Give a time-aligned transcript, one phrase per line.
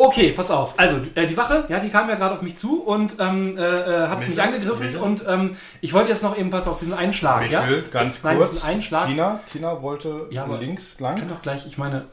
[0.00, 0.78] Okay, pass auf.
[0.78, 3.60] Also, äh, die Wache, ja, die kam ja gerade auf mich zu und ähm, äh,
[3.62, 4.28] äh, hat Michael?
[4.28, 5.02] mich angegriffen Michael?
[5.02, 7.66] und ähm, ich wollte jetzt noch eben pass auf diesen Einschlag, Ich ja?
[7.68, 8.52] will ganz Nein, kurz.
[8.52, 9.06] diesen Einschlag.
[9.08, 11.16] Tina, Tina wollte Ja, links lang.
[11.16, 12.04] Kann doch gleich, ich meine,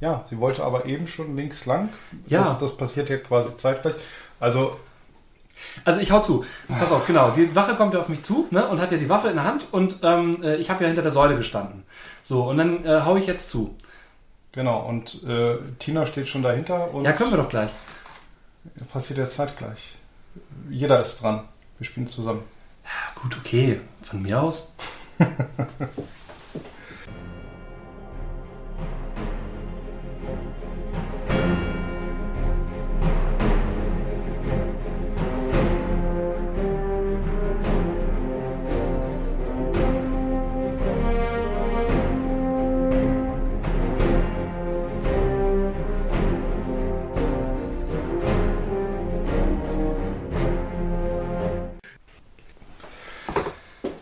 [0.00, 1.88] Ja, sie wollte aber eben schon links lang.
[2.28, 2.38] Ja.
[2.38, 3.94] Das, das passiert ja quasi zeitgleich.
[4.38, 4.76] Also,
[5.84, 6.44] Also ich hau zu.
[6.78, 7.30] Pass auf, genau.
[7.32, 9.44] Die Wache kommt ja auf mich zu ne, und hat ja die Waffe in der
[9.44, 11.82] Hand und ähm, äh, ich habe ja hinter der Säule gestanden.
[12.22, 13.74] So, und dann äh, hau ich jetzt zu.
[14.54, 14.80] Genau.
[14.88, 17.70] Und äh, Tina steht schon dahinter und Ja, können wir doch gleich.
[18.92, 19.96] passiert ja zeitgleich.
[20.70, 21.42] Jeder ist dran.
[21.78, 22.42] Wir spielen zusammen.
[22.84, 23.80] Ja, gut, okay.
[24.02, 24.72] Von mir aus.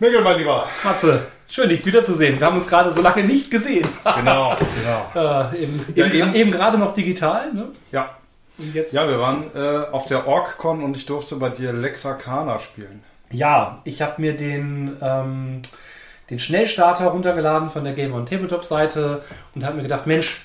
[0.03, 0.67] Miguel, mein Lieber.
[0.83, 2.37] Matze, schön, dich wiederzusehen.
[2.37, 3.87] Wir haben uns gerade so lange nicht gesehen.
[4.03, 4.53] Genau,
[5.13, 5.49] genau.
[5.53, 7.53] äh, eben, Ja, eben, eben- eben gerade noch digital.
[7.53, 7.69] Ne?
[7.93, 8.09] Ja,
[8.91, 13.01] ja wir waren äh, auf der OrgCon und ich durfte bei dir Lexarcana spielen.
[13.31, 15.61] Ja, ich habe mir den, ähm,
[16.29, 19.23] den Schnellstarter runtergeladen von der Game on Tabletop Seite
[19.55, 20.41] und habe mir gedacht, Mensch,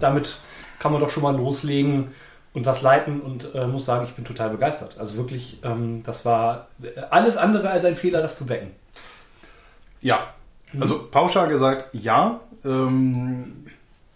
[0.00, 0.38] damit
[0.80, 2.08] kann man doch schon mal loslegen
[2.54, 4.98] und was leiten und äh, muss sagen, ich bin total begeistert.
[4.98, 8.70] Also wirklich, ähm, das war äh, alles andere als ein Fehler, das zu backen.
[10.00, 10.26] Ja,
[10.80, 12.40] also pauschal gesagt, ja.
[12.64, 13.66] Ähm,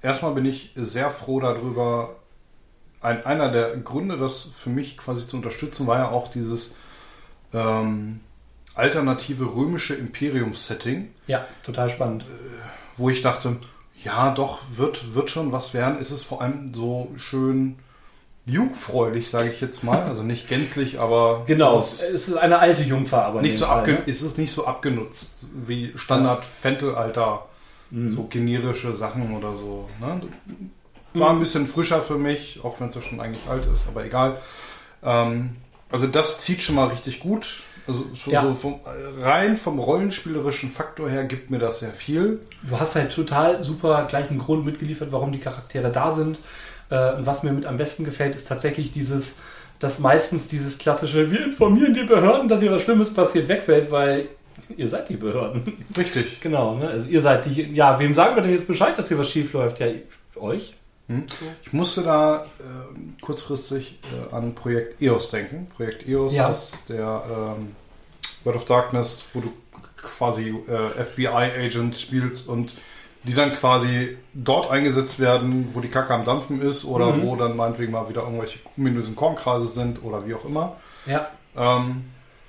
[0.03, 2.11] erstmal bin ich sehr froh darüber.
[3.01, 6.75] Ein, einer der Gründe, das für mich quasi zu unterstützen, war ja auch dieses
[7.55, 8.21] ähm,
[8.75, 12.25] alternative römische Imperium-Setting, Ja, total spannend.
[12.97, 13.57] wo ich dachte,
[14.03, 15.99] ja, doch, wird, wird schon was werden.
[15.99, 17.79] Ist es vor allem so schön
[18.47, 20.03] jungfräulich, sage ich jetzt mal.
[20.05, 23.67] Also nicht gänzlich, aber Genau, es ist es ist eine alte Jungfer, aber nicht so
[23.67, 23.99] Fall, ne?
[24.07, 27.47] ist es nicht so abgenutzt wie Standard Fentelalter
[27.91, 30.21] so generische Sachen oder so ne?
[31.15, 34.05] war ein bisschen frischer für mich auch wenn es ja schon eigentlich alt ist aber
[34.05, 34.39] egal
[35.05, 35.51] ähm,
[35.93, 38.43] also das zieht schon mal richtig gut also so, Ja.
[38.43, 38.81] so vom,
[39.23, 44.05] rein vom rollenspielerischen Faktor her gibt mir das sehr viel Du hast halt total super
[44.09, 46.41] gleich einen Grund mitgeliefert, warum die Charaktere da sind.
[46.91, 49.37] Äh, und was mir mit am besten gefällt, ist tatsächlich dieses,
[49.79, 54.29] dass meistens dieses klassische, wir informieren die Behörden, dass hier was Schlimmes passiert, wegfällt, weil
[54.77, 55.85] ihr seid die Behörden.
[55.97, 56.89] richtig genau, ne?
[56.89, 59.53] Also ihr seid die, ja, wem sagen wir denn jetzt Bescheid, dass hier was schief
[59.53, 59.81] läuft?
[59.81, 59.87] Ja,
[60.37, 60.75] euch.
[61.65, 65.69] Ich musste da äh, kurzfristig äh, an Projekt EOS denken.
[65.77, 66.49] Projekt EOS Ja.
[66.49, 67.77] aus der ähm,
[68.43, 69.53] World of Darkness, wo du
[69.97, 72.75] quasi äh, FBI-Agents spielst und
[73.27, 77.23] die dann quasi dort eingesetzt werden, wo die Kacke am Dampfen ist oder Mhm.
[77.27, 80.77] wo dann meinetwegen mal wieder irgendwelche ominösen Kornkreise sind oder wie auch immer.
[81.07, 81.27] Ja.
[81.57, 82.05] Ähm,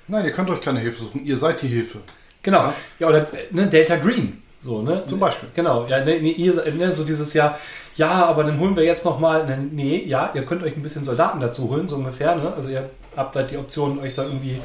[0.06, 1.24] nein, ihr könnt euch keine Hilfe suchen.
[1.24, 1.98] Ihr seid die Hilfe.
[2.42, 2.58] Genau.
[2.66, 2.74] Ja.
[3.00, 4.42] Ja, oder ne, Delta Green.
[4.60, 5.04] So, ne?
[5.06, 5.48] Zum Beispiel.
[5.54, 7.58] Genau, ja, ne, ne, ne, so dieses Jahr,
[7.94, 11.04] ja, aber dann holen wir jetzt nochmal, ne, nee, ja, ihr könnt euch ein bisschen
[11.04, 12.52] Soldaten dazu holen, so ungefähr, ne?
[12.56, 14.60] Also ihr habt halt die Option, euch da irgendwie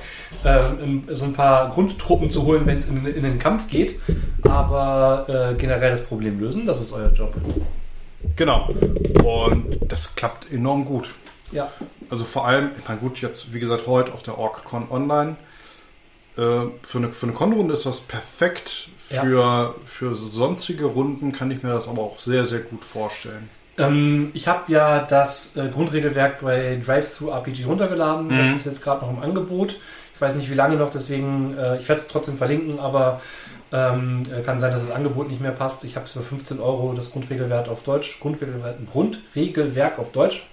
[0.45, 3.99] ähm, so ein paar Grundtruppen zu holen, wenn es in, in den Kampf geht.
[4.43, 7.33] Aber äh, generell das Problem lösen, das ist euer Job.
[8.35, 8.69] Genau.
[9.23, 11.09] Und das klappt enorm gut.
[11.51, 11.71] Ja.
[12.09, 15.35] Also vor allem, ich meine, gut, jetzt wie gesagt heute auf der OrgCon Online.
[16.37, 18.89] Äh, für eine, für eine Con-Runde ist das perfekt.
[18.99, 23.49] Für, für sonstige Runden kann ich mir das aber auch sehr, sehr gut vorstellen.
[23.77, 28.29] Ähm, ich habe ja das äh, Grundregelwerk bei Drive-Thru-RPG runtergeladen.
[28.29, 29.77] Das ist jetzt gerade noch im Angebot.
[30.13, 33.21] Ich weiß nicht, wie lange noch, deswegen, äh, ich werde es trotzdem verlinken, aber
[33.71, 35.83] ähm, äh, kann sein, dass das Angebot nicht mehr passt.
[35.83, 40.45] Ich habe es für 15 Euro das Grundregelwerk auf Deutsch, Grundregelwerk, Grundregelwerk auf Deutsch.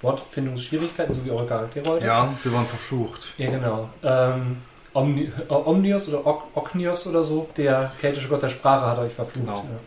[0.00, 2.06] Wortfindungsschwierigkeiten, so wie eure Charaktere heute.
[2.06, 3.34] Ja, wir waren verflucht.
[3.38, 3.88] Ja, genau.
[4.02, 4.56] Ähm,
[4.94, 9.12] Omni äh, Omnios oder Ok Oknios oder so, der keltische Gott der Sprache hat euch
[9.12, 9.46] verflucht.
[9.46, 9.58] Genau.
[9.58, 9.80] Ja.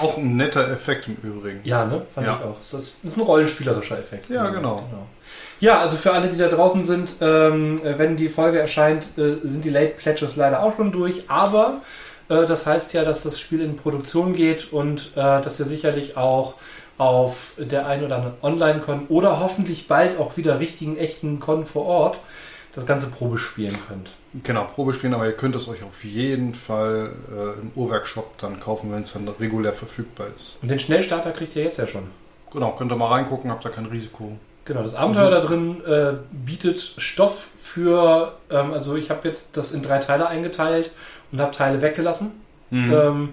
[0.00, 1.60] Auch ein netter Effekt im Übrigen.
[1.64, 2.02] Ja, ne?
[2.14, 2.38] Fand Ja.
[2.40, 2.56] ich auch.
[2.58, 4.30] Das ist, das ist ein rollenspielerischer Effekt.
[4.30, 4.84] Ja, genau.
[5.60, 9.36] Ja, also für alle, die da draußen sind, ähm, äh, wenn die Folge erscheint, äh,
[9.44, 11.82] sind die Late Pledges leider auch schon durch, aber
[12.28, 16.16] äh, das heißt ja, dass das Spiel in Produktion geht und äh, dass ihr sicherlich
[16.16, 16.54] auch
[16.98, 21.86] auf der einen oder anderen Online-Con oder hoffentlich bald auch wieder richtigen, echten Con vor
[21.86, 22.18] Ort
[22.74, 24.12] das ganze Probe spielen könnt.
[24.42, 28.60] Genau, Probe spielen, aber ihr könnt es euch auf jeden Fall äh, im Uhrwerkshop dann
[28.60, 30.58] kaufen, wenn es dann regulär verfügbar ist.
[30.62, 32.04] Und den Schnellstarter kriegt ihr jetzt ja schon.
[32.50, 34.36] Genau, könnt ihr mal reingucken, habt da kein Risiko.
[34.64, 39.72] Genau, das Abenteuer da drin äh, bietet Stoff für, ähm, also ich habe jetzt das
[39.72, 40.92] in drei Teile eingeteilt
[41.30, 42.32] und habe Teile weggelassen.
[42.70, 42.92] Mhm.
[42.92, 43.28] Ähm,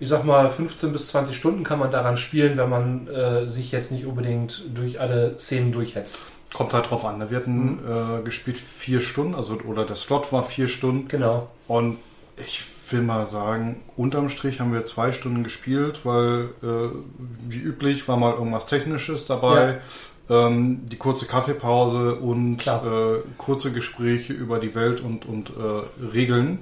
[0.00, 3.70] ich sag mal, 15 bis 20 Stunden kann man daran spielen, wenn man äh, sich
[3.70, 6.18] jetzt nicht unbedingt durch alle Szenen durchhetzt.
[6.52, 7.18] Kommt halt drauf an.
[7.18, 7.30] Ne?
[7.30, 8.20] Wir hatten mhm.
[8.20, 11.08] äh, gespielt vier Stunden, also oder der Slot war vier Stunden.
[11.08, 11.48] Genau.
[11.66, 11.98] Und
[12.36, 16.94] ich will mal sagen, unterm Strich haben wir zwei Stunden gespielt, weil äh,
[17.48, 19.80] wie üblich war mal irgendwas Technisches dabei.
[20.28, 20.46] Ja.
[20.46, 26.58] Ähm, die kurze Kaffeepause und äh, kurze Gespräche über die Welt und, und äh, Regeln.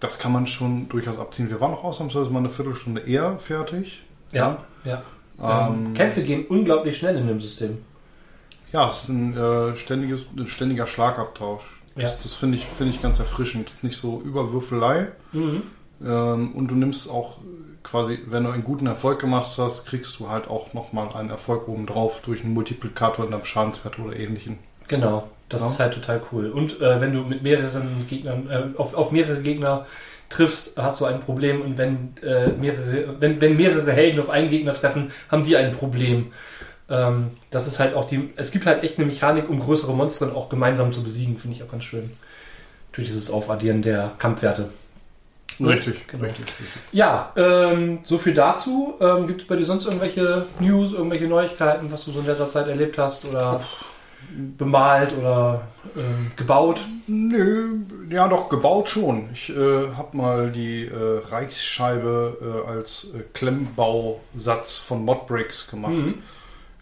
[0.00, 1.50] Das kann man schon durchaus abziehen.
[1.50, 4.02] Wir waren auch ausnahmsweise mal eine Viertelstunde eher fertig.
[4.30, 5.02] Ja, ja.
[5.40, 5.68] ja.
[5.68, 7.78] Ähm, Kämpfe gehen unglaublich schnell in dem System.
[8.72, 11.62] Ja, es ist ein, äh, ständiges, ein ständiger Schlagabtausch.
[11.94, 12.18] Das, ja.
[12.22, 13.72] das finde ich, find ich ganz erfrischend.
[13.82, 15.08] Nicht so Überwürfelei.
[15.32, 15.62] Mhm.
[16.04, 17.38] Ähm, und du nimmst auch
[17.82, 21.68] quasi, wenn du einen guten Erfolg gemacht hast, kriegst du halt auch nochmal einen Erfolg
[21.68, 24.58] obendrauf durch einen Multiplikator in deinem Schadenswert oder ähnlichen.
[24.88, 25.66] Genau, das ja.
[25.68, 26.50] ist halt total cool.
[26.50, 29.86] Und äh, wenn du mit mehreren Gegnern, äh, auf, auf mehrere Gegner
[30.28, 31.62] triffst, hast du ein Problem.
[31.62, 35.72] Und wenn, äh, mehrere, wenn, wenn mehrere Helden auf einen Gegner treffen, haben die ein
[35.72, 36.32] Problem.
[36.90, 38.30] Ähm, das ist halt auch die.
[38.36, 41.62] Es gibt halt echt eine Mechanik, um größere Monster auch gemeinsam zu besiegen, finde ich
[41.62, 42.10] auch ganz schön.
[42.92, 44.70] Durch dieses Aufaddieren der Kampfwerte.
[45.60, 46.24] Richtig, genau.
[46.24, 46.82] richtig, richtig.
[46.92, 48.94] Ja, ähm, so viel dazu.
[49.00, 52.48] Ähm, gibt es bei dir sonst irgendwelche News, irgendwelche Neuigkeiten, was du so in letzter
[52.48, 53.60] Zeit erlebt hast oder
[54.56, 55.62] bemalt oder
[55.96, 56.80] äh, gebaut?
[57.06, 57.80] Nö,
[58.10, 59.30] ja doch, gebaut schon.
[59.32, 65.92] Ich äh, habe mal die äh, Reichsscheibe äh, als äh, Klemmbausatz von Modbricks gemacht.
[65.92, 66.14] Mhm.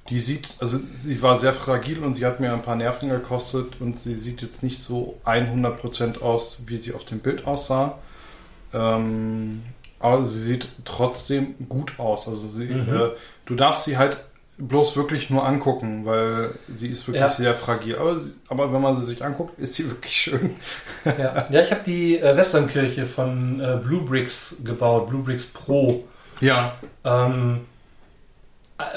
[0.09, 3.81] Die sieht, also sie war sehr fragil und sie hat mir ein paar Nerven gekostet
[3.81, 7.99] und sie sieht jetzt nicht so 100% aus, wie sie auf dem Bild aussah.
[8.73, 9.63] Ähm,
[9.99, 12.29] aber sie sieht trotzdem gut aus.
[12.29, 12.95] Also sie, mhm.
[12.95, 13.09] äh,
[13.47, 14.19] du darfst sie halt
[14.59, 17.31] bloß wirklich nur angucken, weil sie ist wirklich ja.
[17.31, 17.97] sehr fragil.
[17.97, 20.57] Aber, sie, aber, wenn man sie sich anguckt, ist sie wirklich schön.
[21.05, 21.47] ja.
[21.51, 26.05] ja, ich habe die äh, Westernkirche von äh, Blue Bricks gebaut, Blue Bricks Pro.
[26.41, 26.75] Ja.
[27.05, 27.61] Ähm,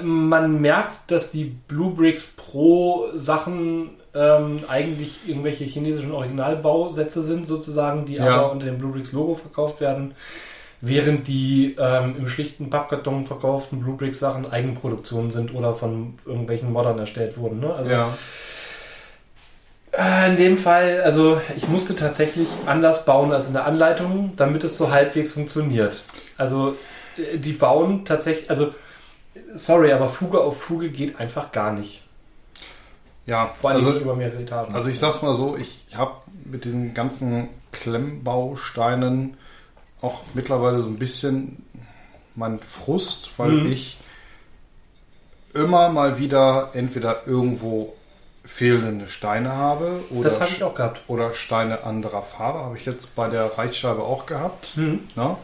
[0.01, 8.05] man merkt, dass die Blue Bricks Pro Sachen ähm, eigentlich irgendwelche chinesischen Originalbausätze sind, sozusagen,
[8.05, 8.25] die ja.
[8.25, 10.15] aber unter dem Blue Bricks Logo verkauft werden,
[10.81, 16.71] während die ähm, im schlichten Pappkarton verkauften Blue Bricks Sachen Eigenproduktionen sind oder von irgendwelchen
[16.71, 17.59] Moddern erstellt wurden.
[17.59, 17.73] Ne?
[17.73, 18.13] Also, ja.
[19.91, 24.63] Äh, in dem Fall, also ich musste tatsächlich anders bauen als in der Anleitung, damit
[24.63, 26.03] es so halbwegs funktioniert.
[26.37, 26.75] Also
[27.17, 28.73] äh, die bauen tatsächlich, also
[29.55, 32.03] sorry, aber Fuge auf Fuge geht einfach gar nicht.
[33.25, 34.73] Ja, vor allem also, nicht über mehrere Etagen.
[34.73, 36.13] Also ich sag's mal so, ich habe
[36.45, 39.37] mit diesen ganzen Klemmbausteinen
[40.01, 41.63] auch mittlerweile so ein bisschen
[42.35, 43.71] mein Frust, weil mhm.
[43.71, 43.97] ich
[45.53, 47.93] immer mal wieder entweder irgendwo
[48.45, 51.01] fehlende Steine habe oder, das ich auch gehabt.
[51.07, 52.59] oder Steine anderer Farbe.
[52.59, 54.75] Habe ich jetzt bei der Reichscheibe auch gehabt.
[54.75, 55.01] Mhm.
[55.15, 55.37] Ja?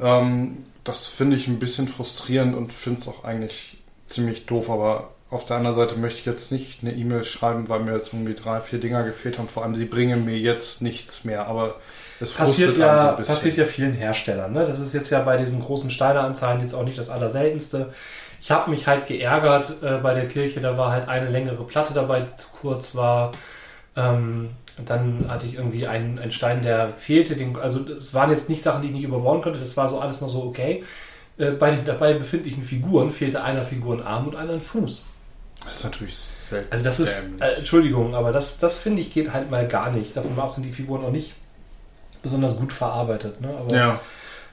[0.00, 3.76] Ähm, das finde ich ein bisschen frustrierend und finde es auch eigentlich
[4.06, 7.80] ziemlich doof, aber auf der anderen Seite möchte ich jetzt nicht eine E-Mail schreiben, weil
[7.80, 9.46] mir jetzt irgendwie drei, vier Dinger gefehlt haben.
[9.46, 11.74] Vor allem, sie bringen mir jetzt nichts mehr, aber
[12.18, 14.52] es passiert ja, passiert ja vielen Herstellern.
[14.54, 14.66] Ne?
[14.66, 17.92] Das ist jetzt ja bei diesen großen Steineanzahlen jetzt auch nicht das Allerseltenste.
[18.40, 21.92] Ich habe mich halt geärgert äh, bei der Kirche, da war halt eine längere Platte
[21.92, 23.32] dabei, die zu kurz war.
[23.96, 27.34] Ähm, und dann hatte ich irgendwie einen, einen Stein, der fehlte.
[27.34, 29.58] Den, also es waren jetzt nicht Sachen, die ich nicht überbauen konnte.
[29.58, 30.84] Das war so alles noch so okay.
[31.36, 35.06] Äh, bei den dabei befindlichen Figuren fehlte einer Figur ein Arm und einer ein Fuß.
[35.64, 36.72] Das ist natürlich selten.
[36.72, 40.16] Also das ist, äh, Entschuldigung, aber das, das finde ich geht halt mal gar nicht.
[40.16, 41.34] Davon mal sind die Figuren auch nicht
[42.22, 43.40] besonders gut verarbeitet.
[43.40, 43.48] Ne?
[43.48, 44.00] Aber ja.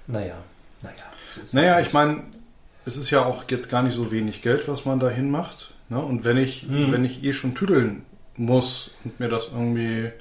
[0.08, 0.36] naja,
[0.82, 0.96] naja.
[1.44, 2.24] So naja, ich meine,
[2.86, 5.74] es ist ja auch jetzt gar nicht so wenig Geld, was man dahin macht.
[5.90, 6.00] Ne?
[6.00, 6.92] Und wenn ich, mhm.
[6.92, 8.06] wenn ich eh schon tüdeln
[8.38, 10.12] muss und mir das irgendwie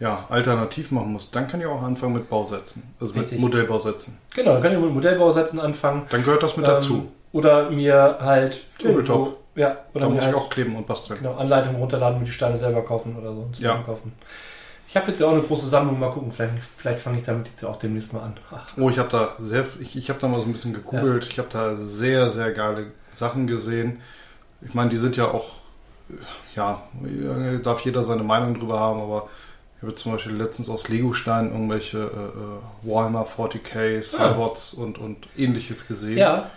[0.00, 2.82] ja, alternativ machen muss, dann kann ich auch anfangen mit Bausätzen.
[3.00, 3.32] Also Richtig.
[3.32, 4.18] mit Modellbausätzen.
[4.34, 6.06] Genau, dann kann ich mit Modellbausätzen anfangen.
[6.10, 7.08] Dann gehört das mit ähm, dazu.
[7.32, 8.62] Oder mir halt.
[8.78, 9.38] Tabletop.
[9.56, 11.18] Ja, oder da muss halt, ich auch kleben und basteln.
[11.18, 13.48] Genau, Anleitungen runterladen und die Steine selber kaufen oder so.
[13.54, 13.78] Ja.
[13.78, 14.12] Kaufen.
[14.86, 17.48] Ich habe jetzt ja auch eine große Sammlung, mal gucken, vielleicht, vielleicht fange ich damit
[17.48, 18.34] jetzt auch demnächst mal an.
[18.52, 18.64] Ach.
[18.78, 21.30] Oh, ich habe da sehr, ich, ich habe da mal so ein bisschen gegoogelt, ja.
[21.30, 24.00] ich habe da sehr, sehr geile Sachen gesehen.
[24.62, 25.56] Ich meine, die sind ja auch
[26.54, 26.82] ja,
[27.62, 29.28] darf jeder seine Meinung drüber haben, aber
[29.76, 34.84] ich habe zum Beispiel letztens aus Lego-Steinen irgendwelche äh, äh Warhammer 40k, Cybots ja.
[34.84, 36.18] und, und ähnliches gesehen.
[36.18, 36.50] Ja.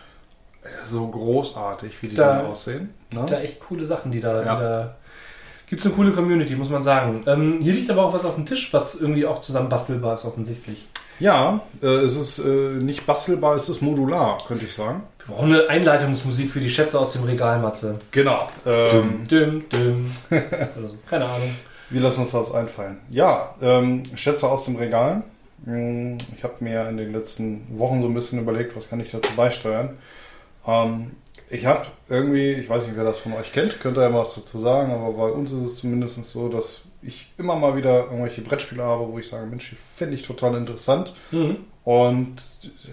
[0.85, 2.93] So großartig, wie die da, dann aussehen.
[3.11, 3.25] Ne?
[3.27, 4.55] Da echt coole Sachen, die da, ja.
[4.55, 4.95] die da
[5.71, 7.23] Gibt es eine coole Community, muss man sagen.
[7.27, 10.25] Ähm, hier liegt aber auch was auf dem Tisch, was irgendwie auch zusammen bastelbar ist,
[10.25, 10.89] offensichtlich.
[11.21, 12.47] Ja, äh, es ist äh,
[12.81, 15.03] nicht bastelbar, es ist modular, könnte ich sagen.
[15.27, 17.99] Wir brauchen eine Einleitungsmusik für die Schätze aus dem Regal, Matze.
[18.09, 18.49] Genau.
[18.65, 20.11] Ähm, düm, düm, düm.
[20.31, 20.95] so.
[21.07, 21.55] Keine Ahnung.
[21.91, 22.97] Wir lassen uns das einfallen.
[23.11, 25.21] Ja, ähm, Schätze aus dem Regal.
[25.65, 29.11] Hm, Ich habe mir in den letzten Wochen so ein bisschen überlegt, was kann ich
[29.11, 29.89] dazu beisteuern.
[30.65, 31.11] Ähm,
[31.51, 34.21] ich habe irgendwie, ich weiß nicht, wer das von euch kennt, könnt ihr ja mal
[34.21, 38.05] was dazu sagen, aber bei uns ist es zumindest so, dass ich immer mal wieder
[38.05, 41.13] irgendwelche Brettspiele habe, wo ich sage, Mensch, die finde ich total interessant.
[41.31, 41.57] Mhm.
[41.83, 42.35] Und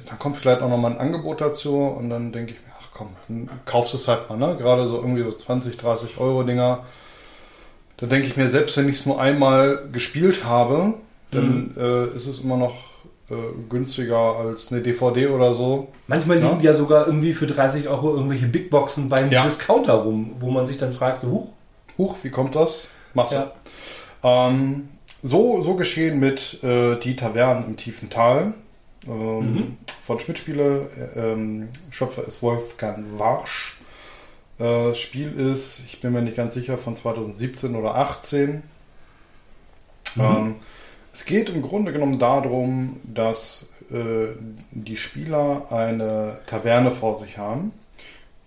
[0.08, 3.08] dann kommt vielleicht auch nochmal ein Angebot dazu und dann denke ich mir, ach komm,
[3.28, 4.56] dann kaufst du es halt mal, ne?
[4.58, 6.84] Gerade so irgendwie so 20, 30 Euro Dinger.
[7.98, 10.94] Da denke ich mir, selbst wenn ich es nur einmal gespielt habe,
[11.30, 12.74] dann äh, ist es immer noch
[13.30, 13.34] äh,
[13.68, 15.88] günstiger als eine DVD oder so.
[16.06, 16.48] Manchmal Ja.
[16.48, 19.44] liegen ja sogar irgendwie für 30 Euro irgendwelche Big Boxen beim Ja.
[19.44, 21.48] Discounter rum, wo man sich dann fragt, so, huch,
[21.98, 22.88] Huch, wie kommt das?
[23.12, 23.34] Masse.
[23.34, 23.52] Ja.
[24.22, 24.88] Ähm,
[25.22, 28.54] so, so geschehen mit äh, Die Tavernen im tiefen Tal.
[29.06, 29.76] Ähm, Mhm.
[30.04, 30.90] Von Schmidt-Spiele.
[31.14, 33.78] Äh, ähm, Schöpfer ist Wolfgang Warsch.
[34.58, 38.62] Äh, das Spiel ist, ich bin mir nicht ganz sicher, von 2017 oder 18.
[40.14, 40.22] Mhm.
[40.22, 40.56] Ähm,
[41.12, 44.28] es geht im Grunde genommen darum, dass äh,
[44.70, 47.72] die Spieler eine Taverne vor sich haben.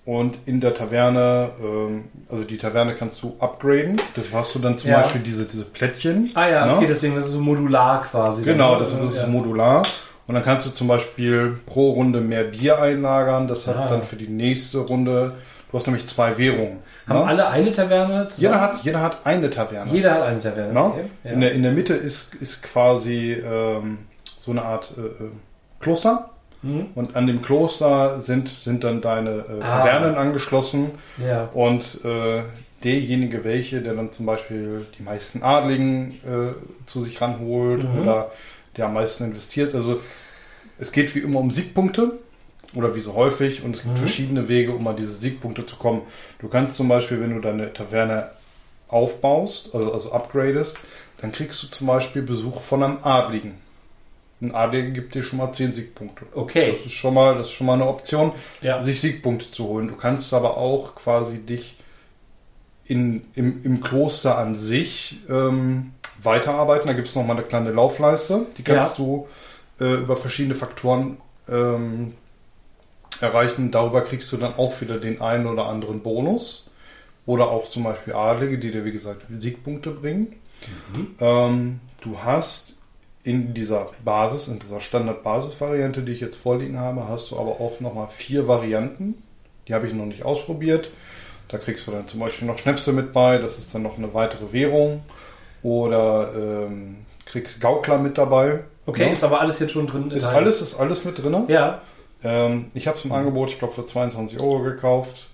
[0.03, 3.98] Und in der Taverne, ähm, also die Taverne kannst du upgraden.
[4.15, 5.01] Das hast du dann zum Ja.
[5.01, 6.31] Beispiel diese, diese Plättchen.
[6.34, 6.75] Ah ja, ne?
[6.77, 8.41] okay, deswegen das ist so modular quasi.
[8.43, 8.79] Genau, ne?
[8.79, 9.27] das ist ja.
[9.27, 9.84] modular.
[10.27, 13.48] Und dann kannst du zum Beispiel pro Runde mehr Bier einlagern.
[13.48, 13.88] Das hat Ah.
[13.88, 15.34] dann für die nächste Runde,
[15.72, 16.79] du hast nämlich zwei Währungen.
[17.08, 17.25] Haben ne?
[17.25, 18.53] alle eine Taverne zusammen?
[18.53, 19.91] Jeder hat, jeder hat eine Taverne.
[19.91, 20.74] Jeder hat eine Taverne.
[20.74, 20.84] Ne?
[20.84, 21.01] Okay.
[21.25, 21.31] Ja.
[21.31, 24.00] in, der, in der Mitte ist, ist quasi ähm,
[24.39, 25.29] so eine Art äh, äh,
[25.79, 26.29] Kloster.
[26.63, 26.88] Mhm.
[26.96, 29.80] Und an dem Kloster sind, sind dann deine äh, Ah.
[29.80, 30.91] Tavernen angeschlossen.
[31.18, 31.46] ja.
[31.53, 32.44] Und äh,
[32.84, 36.53] derjenige, welche, der dann zum Beispiel die meisten Adligen äh,
[36.88, 38.00] zu sich ranholt Mhm.
[38.01, 38.32] oder
[38.77, 39.75] der am meisten investiert.
[39.75, 40.01] Also
[40.80, 42.13] es geht wie immer um Siegpunkte
[42.74, 44.00] oder wie so häufig und es gibt Mhm.
[44.00, 46.01] verschiedene Wege, um an diese Siegpunkte zu kommen.
[46.39, 48.30] Du kannst zum Beispiel, wenn du deine Taverne
[48.88, 50.77] aufbaust, also, also upgradest,
[51.22, 53.56] dann kriegst du zum Beispiel Besuch von einem Adligen.
[54.41, 56.25] Ein Adliger gibt dir schon mal 10 Siegpunkte.
[56.33, 56.71] Okay.
[56.71, 58.31] Das ist schon mal, das ist schon mal eine Option
[58.62, 58.81] Ja.
[58.81, 59.88] sich Siegpunkte zu holen.
[59.88, 61.77] Du kannst aber auch quasi dich
[62.86, 65.91] in, im, im Kloster an sich ähm,
[66.24, 66.88] weiterarbeiten.
[66.88, 68.48] Da gibt es nochmal eine kleine Laufleiste.
[68.57, 69.27] Die kannst du
[69.79, 71.17] äh, über verschiedene Faktoren
[71.48, 72.15] ähm,
[73.21, 73.69] erreichen.
[73.71, 76.67] Darüber kriegst du dann auch wieder den einen oder anderen Bonus.
[77.27, 80.36] Oder auch zum Beispiel Adlige, die dir, wie gesagt, Siegpunkte bringen.
[81.19, 82.77] Ähm, du hast
[83.24, 87.80] in dieser Basis, in dieser Standard-Basis-Variante, die ich jetzt vorliegen habe, hast du aber auch
[87.80, 89.22] nochmal vier Varianten.
[89.68, 90.92] Die habe ich noch nicht ausprobiert.
[91.48, 93.38] Da kriegst du dann zum Beispiel noch Schnäpse mit bei.
[93.38, 95.01] Das ist dann noch eine weitere Währung.
[95.63, 98.62] Oder ähm, kriegst Gaukler mit dabei.
[98.86, 99.10] Okay, Ja.
[99.12, 100.10] ist aber alles jetzt schon drin.
[100.10, 100.38] Ist enthalten.
[100.38, 101.44] alles, ist alles mit drin.
[101.48, 101.82] Ja.
[102.24, 105.28] Ähm, ich habe es im Angebot, ich glaube, für 22 Euro gekauft.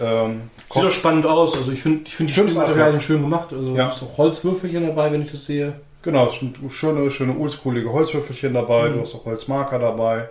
[0.00, 1.56] Ähm, Sieht doch spannend aus.
[1.56, 3.52] Also ich finde ich find die Spielmaterialien schön gemacht.
[3.52, 3.90] Also Ja.
[3.92, 5.72] ist auch Holzwürfelchen dabei, wenn ich das sehe.
[6.02, 8.94] Genau, es sind schöne, schöne oldschoolige Holzwürfelchen dabei, Mhm.
[8.94, 10.28] du hast auch Holzmarker dabei.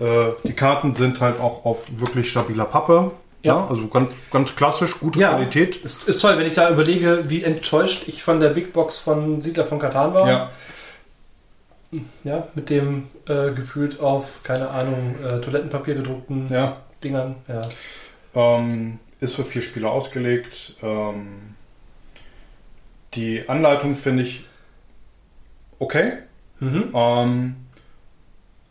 [0.00, 3.10] Äh, die Karten sind halt auch auf wirklich stabiler Pappe.
[3.44, 3.66] Ja.
[3.68, 5.30] also ganz, ganz klassisch, gute Ja.
[5.34, 5.74] Qualität.
[5.78, 9.42] Ist, ist toll, wenn ich da überlege, wie enttäuscht ich von der Big Box von
[9.42, 10.28] Siedler von Katan war.
[10.28, 10.50] Ja,
[12.22, 16.76] Ja, mit dem äh, gefühlt auf, keine Ahnung, äh, Toilettenpapier gedruckten ja.
[17.02, 17.34] Dingern.
[17.48, 17.62] Ja.
[18.34, 20.74] Ähm, ist für vier Spieler ausgelegt.
[20.80, 21.54] Ähm,
[23.14, 24.44] die Anleitung finde ich
[25.82, 26.12] okay.
[26.60, 26.90] Mhm.
[26.94, 27.56] Ähm,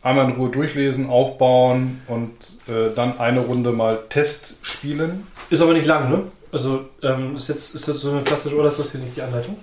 [0.02, 2.32] einmal in Ruhe durchlesen, aufbauen und
[2.66, 5.26] äh, dann eine Runde mal Test spielen.
[5.50, 6.22] Ist aber nicht lang, ne?
[6.52, 9.22] Also ähm, ist, jetzt, ist das so eine klassische, oder ist das hier nicht die
[9.22, 9.56] Anleitung?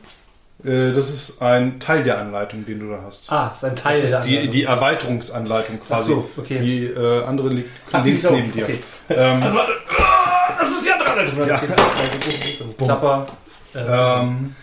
[0.63, 3.31] Äh, das ist ein Teil der Anleitung, den du da hast.
[3.31, 4.51] Ah, ist ein Teil das der ist die, Anleitung.
[4.53, 6.09] die Erweiterungsanleitung Ach quasi.
[6.11, 6.59] so, okay.
[6.59, 8.63] Die äh, andere liegt Ach, links auch- neben dir.
[8.65, 8.79] okay.
[9.09, 9.71] Ähm, Also, warte.
[9.97, 11.47] Ah, das ist die andere Anleitung.
[11.47, 11.55] Ja.
[11.57, 11.67] Okay,
[12.77, 13.27] Klapper.
[13.75, 13.79] Äh,
[14.23, 14.55] ähm,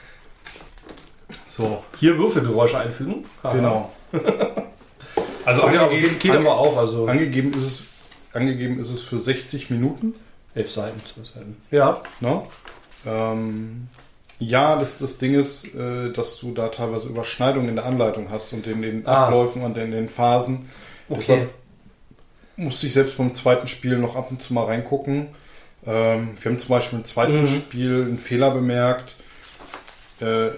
[1.57, 3.25] so, Hier Würfelgeräusche einfügen.
[3.43, 3.55] Haha.
[3.55, 3.93] genau.
[5.45, 7.83] Also angegeben, geht, aber auch, also angegeben, ist es,
[8.33, 10.15] angegeben ist es für 60 Minuten.
[10.57, 11.57] elf Seiten, zwölf Seiten.
[11.71, 12.43] Ja, Ne?
[13.07, 13.87] Ähm,
[14.41, 18.53] ja, das, das Ding ist, äh, dass du da teilweise Überschneidungen in der Anleitung hast
[18.55, 19.27] und in den Ah.
[19.27, 20.69] Abläufen und in den Phasen.
[21.09, 21.19] okay.
[21.21, 21.51] Deshalb
[22.57, 25.29] musste ich selbst beim zweiten Spiel noch ab und zu mal reingucken.
[25.87, 27.47] Ähm, wir haben zum Beispiel im zweiten Mhm.
[27.47, 29.15] Spiel einen Fehler bemerkt,
[30.21, 30.49] äh,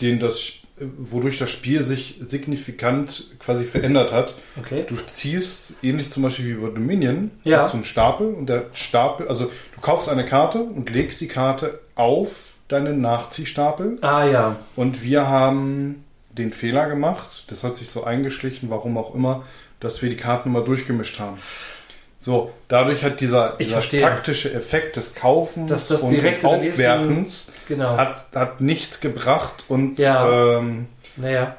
[0.00, 0.52] den das,
[0.98, 4.34] wodurch das Spiel sich signifikant quasi verändert hat.
[4.58, 4.84] Okay.
[4.88, 7.58] Du ziehst, ähnlich zum Beispiel wie bei Dominion, Ja.
[7.58, 11.28] hast du einen Stapel und der Stapel, also du kaufst eine Karte und legst die
[11.28, 12.30] Karte auf
[12.68, 14.56] deinen Nachziehstapel Ah ja.
[14.76, 19.44] und wir haben den Fehler gemacht, das hat sich so eingeschlichen, warum auch immer,
[19.80, 21.38] dass wir die Karten mal durchgemischt haben.
[22.22, 27.96] So, dadurch hat dieser, dieser taktische Effekt des Kaufens Dass das und Aufwertens Genau.
[27.96, 30.58] hat, hat nichts gebracht und Ja.
[30.58, 30.86] ähm,
[31.16, 31.56] naja.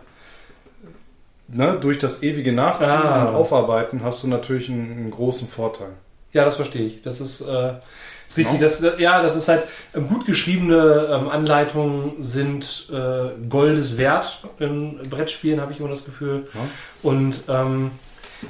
[1.48, 3.26] ne, durch das ewige Nachziehen Ah.
[3.30, 5.90] und Aufarbeiten hast du natürlich einen, einen großen Vorteil.
[6.32, 7.02] Ja, das verstehe ich.
[7.02, 7.74] Das ist, äh,
[8.28, 8.54] ist richtig.
[8.54, 8.60] Ja.
[8.62, 9.64] Das, ja, das ist halt
[9.96, 16.06] ähm, gut geschriebene ähm, Anleitungen sind äh, Goldes wert in Brettspielen, habe ich immer das
[16.06, 16.46] Gefühl.
[16.54, 16.60] Ja.
[17.02, 17.92] Und ähm,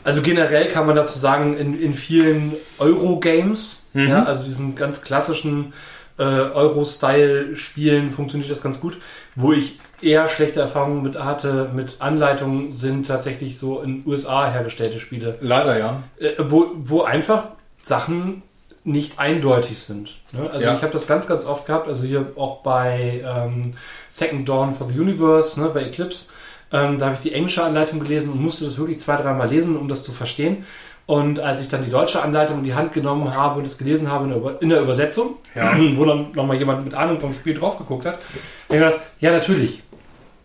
[0.03, 4.07] also generell kann man dazu sagen, in, in vielen Euro-Games, Mhm.
[4.07, 5.73] ja, also diesen ganz klassischen
[6.17, 8.97] äh, Euro-Style-Spielen funktioniert das ganz gut.
[9.35, 14.99] Wo ich eher schlechte Erfahrungen mit hatte, mit Anleitungen, sind tatsächlich so in USA hergestellte
[14.99, 16.03] Spiele Leider ja.
[16.19, 17.47] äh, wo, wo einfach
[17.81, 18.43] Sachen
[18.83, 20.15] nicht eindeutig sind.
[20.31, 20.49] Ne?
[20.51, 20.75] Also Ja.
[20.75, 23.73] ich habe das ganz, ganz oft gehabt, also hier auch bei ähm,
[24.09, 26.29] Second Dawn for the Universe, ne, bei Eclipse,
[26.71, 29.75] ähm, da habe ich die englische Anleitung gelesen und musste das wirklich zwei, dreimal lesen,
[29.77, 30.65] um das zu verstehen.
[31.07, 34.09] Und als ich dann die deutsche Anleitung in die Hand genommen habe und es gelesen
[34.09, 35.73] habe in der, Über in der Übersetzung, Ja.
[35.95, 38.23] wo dann nochmal jemand mit Ahnung vom Spiel drauf geguckt hat, habe
[38.69, 39.81] ich gedacht, ja, natürlich.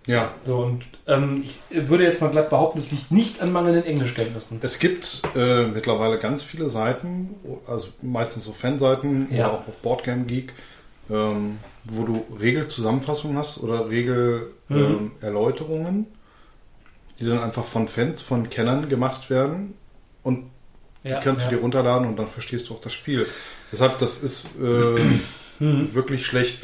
[0.08, 0.30] Ja.
[0.44, 4.58] So, und ähm, ich würde jetzt mal glatt behaupten, es liegt nicht an mangelnden Englischkenntnissen.
[4.62, 7.30] Es gibt äh, mittlerweile ganz viele Seiten,
[7.66, 9.46] also meistens so Fanseiten Ja.
[9.48, 10.52] oder auch auf Boardgame Geek,
[11.10, 13.90] ähm, wo du Regelzusammenfassungen hast oder Mhm.
[15.20, 16.06] Regelerläuterungen,
[17.18, 19.74] die dann einfach von Fans, von Kennern gemacht werden
[20.22, 20.46] und
[21.02, 21.50] Ja, die kannst ja.
[21.50, 23.26] du dir runterladen und dann verstehst du auch das Spiel.
[23.72, 24.98] Deshalb, das ist äh,
[25.60, 26.60] wirklich schlecht.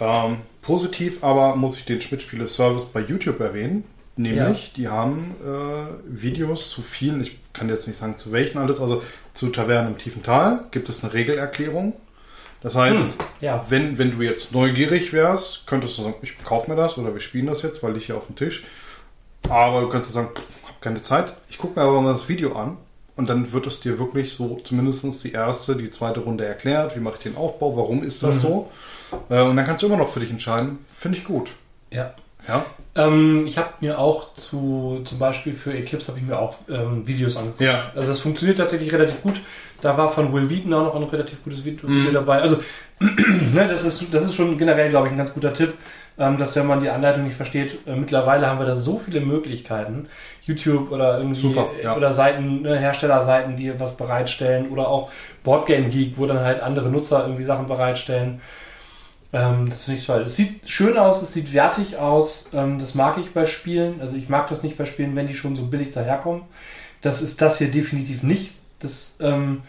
[0.00, 3.84] Ähm, positiv aber muss ich den Schmidt-Spiele-Service bei YouTube erwähnen.
[4.16, 8.80] Nämlich, die haben äh, Videos zu vielen, ich kann jetzt nicht sagen zu welchen alles,
[8.80, 9.02] also
[9.34, 11.94] zu Tavernen im tiefen Tal gibt es eine Regelerklärung.
[12.62, 13.66] Das heißt, Ja.
[13.68, 17.20] wenn, wenn du jetzt neugierig wärst, könntest du sagen, ich kaufe mir das oder wir
[17.20, 18.64] spielen das jetzt, weil liegt hier auf dem Tisch.
[19.48, 22.56] Aber du kannst sagen, ich habe keine Zeit, ich gucke mir aber mal das Video
[22.56, 22.78] an
[23.16, 27.00] und dann wird es dir wirklich so zumindest die erste, die zweite Runde erklärt, wie
[27.00, 28.70] mache ich den Aufbau, warum ist das so.
[29.28, 31.50] Äh, und dann kannst du immer noch für dich entscheiden, finde ich gut.
[31.90, 32.14] Ja.
[32.48, 32.64] Ja,
[32.96, 37.06] Ähm, ich habe mir auch zu, zum Beispiel für Eclipse habe ich mir auch ähm,
[37.06, 37.62] Videos angeguckt.
[37.62, 37.90] Ja.
[37.94, 39.40] Also das funktioniert tatsächlich relativ gut.
[39.80, 42.12] Da war von Will Wheaton auch noch ein relativ gutes Video, Mhm.
[42.12, 42.40] Dabei.
[42.40, 42.58] Also
[43.00, 45.74] ne, das ist das ist schon generell, glaube ich, ein ganz guter Tipp,
[46.18, 49.20] ähm, dass wenn man die Anleitung nicht versteht, äh, mittlerweile haben wir da so viele
[49.20, 50.04] Möglichkeiten.
[50.42, 51.96] YouTube oder irgendwie Super, ja.
[51.96, 55.10] oder Seiten, ne, Herstellerseiten, die was bereitstellen oder auch
[55.42, 58.40] Boardgame Geek, wo dann halt andere Nutzer irgendwie Sachen bereitstellen.
[59.34, 60.22] Ähm, das finde ich toll.
[60.22, 62.46] Es sieht schön aus, es sieht wertig aus.
[62.54, 64.00] Ähm, das mag ich bei Spielen.
[64.00, 66.42] Also ich mag das nicht bei Spielen, wenn die schon so billig daherkommen.
[67.02, 68.52] Das ist das hier definitiv nicht.
[68.78, 69.62] Das ähm,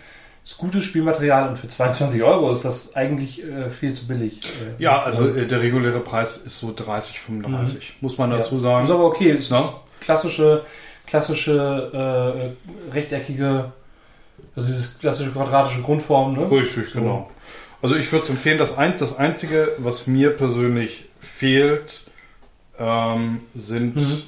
[0.46, 4.42] ist gutes Spielmaterial und für 22 Euro ist das eigentlich äh, viel zu billig.
[4.44, 8.62] Äh, ja also äh, der reguläre Preis ist so 30, 35, muss man dazu ja.
[8.62, 8.86] sagen.
[8.86, 9.32] Ist aber okay.
[9.32, 9.62] Es Ja.
[9.62, 10.64] ist klassische,
[11.08, 13.72] klassische äh, rechteckige,
[14.56, 16.34] also dieses klassische quadratische Grundform.
[16.34, 16.52] Ne?
[16.52, 17.32] Richtig, genau.
[17.86, 22.02] Also ich würde empfehlen, das, ein, das Einzige, was mir persönlich fehlt,
[22.80, 24.24] ähm, sind Mhm.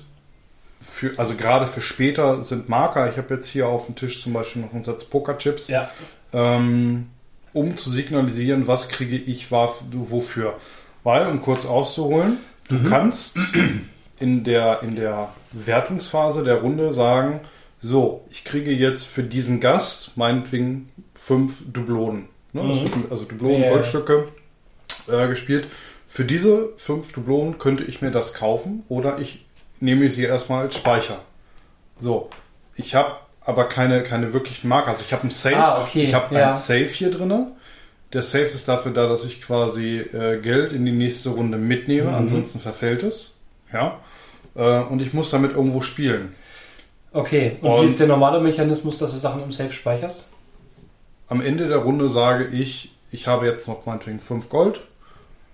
[0.79, 3.09] für, also gerade für später sind Marker.
[3.11, 5.89] Ich habe jetzt hier auf dem Tisch zum Beispiel noch einen Satz Pokerchips, Ja.
[6.33, 7.07] ähm,
[7.51, 10.53] um zu signalisieren, was kriege ich wofür.
[11.03, 12.37] Weil, um kurz auszuholen,
[12.69, 12.89] du Mhm.
[12.89, 13.37] kannst
[14.19, 17.39] in der, in der Wertungsphase der Runde sagen,
[17.79, 22.29] so, ich kriege jetzt für diesen Gast meinetwegen fünf Dublonen.
[22.57, 22.73] Ne?
[22.73, 23.05] Mhm.
[23.09, 23.69] Also Dublonen, ja.
[23.71, 24.25] Goldstücke
[25.11, 25.67] äh, gespielt.
[26.07, 29.45] Für diese fünf Dublonen könnte ich mir das kaufen oder ich
[29.79, 31.19] nehme sie erstmal als Speicher.
[31.99, 32.29] So,
[32.75, 34.89] ich habe aber keine, keine wirklichen Marker.
[34.91, 36.47] Also ich habe ein Safe, Ah, okay, ich habe ja.
[36.49, 37.47] ein Safe hier drin.
[38.13, 42.09] Der Safe ist dafür da, dass ich quasi äh, Geld in die nächste Runde mitnehme,
[42.11, 42.15] Mhm.
[42.15, 43.35] ansonsten verfällt es.
[43.73, 43.99] Ja.
[44.55, 46.33] Äh, und ich muss damit irgendwo spielen.
[47.11, 47.57] Okay.
[47.61, 50.25] Und, Und- wie ist der normale Mechanismus, dass du Sachen im Safe speicherst?
[51.29, 54.81] Am Ende der Runde sage ich, ich habe jetzt noch meinetwegen fünf Gold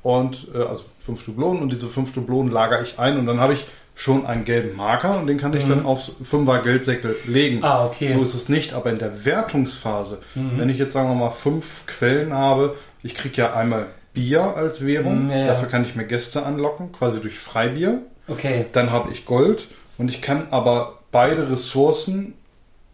[0.01, 3.53] und äh, also fünf Dublonen und diese fünf Dublonen lagere ich ein und dann habe
[3.53, 5.69] ich schon einen gelben Marker und den kann ich Mhm.
[5.69, 7.63] dann aufs Fünfer Geldsäckel legen.
[7.63, 8.11] Ah, okay.
[8.13, 10.57] So ist es nicht, aber in der Wertungsphase, Mhm.
[10.57, 14.83] wenn ich jetzt sagen wir mal fünf Quellen habe, ich kriege ja einmal Bier als
[14.85, 15.47] Währung, Mhm, ja, ja.
[15.47, 17.99] dafür kann ich mir Gäste anlocken, quasi durch Freibier.
[18.27, 18.65] Okay.
[18.71, 19.67] Dann habe ich Gold
[19.99, 22.33] und ich kann aber beide Ressourcen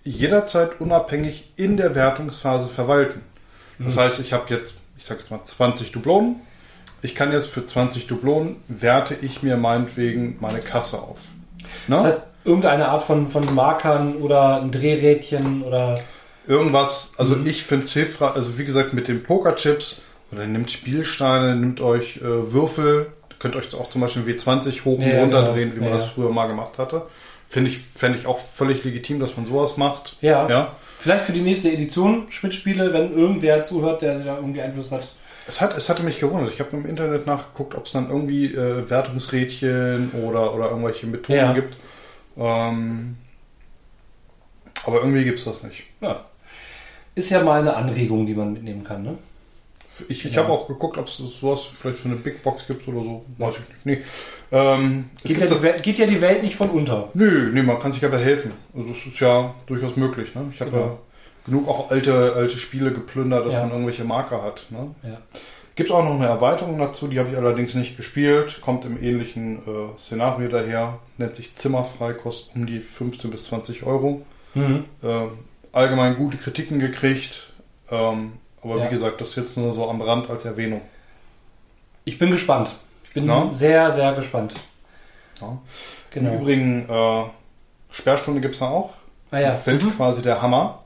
[0.10, 3.22] jederzeit unabhängig in der Wertungsphase verwalten.
[3.78, 4.00] Das Mhm.
[4.00, 6.38] heißt, ich habe jetzt, ich sage jetzt mal 20 Dublonen.
[7.02, 11.20] Ich kann jetzt für 20 Dublonen werte ich mir meinetwegen meine Kasse auf.
[11.88, 11.96] Ne?
[11.96, 16.00] Das heißt, irgendeine Art von, von Markern oder ein Drehrädchen oder.
[16.48, 17.48] Irgendwas, also Mhm.
[17.48, 19.98] ich finde es hilfreich, also wie gesagt, mit den Pokerchips
[20.32, 25.06] oder nehmt Spielsteine, nimmt euch äh, Würfel, könnt euch auch zum Beispiel W20 hoch und
[25.08, 25.54] Ja, runter genau.
[25.54, 27.04] drehen, wie man Ja, das früher mal gemacht hatte.
[27.50, 30.18] Finde ich, fände ich auch völlig legitim, dass man sowas macht.
[30.22, 30.48] Ja.
[30.48, 30.76] Ja.
[31.00, 35.16] Vielleicht für die nächste Edition Schmidt-Spiele, wenn irgendwer zuhört, der da irgendwie Einfluss hat.
[35.48, 36.54] Es, hat, es hatte mich gewundert.
[36.54, 41.38] Ich habe im Internet nachgeguckt, ob es dann irgendwie äh, Wertungsrädchen oder, oder irgendwelche Methoden
[41.40, 41.54] Ja.
[41.54, 41.76] gibt.
[42.38, 43.18] Ähm,
[44.86, 45.84] aber irgendwie gibt es das nicht.
[46.02, 46.26] Ja.
[47.16, 49.18] Ist ja mal eine Anregung, die man mitnehmen kann, ne?
[50.08, 50.44] Ich, ich Ja.
[50.44, 53.26] habe auch geguckt, ob es sowas vielleicht für eine Big Box gibt oder so.
[53.38, 53.86] Weiß ich nicht.
[53.86, 54.06] Nee.
[54.52, 57.10] Ähm, Geht ja, die Welt, geht ja die Welt nicht von unter.
[57.14, 58.52] Nö, nee, man kann sich aber helfen.
[58.76, 60.36] Also es ist ja durchaus möglich.
[60.36, 60.52] Ne?
[60.54, 60.84] Ich habe Genau.
[60.86, 60.98] ja
[61.46, 63.62] genug auch alte, alte Spiele geplündert, dass Ja.
[63.62, 64.66] man irgendwelche Marker hat.
[64.70, 64.94] Ne?
[65.04, 65.18] Ja.
[65.76, 68.60] Gibt auch noch eine Erweiterung dazu, die habe ich allerdings nicht gespielt.
[68.62, 71.00] Kommt im ähnlichen äh, Szenario daher.
[71.18, 74.22] Nennt sich Zimmerfrei, kostet um die 15 bis 20 Euro.
[74.56, 74.86] Mhm.
[75.04, 75.30] Ähm,
[75.72, 77.54] allgemein gute Kritiken gekriegt.
[77.90, 78.86] Ähm, aber Ja.
[78.86, 80.82] wie gesagt, das jetzt nur so am Rand als Erwähnung.
[82.06, 82.72] Ich bin gespannt.
[83.04, 83.50] Ich bin Na?
[83.52, 84.56] sehr, sehr gespannt.
[85.42, 85.58] Ja.
[86.12, 86.32] Genau.
[86.34, 87.24] Im Übrigen, äh,
[87.92, 88.92] Sperrstunde gibt es da auch.
[89.32, 89.50] Ah, ja.
[89.52, 89.96] Da fällt Mhm.
[89.96, 90.80] quasi der Hammer.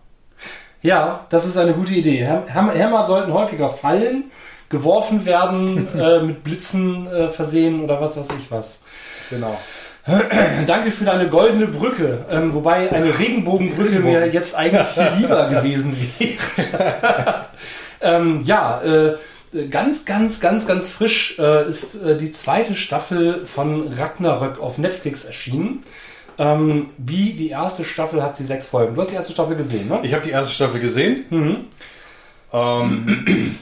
[0.81, 2.25] ja, das ist eine gute Idee.
[2.47, 4.25] Hämmer sollten häufiger fallen,
[4.69, 8.83] geworfen werden, äh, mit Blitzen äh, versehen oder was weiß ich was.
[9.29, 9.57] Genau.
[10.67, 12.25] Danke für deine goldene Brücke.
[12.29, 17.42] Ähm, wobei eine Regenbogenbrücke mir jetzt eigentlich viel lieber gewesen wäre.
[18.03, 19.17] ähm, ja, äh,
[19.69, 25.25] ganz, ganz, ganz, ganz frisch äh, ist äh, die zweite Staffel von Ragnarök auf Netflix
[25.25, 25.83] erschienen.
[26.39, 28.95] Ähm, wie die erste Staffel hat sie sechs Folgen.
[28.95, 29.99] Du hast die erste Staffel gesehen, ne?
[30.03, 31.25] Ich habe die erste Staffel gesehen.
[31.29, 31.57] Mhm.
[32.51, 33.55] Ähm,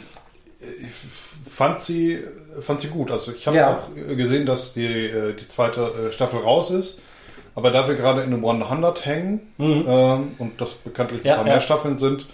[0.59, 2.19] ich fand sie,
[2.61, 3.11] fand sie gut.
[3.11, 3.73] Also ich habe Ja.
[3.75, 7.01] auch gesehen, dass die, äh, die zweite äh, Staffel raus ist.
[7.55, 11.27] Aber da wir gerade in einem 100 hängen ähm, und das bekanntlich Mhm.
[11.27, 11.53] Ja, ein paar ja.
[11.53, 12.25] mehr Staffeln sind,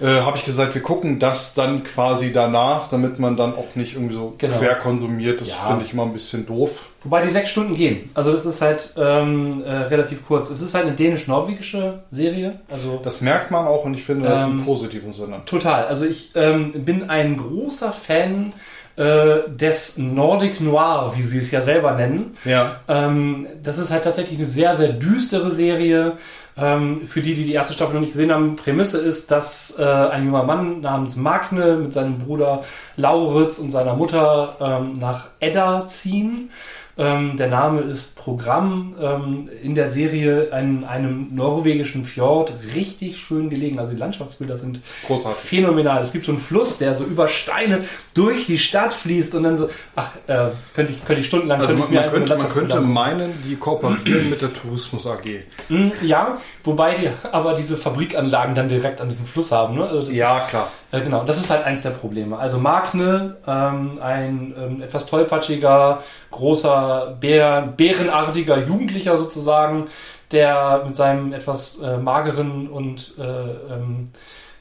[0.00, 3.94] äh, habe ich gesagt, wir gucken das dann quasi danach, damit man dann auch nicht
[3.94, 4.56] irgendwie so Genau.
[4.58, 5.40] quer konsumiert.
[5.40, 5.56] Das Ja.
[5.68, 6.86] finde ich immer ein bisschen doof.
[7.02, 8.10] Wobei die sechs Stunden gehen.
[8.14, 10.50] Also das ist halt ähm, äh, relativ kurz.
[10.50, 12.60] Es ist halt eine dänisch-norwegische Serie.
[12.70, 15.42] Also Das merkt man auch und ich finde das Ähm, im positiven Sinne.
[15.46, 15.86] Total.
[15.86, 18.52] Also ich ähm, bin ein großer Fan
[18.96, 22.36] äh, des Nordic Noir, wie sie es ja selber nennen.
[22.44, 22.80] Ja.
[22.88, 26.18] Ähm, das ist halt tatsächlich eine sehr, sehr düstere Serie.
[26.60, 29.82] Ähm, für die, die die erste Staffel noch nicht gesehen haben, Prämisse ist, dass äh,
[29.82, 32.64] ein junger Mann namens Magne mit seinem Bruder
[32.96, 36.50] Lauritz und seiner Mutter ähm, nach Edda ziehen.
[37.00, 43.48] Ähm, der Name ist Programm ähm, in der Serie in einem norwegischen Fjord richtig schön
[43.48, 43.78] gelegen.
[43.78, 45.40] Also die Landschaftsbilder sind Großartig.
[45.42, 46.02] phänomenal.
[46.02, 49.56] Es gibt so einen Fluss, der so über Steine durch die Stadt fließt und dann
[49.56, 52.80] so, ach, äh, könnte ich, könnte ich stundenlang Also könnte man, ich könnte, man könnte
[52.82, 55.24] meinen, die kooperieren mit der Tourismus AG.
[55.70, 59.76] Mm, Ja, wobei die aber diese Fabrikanlagen dann direkt an diesem Fluss haben.
[59.78, 59.86] Ne?
[59.88, 60.70] Also Ja, klar.
[60.92, 62.38] Äh, genau, das ist halt eins der Probleme.
[62.38, 69.86] Also Magne, ähm, ein ähm, etwas tollpatschiger, großer, bär, bärenartiger Jugendlicher sozusagen,
[70.32, 74.10] der mit seinem etwas äh, mageren und äh, ähm,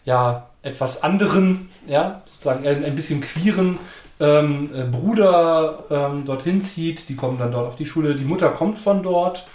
[0.05, 3.77] ja, etwas anderen, ja, sozusagen ein, ein bisschen queeren
[4.19, 7.09] ähm, äh, Bruder ähm, dorthin zieht.
[7.09, 8.15] Die kommen dann dort auf die Schule.
[8.15, 9.45] Die Mutter kommt von dort.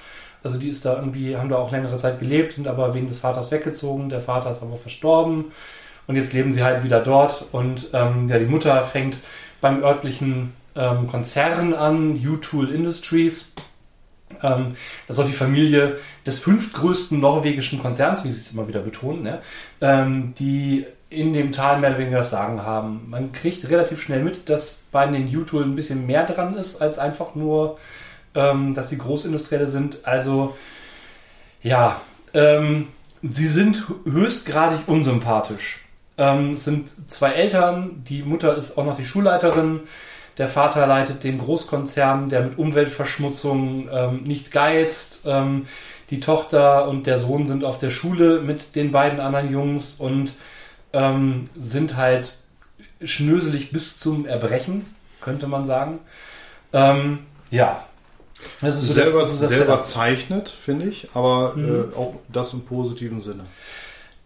[0.43, 3.19] Also die ist da irgendwie, haben da auch längere Zeit gelebt, sind aber wegen des
[3.19, 4.09] Vaters weggezogen.
[4.09, 5.47] Der Vater ist aber verstorben.
[6.07, 7.47] Und jetzt leben sie halt wieder dort.
[7.53, 9.19] Und ähm, ja, die Mutter fängt
[9.61, 13.53] beim örtlichen ähm, Konzern an, U-Tool Industries.
[14.43, 18.81] Ähm, das ist auch die Familie des fünftgrößten norwegischen Konzerns, wie sie es immer wieder
[18.81, 19.40] betonen, ne?
[19.81, 23.07] ähm, die in dem Tal mehr oder weniger das Sagen haben.
[23.09, 26.99] Man kriegt relativ schnell mit, dass bei den U-Tool ein bisschen mehr dran ist, als
[26.99, 27.79] einfach nur,
[28.35, 29.99] ähm, dass sie Großindustrielle sind.
[30.05, 30.57] Also,
[31.62, 32.01] ja,
[32.33, 32.88] ähm,
[33.23, 35.84] sie sind höchstgradig unsympathisch.
[36.16, 39.81] Ähm, es sind zwei Eltern, die Mutter ist auch noch die Schulleiterin,
[40.38, 45.22] der Vater leitet den Großkonzern, der mit Umweltverschmutzung ähm, nicht geizt.
[45.27, 45.66] Ähm,
[46.11, 50.35] die Tochter und der Sohn sind auf der Schule mit den beiden anderen Jungs und
[50.92, 52.35] ähm, sind halt
[53.03, 54.87] schnöselig bis zum Erbrechen,
[55.20, 55.98] könnte man sagen.
[56.72, 57.85] Ähm, ja.
[58.61, 61.92] Das ist so selber das das selber zeichnet, finde ich, aber Mhm.
[61.92, 63.44] äh, auch das im positiven Sinne.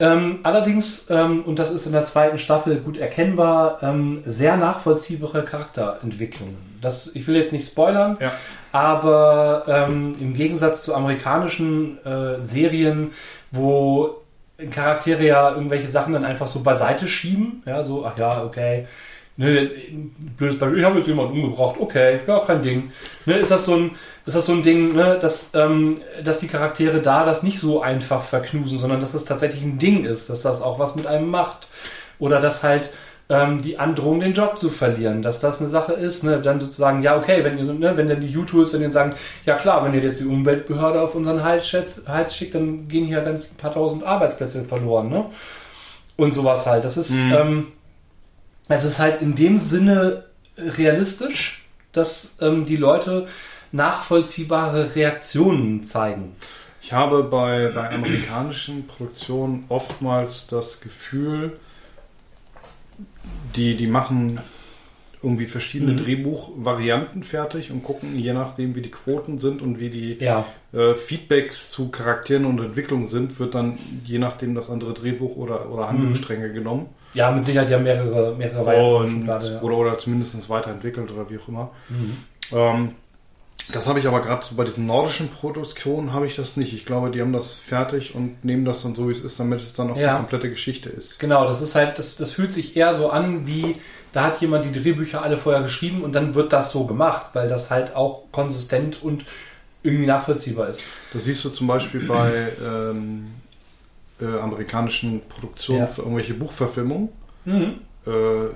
[0.00, 5.44] Ähm, allerdings, ähm, und das ist in der zweiten Staffel gut erkennbar, ähm, sehr nachvollziehbare
[5.44, 6.56] Charakterentwicklungen.
[6.80, 8.30] Das, ich will jetzt nicht spoilern, Ja.
[8.70, 13.10] aber ähm, im Gegensatz zu amerikanischen äh, Serien,
[13.50, 14.22] wo
[14.70, 18.86] Charaktere ja irgendwelche Sachen dann einfach so beiseite schieben, ja, so, ach ja, okay,
[19.38, 19.70] ne,
[20.36, 22.92] blödes Beispiel, ich habe jetzt jemanden umgebracht, okay, ja, kein Ding.
[23.24, 23.92] Ne, ist das so ein,
[24.26, 27.80] ist das so ein Ding, ne, dass, ähm, dass die Charaktere da das nicht so
[27.80, 31.30] einfach verknusen, sondern dass das tatsächlich ein Ding ist, dass das auch was mit einem
[31.30, 31.66] macht.
[32.18, 32.90] Oder dass halt
[33.30, 37.02] ähm, die Androhung, den Job zu verlieren, dass das eine Sache ist, ne, dann sozusagen,
[37.02, 39.14] ja, okay, wenn ihr, so- ne, wenn dann die U-Tools dann sagen,
[39.46, 41.70] ja klar, wenn ihr jetzt die Umweltbehörde auf unseren Hals,
[42.08, 45.26] Hals schickt, dann gehen hier ganz ein paar tausend Arbeitsplätze verloren, ne?
[46.16, 46.84] Und sowas halt.
[46.84, 47.32] Das ist, Mhm.
[47.38, 47.66] ähm,
[48.68, 50.24] es ist halt in dem Sinne
[50.56, 53.26] realistisch, dass ähm, die Leute
[53.72, 56.34] nachvollziehbare Reaktionen zeigen.
[56.82, 61.58] Ich habe bei, bei amerikanischen Produktionen oftmals das Gefühl,
[63.56, 64.40] die, die machen
[65.22, 65.98] irgendwie verschiedene mhm.
[65.98, 70.44] Drehbuchvarianten fertig und gucken, je nachdem, wie die Quoten sind und wie die ja.
[70.72, 75.70] äh, Feedbacks zu Charakteren und Entwicklungen sind, wird dann je nachdem das andere Drehbuch oder,
[75.70, 76.54] oder Handlungsstränge mhm.
[76.54, 76.86] genommen.
[77.14, 79.26] Ja, mit Sicherheit ja mehrere, mehrere Varianten.
[79.26, 79.60] Ja.
[79.62, 81.70] Oder, oder zumindest weiterentwickelt oder wie auch immer.
[81.88, 82.16] Mhm.
[82.52, 82.94] Ähm,
[83.72, 86.72] das habe ich aber gerade so bei diesen nordischen Produktionen habe ich das nicht.
[86.72, 89.60] Ich glaube, die haben das fertig und nehmen das dann so, wie es ist, damit
[89.60, 90.12] es dann auch ja.
[90.12, 91.18] die komplette Geschichte ist.
[91.18, 93.76] Genau, das ist halt, das, das fühlt sich eher so an, wie
[94.12, 97.48] da hat jemand die Drehbücher alle vorher geschrieben und dann wird das so gemacht, weil
[97.48, 99.26] das halt auch konsistent und
[99.82, 100.82] irgendwie nachvollziehbar ist.
[101.12, 103.32] Das siehst du zum Beispiel bei ähm,
[104.20, 105.86] äh, amerikanischen Produktionen ja.
[105.86, 107.10] für irgendwelche Buchverfilmungen.
[107.44, 107.80] Mhm.
[108.06, 108.50] Äh,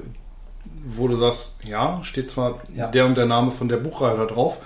[0.84, 2.88] wo du sagst, ja, steht zwar ja.
[2.88, 4.58] der und der Name von der Buchreihe da drauf,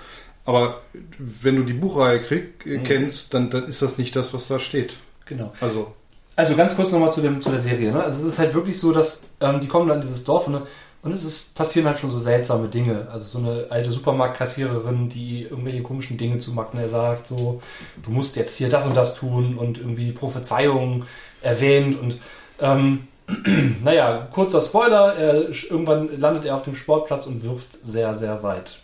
[0.45, 0.81] aber
[1.17, 2.83] wenn du die Buchreihe krieg, äh, mhm.
[2.83, 4.93] kennst, dann, dann ist das nicht das, was da steht.
[5.25, 5.51] Genau.
[5.59, 5.93] Also,
[6.35, 7.91] also ganz kurz nochmal zu, dem, zu der Serie.
[7.91, 8.01] Ne?
[8.01, 10.63] Also es ist halt wirklich so, dass ähm, die kommen dann in dieses Dorf ne?
[11.07, 13.07] Und es ist, passieren halt schon so seltsame Dinge.
[13.09, 17.61] Also so eine alte Supermarktkassiererin, die irgendwelche komischen Dinge zu Magner sagt, so
[18.03, 21.05] du musst jetzt hier das und das tun und irgendwie Prophezeiungen
[21.41, 22.19] erwähnt und
[22.59, 23.07] ähm,
[23.83, 28.79] naja, kurzer Spoiler, er, irgendwann landet er auf dem Sportplatz und wirft sehr, sehr weit.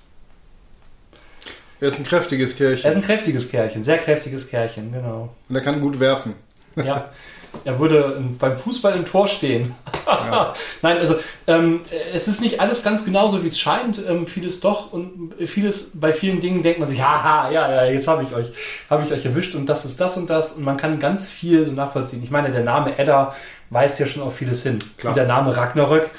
[1.81, 2.85] Er ist ein kräftiges Kerlchen.
[2.85, 5.27] Er ist ein kräftiges Kerlchen, sehr kräftiges Kerlchen, genau.
[5.49, 6.35] Und er kann gut werfen.
[6.77, 7.11] Ja.
[7.65, 9.75] Er würde beim Fußball im Tor stehen.
[10.05, 10.53] Ja.
[10.81, 11.15] Nein, also
[11.47, 11.81] ähm,
[12.13, 14.01] es ist nicht alles ganz genauso, wie es scheint.
[14.07, 18.07] Ähm, vieles doch und vieles bei vielen Dingen denkt man sich, haha, ja, ja, jetzt
[18.07, 18.51] habe ich euch,
[18.89, 21.65] habe ich euch erwischt und das ist das und das und man kann ganz viel
[21.65, 22.21] so nachvollziehen.
[22.23, 23.35] Ich meine, der Name Edda
[23.69, 24.79] weist ja schon auf vieles hin.
[24.97, 25.11] Klar.
[25.11, 26.09] Und der Name Ragnarök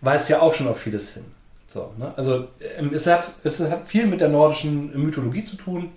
[0.00, 1.24] weist ja auch schon auf vieles hin.
[1.66, 2.12] So, ne?
[2.16, 5.92] Also ähm, es, hat, es hat viel mit der nordischen Mythologie zu tun,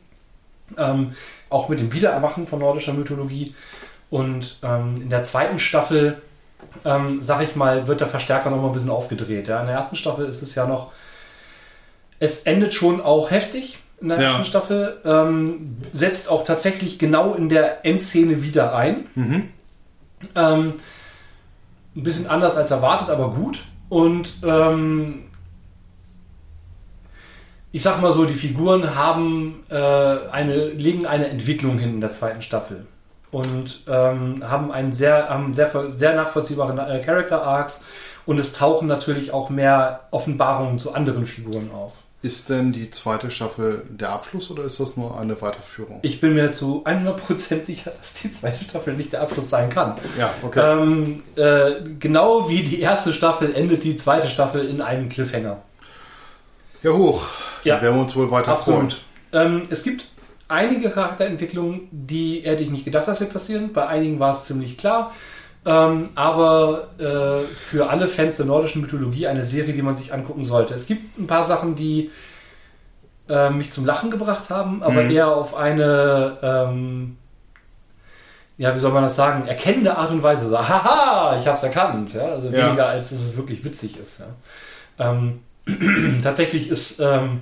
[0.78, 1.14] ähm,
[1.50, 3.54] auch mit dem Wiedererwachen von nordischer Mythologie.
[4.10, 6.22] Und ähm, in der zweiten Staffel,
[6.84, 9.48] ähm, sag ich mal, wird der Verstärker noch mal ein bisschen aufgedreht.
[9.48, 9.60] Ja?
[9.62, 10.92] In der ersten Staffel ist es ja noch,
[12.20, 14.28] es endet schon auch heftig in der ja.
[14.30, 19.08] ersten Staffel, ähm, setzt auch tatsächlich genau in der Endszene wieder ein.
[19.16, 19.50] Mhm.
[20.36, 20.74] Ähm,
[21.96, 23.64] ein bisschen anders als erwartet, aber gut.
[23.90, 25.26] Und ähm,
[27.72, 32.12] ich sag mal so, die Figuren haben äh, eine, legen eine Entwicklung hin in der
[32.12, 32.86] zweiten Staffel
[33.36, 37.84] und ähm, haben einen sehr, haben sehr, sehr nachvollziehbaren äh, Character Arcs
[38.26, 41.96] und es tauchen natürlich auch mehr Offenbarungen zu anderen Figuren auf.
[42.22, 46.00] Ist denn die zweite Staffel der Abschluss oder ist das nur eine Weiterführung?
[46.02, 49.98] Ich bin mir zu 100% sicher, dass die zweite Staffel nicht der Abschluss sein kann.
[50.18, 50.62] Ja, okay.
[50.64, 55.62] Ähm, äh, genau wie die erste Staffel endet die zweite Staffel in einem Cliffhanger.
[56.84, 57.28] Ja, hoch.
[57.66, 58.94] Ja, werden wir uns wohl weiter absolut.
[59.32, 59.58] freuen.
[59.58, 60.08] Ähm, es gibt
[60.48, 63.74] einige Charakterentwicklungen, die hätte ich nicht gedacht, dass wird passieren.
[63.74, 65.14] Bei einigen war es ziemlich klar.
[65.66, 70.46] Ähm, aber äh, für alle Fans der nordischen Mythologie eine Serie, die man sich angucken
[70.46, 70.76] sollte.
[70.76, 72.12] Es gibt ein paar Sachen, die
[73.28, 75.10] äh, mich zum Lachen gebracht haben, aber mhm.
[75.10, 77.18] eher auf eine, ähm,
[78.60, 80.50] ja, wie soll man das sagen, erkennende Art und Weise.
[80.50, 82.14] So, haha, ich hab's erkannt.
[82.14, 82.28] Ja?
[82.28, 82.68] Also ja.
[82.68, 84.20] weniger, als dass es wirklich witzig ist.
[84.20, 85.12] Ja?
[85.12, 85.40] Ähm,
[86.22, 87.42] tatsächlich ist ähm,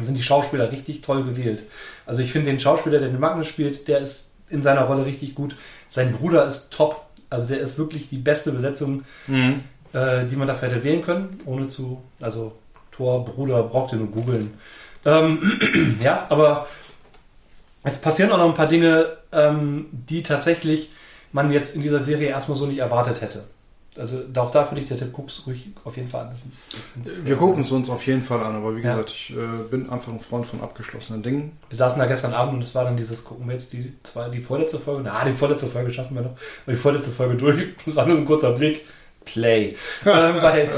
[0.00, 1.64] sind die Schauspieler richtig toll gewählt.
[2.06, 5.34] Also ich finde den Schauspieler, der den Magnus spielt, der ist in seiner Rolle richtig
[5.34, 5.56] gut.
[5.88, 7.06] Sein Bruder ist top.
[7.30, 9.60] Also der ist wirklich die beste Besetzung, mhm.
[9.92, 12.52] äh, die man dafür hätte wählen können, ohne zu, also
[12.90, 14.52] Thor, Bruder, braucht ihr nur googeln.
[15.04, 16.66] Ähm, ja, aber
[17.84, 20.90] es passieren auch noch ein paar Dinge, ähm, die tatsächlich
[21.32, 23.44] man jetzt in dieser Serie erstmal so nicht erwartet hätte.
[23.98, 26.30] Also auch da würde ich der Tipp, guck's ruhig auf jeden Fall an.
[26.30, 28.92] Das ist, das ist Wir gucken es uns auf jeden Fall an, aber wie ja.
[28.94, 31.58] gesagt, ich äh, bin einfach ein Freund von abgeschlossenen Dingen.
[31.68, 34.30] Wir saßen da gestern Abend und es war dann dieses, gucken wir jetzt die zwei,
[34.30, 37.62] die vorletzte Folge, na, die vorletzte Folge schaffen wir noch, aber die vorletzte Folge durch,
[37.86, 38.80] das war nur so ein kurzer Blick.
[39.24, 39.76] Play.
[40.04, 40.68] ähm, weil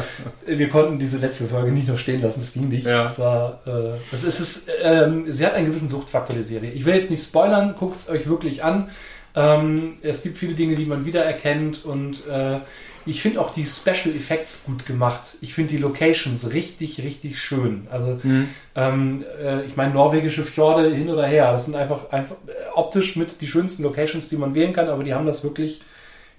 [0.44, 2.86] wir konnten diese letzte Folge nicht noch stehen lassen, das ging nicht.
[2.86, 3.04] Ja.
[3.04, 6.70] Das war, äh, das ist, es, ähm, sie hat einen gewissen Suchtfaktor, die Serie.
[6.70, 8.90] Ich will jetzt nicht spoilern, guckt es euch wirklich an.
[9.34, 12.58] Ähm, es gibt viele Dinge, die man wiedererkennt und äh,
[13.06, 15.22] ich finde auch die Special Effects gut gemacht.
[15.40, 17.86] Ich finde die Locations richtig, richtig schön.
[17.90, 18.48] Also, mhm.
[18.74, 23.16] ähm, äh, ich meine, norwegische Fjorde hin oder her, das sind einfach, einfach äh, optisch
[23.16, 25.82] mit die schönsten Locations, die man wählen kann, aber die haben das wirklich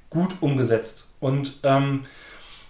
[0.10, 1.08] gut umgesetzt.
[1.20, 2.06] Und ähm,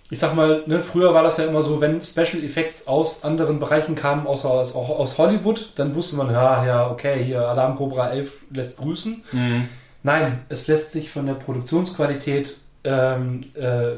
[0.10, 3.60] ich sag mal, ne, früher war das ja immer so, wenn Special Effects aus anderen
[3.60, 7.76] Bereichen kamen, außer aus, auch aus Hollywood, dann wusste man, ja, ja, okay, hier Alarm
[7.76, 9.24] Cobra 11 lässt grüßen.
[9.32, 9.70] Mhm.
[10.04, 13.96] Nein, es lässt sich von der Produktionsqualität ähm, äh,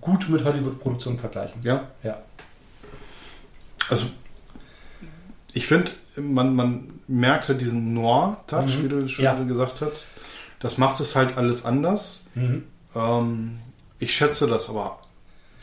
[0.00, 1.60] gut mit Hollywood-Produktionen vergleichen.
[1.62, 1.88] Ja.
[2.02, 2.18] Ja.
[3.88, 4.06] Also
[5.56, 8.84] Ich finde, man, man merkt halt diesen Noir-Touch, mhm.
[8.84, 9.34] wie du schon ja.
[9.42, 10.08] gesagt hast.
[10.60, 12.24] Das macht es halt alles anders.
[12.34, 12.64] Mhm.
[12.94, 13.56] Ähm,
[13.98, 14.98] ich schätze das aber,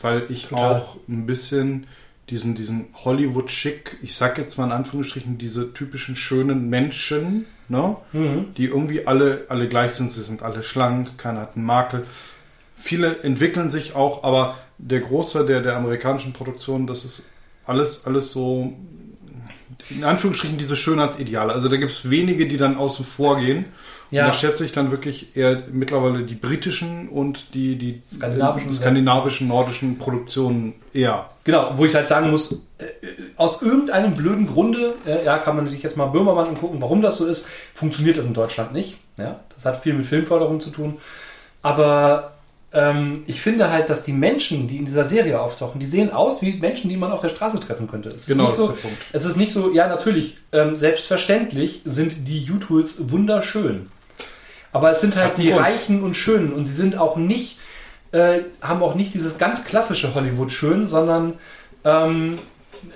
[0.00, 0.80] weil ich Total.
[0.80, 1.86] auch ein bisschen
[2.28, 7.96] diesen, diesen Hollywood-Schick, ich sag jetzt mal in Anführungsstrichen, diese typischen schönen Menschen, ne?
[8.12, 8.52] Mhm.
[8.56, 10.10] die irgendwie alle, alle gleich sind.
[10.10, 12.04] Sie sind alle schlank, keiner hat einen Makel.
[12.84, 17.30] Viele entwickeln sich auch, aber der Großteil der, der amerikanischen Produktion, das ist
[17.64, 18.74] alles, alles so,
[19.88, 21.54] in Anführungsstrichen, diese Schönheitsideale.
[21.54, 23.64] Also da gibt es wenige, die dann außen vor gehen.
[24.10, 24.26] Ja.
[24.26, 29.48] Und da schätze ich dann wirklich eher mittlerweile die britischen und die, die skandinavischen, skandinavischen
[29.48, 31.30] nordischen Produktionen eher.
[31.44, 32.84] Genau, wo ich halt sagen muss, äh,
[33.36, 37.16] aus irgendeinem blöden Grunde, äh, ja, kann man sich jetzt mal Böhmermann angucken, warum das
[37.16, 38.98] so ist, funktioniert das in Deutschland nicht.
[39.16, 40.98] Ja, das hat viel mit Filmförderung zu tun.
[41.62, 42.33] Aber
[43.26, 46.54] ich finde halt, dass die Menschen, die in dieser Serie auftauchen, die sehen aus wie
[46.54, 48.08] Menschen, die man auf der Straße treffen könnte.
[48.08, 49.04] Es genau, ist so, das ist der Punkt.
[49.12, 53.90] Es ist nicht so, ja, natürlich, ähm, selbstverständlich sind die U-Tools wunderschön.
[54.72, 55.60] Aber es sind halt die Grund.
[55.64, 57.58] Reichen und Schönen und sie sind auch nicht,
[58.10, 61.34] äh, haben auch nicht dieses ganz klassische Hollywood-Schön, sondern
[61.84, 62.40] ähm,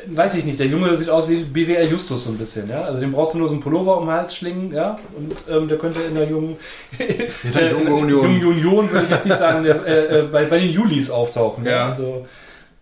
[0.07, 2.83] weiß ich nicht, der Junge sieht aus wie BWR Justus so ein bisschen, ja.
[2.83, 4.99] Also den brauchst du nur so einen Pullover um den Hals schlingen, ja.
[5.17, 6.57] Und ähm, der könnte in der jungen,
[6.99, 10.45] in der jungen Union, jungen Union würde ich jetzt nicht sagen, der, äh, äh, bei,
[10.45, 11.65] bei den Julis auftauchen.
[11.65, 11.71] Ja.
[11.71, 11.89] ja?
[11.89, 12.27] Also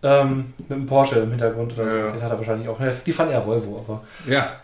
[0.03, 1.97] ähm, mit einem Porsche im Hintergrund oder so.
[1.97, 2.11] Ja.
[2.11, 2.79] Den hat er wahrscheinlich auch.
[3.05, 4.03] Die fand er Volvo, aber.
[4.31, 4.57] Ja.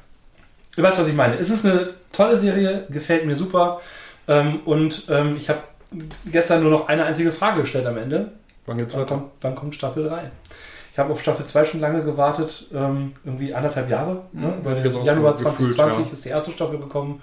[0.75, 1.37] Du weißt, was ich meine.
[1.37, 3.81] Es ist eine tolle Serie, gefällt mir super.
[4.27, 5.59] Ähm, und ähm, ich habe
[6.25, 8.31] gestern nur noch eine einzige Frage gestellt am Ende.
[8.65, 9.25] Wann geht's weiter?
[9.41, 10.31] Wann kommt Staffel 3?
[10.93, 14.25] Ich habe auf Staffel 2 schon lange gewartet, ähm, irgendwie anderthalb Jahre.
[14.31, 14.59] Ne?
[14.59, 16.13] Mhm, Weil Januar 2020 gefühlt, ja.
[16.13, 17.19] ist die erste Staffel gekommen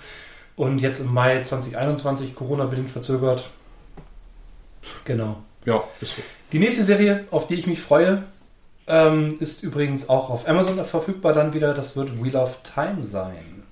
[0.57, 3.49] und jetzt im Mai 2021 Corona-bedingt verzögert.
[5.05, 5.37] Genau.
[5.65, 6.23] Ja, ist so.
[6.51, 8.25] Die nächste Serie, auf die ich mich freue,
[8.89, 11.73] ähm, ist übrigens auch auf Amazon verfügbar dann wieder.
[11.73, 13.63] Das wird Wheel of Time sein.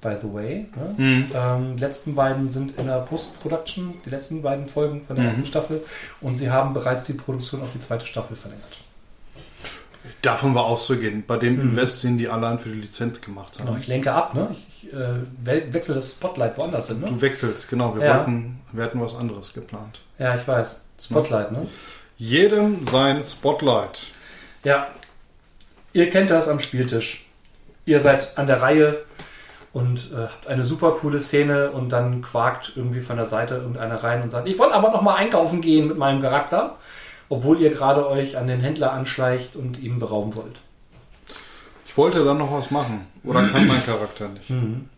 [0.00, 0.68] By the way.
[0.76, 0.94] Ne?
[0.96, 1.30] Mhm.
[1.34, 5.30] Ähm, die letzten beiden sind in der Post-Production, die letzten beiden Folgen von der mhm.
[5.30, 5.82] ersten Staffel.
[6.20, 8.81] Und sie haben bereits die Produktion auf die zweite Staffel verlängert.
[10.22, 11.60] Davon war auszugehen, bei dem mhm.
[11.62, 13.66] Invest, den die allein für die Lizenz gemacht haben.
[13.66, 14.48] Genau, ich lenke ab, ne?
[14.52, 17.06] Ich äh, wechsle das Spotlight woanders hin, ne?
[17.06, 17.96] Du wechselst, genau.
[17.96, 18.18] Wir, ja.
[18.18, 20.00] wollten, wir hatten was anderes geplant.
[20.18, 20.80] Ja, ich weiß.
[21.00, 21.66] Spotlight, ne?
[22.16, 23.98] Jedem sein Spotlight.
[24.62, 24.86] Ja.
[25.92, 27.26] Ihr kennt das am Spieltisch.
[27.84, 29.02] Ihr seid an der Reihe
[29.72, 33.96] und äh, habt eine super coole Szene und dann quakt irgendwie von der Seite irgendeiner
[34.04, 36.76] rein und sagt, ich wollte aber noch mal einkaufen gehen mit meinem Charakter
[37.32, 40.60] obwohl ihr gerade euch an den Händler anschleicht und ihm berauben wollt.
[41.86, 43.06] Ich wollte dann noch was machen.
[43.24, 44.50] Oder kann mein Charakter nicht.
[44.50, 44.90] Mhm.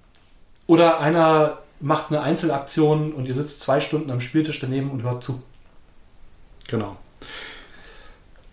[0.66, 5.23] Oder einer macht eine Einzelaktion und ihr sitzt zwei Stunden am Spieltisch daneben und hört
[5.23, 5.44] zu.
[6.66, 6.97] Genau.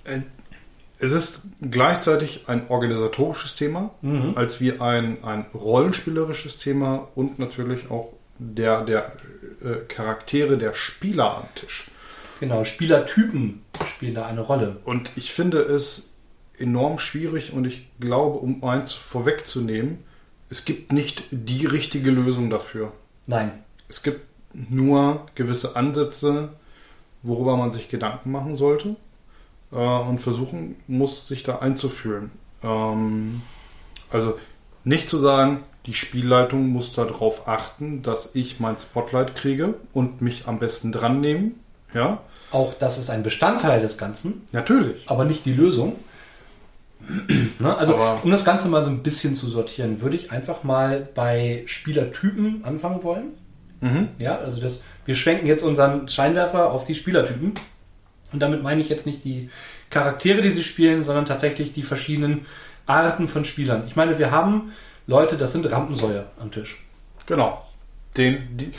[0.04, 0.20] Äh,
[1.00, 4.34] es ist gleichzeitig ein organisatorisches Thema, mhm.
[4.36, 9.14] als wie ein, ein rollenspielerisches Thema und natürlich auch der, der
[9.64, 11.91] äh, Charaktere der Spieler am Tisch.
[12.42, 14.78] Genau, Spielertypen spielen da eine Rolle.
[14.84, 16.10] Und ich finde es
[16.58, 20.00] enorm schwierig und ich glaube, um eins vorwegzunehmen,
[20.50, 22.94] es gibt nicht die richtige Lösung dafür.
[23.28, 23.52] Nein.
[23.88, 24.22] Es gibt
[24.54, 26.50] nur gewisse Ansätze,
[27.22, 28.96] worüber man sich Gedanken machen sollte
[29.72, 32.32] äh, und versuchen muss, sich da einzufühlen.
[32.64, 33.44] Ähm,
[34.10, 34.40] also
[34.84, 40.48] nicht zu sagen, die Spielleitung muss darauf achten, dass ich mein Spotlight kriege und mich
[40.48, 41.60] am besten dran nehmen.
[41.94, 44.48] Ja, auch das ist ein Bestandteil des Ganzen.
[44.52, 45.10] Natürlich.
[45.10, 45.96] Aber nicht die Lösung.
[47.60, 47.78] ne?
[47.78, 51.08] Also, aber um das Ganze mal so ein bisschen zu sortieren, würde ich einfach mal
[51.16, 53.32] bei Spielertypen anfangen wollen.
[53.80, 54.10] Mhm.
[54.20, 57.54] Ja, also das, wir schwenken jetzt unseren Scheinwerfer auf die Spielertypen.
[58.32, 59.50] Und damit meine ich jetzt nicht die
[59.90, 62.46] Charaktere, die sie spielen, sondern tatsächlich die verschiedenen
[62.86, 63.84] Arten von Spielern.
[63.88, 64.72] Ich meine, wir haben
[65.08, 66.86] Leute, das sind Rampensäuer am Tisch.
[67.26, 67.66] Genau.
[68.18, 68.72] Den, die,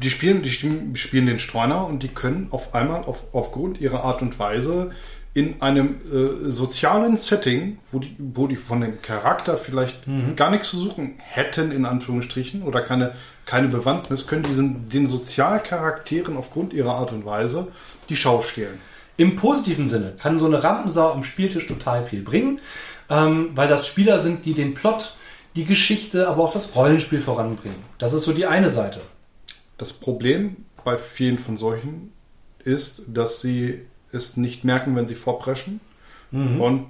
[0.00, 4.22] die spielen, die spielen den Streuner und die können auf einmal auf, aufgrund ihrer Art
[4.22, 4.90] und Weise
[5.34, 10.36] in einem äh, sozialen Setting, wo die, wo die von dem Charakter vielleicht mhm.
[10.36, 13.12] gar nichts zu suchen hätten, in Anführungsstrichen, oder keine,
[13.44, 17.66] keine Bewandtnis, können diesen, den Sozialcharakteren aufgrund ihrer Art und Weise
[18.08, 18.78] die Schau stehlen.
[19.16, 22.60] Im positiven Sinne kann so eine Rampensau am Spieltisch total viel bringen,
[23.10, 25.16] ähm, weil das Spieler sind, die den Plot,
[25.56, 27.78] die Geschichte, aber auch das Rollenspiel voranbringen.
[27.98, 29.00] Das ist so die eine Seite.
[29.78, 32.12] Das Problem bei vielen von solchen
[32.64, 33.82] ist, dass sie
[34.12, 35.80] es nicht merken, wenn sie vorpreschen
[36.30, 36.60] mhm.
[36.60, 36.86] und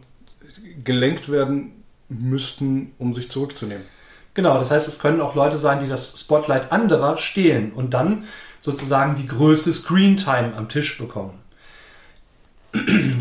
[0.83, 3.85] gelenkt werden müssten, um sich zurückzunehmen.
[4.35, 8.25] Genau, das heißt, es können auch Leute sein, die das Spotlight anderer stehlen und dann
[8.61, 11.39] sozusagen die größte Screentime am Tisch bekommen.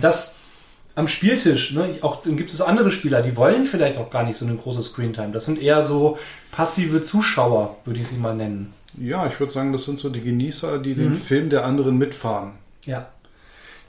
[0.02, 0.33] Das
[0.96, 4.38] am Spieltisch, ne, auch dann gibt es andere Spieler, die wollen vielleicht auch gar nicht
[4.38, 5.32] so eine große Screentime.
[5.32, 6.18] Das sind eher so
[6.52, 8.74] passive Zuschauer, würde ich sie mal nennen.
[9.00, 12.54] Ja, ich würde sagen, das sind so die Genießer, die den Film der anderen mitfahren.
[12.86, 13.08] Ja.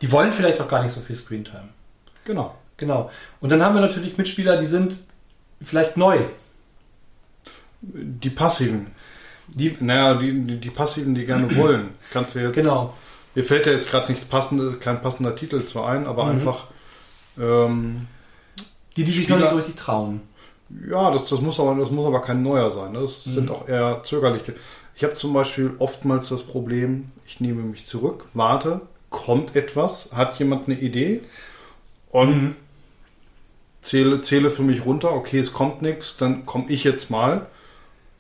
[0.01, 1.69] Die wollen vielleicht auch gar nicht so viel Screentime.
[2.25, 2.55] Genau.
[2.79, 3.11] Genau.
[3.41, 4.99] Und dann haben wir natürlich Mitspieler, die sind
[5.63, 6.19] vielleicht neu.
[7.83, 8.89] Die Passiven.
[9.49, 11.91] Die, naja, die, die, Passiven, die gerne wollen.
[12.13, 12.55] Kannst du jetzt.
[12.55, 12.95] Genau.
[13.35, 16.69] Mir fällt ja jetzt gerade nichts passendes, kein passender Titel zu ein, aber einfach.
[17.39, 18.07] Ähm,
[18.97, 20.21] Die, die sich noch nicht so richtig trauen.
[20.89, 22.93] ja, das, das, muss aber, das muss aber kein neuer sein.
[22.93, 23.01] ne?
[23.01, 24.55] Das sind auch eher zögerliche.
[24.97, 28.81] Ich habe zum Beispiel oftmals das Problem, ich nehme mich zurück, warte,
[29.11, 31.21] kommt etwas, hat jemand eine Idee
[32.11, 32.55] und
[33.83, 37.47] zähle, zähle für mich runter, okay, es kommt nichts, dann komme ich jetzt mal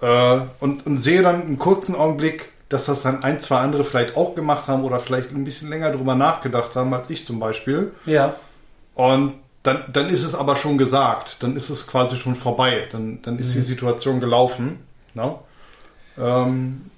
[0.00, 4.16] äh, und, und sehe dann einen kurzen Augenblick, dass das dann ein, zwei andere vielleicht
[4.16, 7.92] auch gemacht haben oder vielleicht ein bisschen länger drüber nachgedacht haben als ich zum Beispiel.
[8.04, 8.34] Ja.
[8.94, 13.22] Und dann, dann ist es aber schon gesagt, dann ist es quasi schon vorbei, dann,
[13.22, 14.80] dann ist die Situation gelaufen.
[15.14, 15.34] Ne?
[16.18, 16.90] Ähm,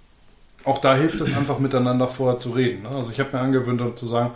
[0.64, 2.82] auch da hilft es einfach miteinander vorher zu reden.
[2.82, 2.88] Ne?
[2.88, 4.32] Also ich habe mir angewöhnt um zu sagen,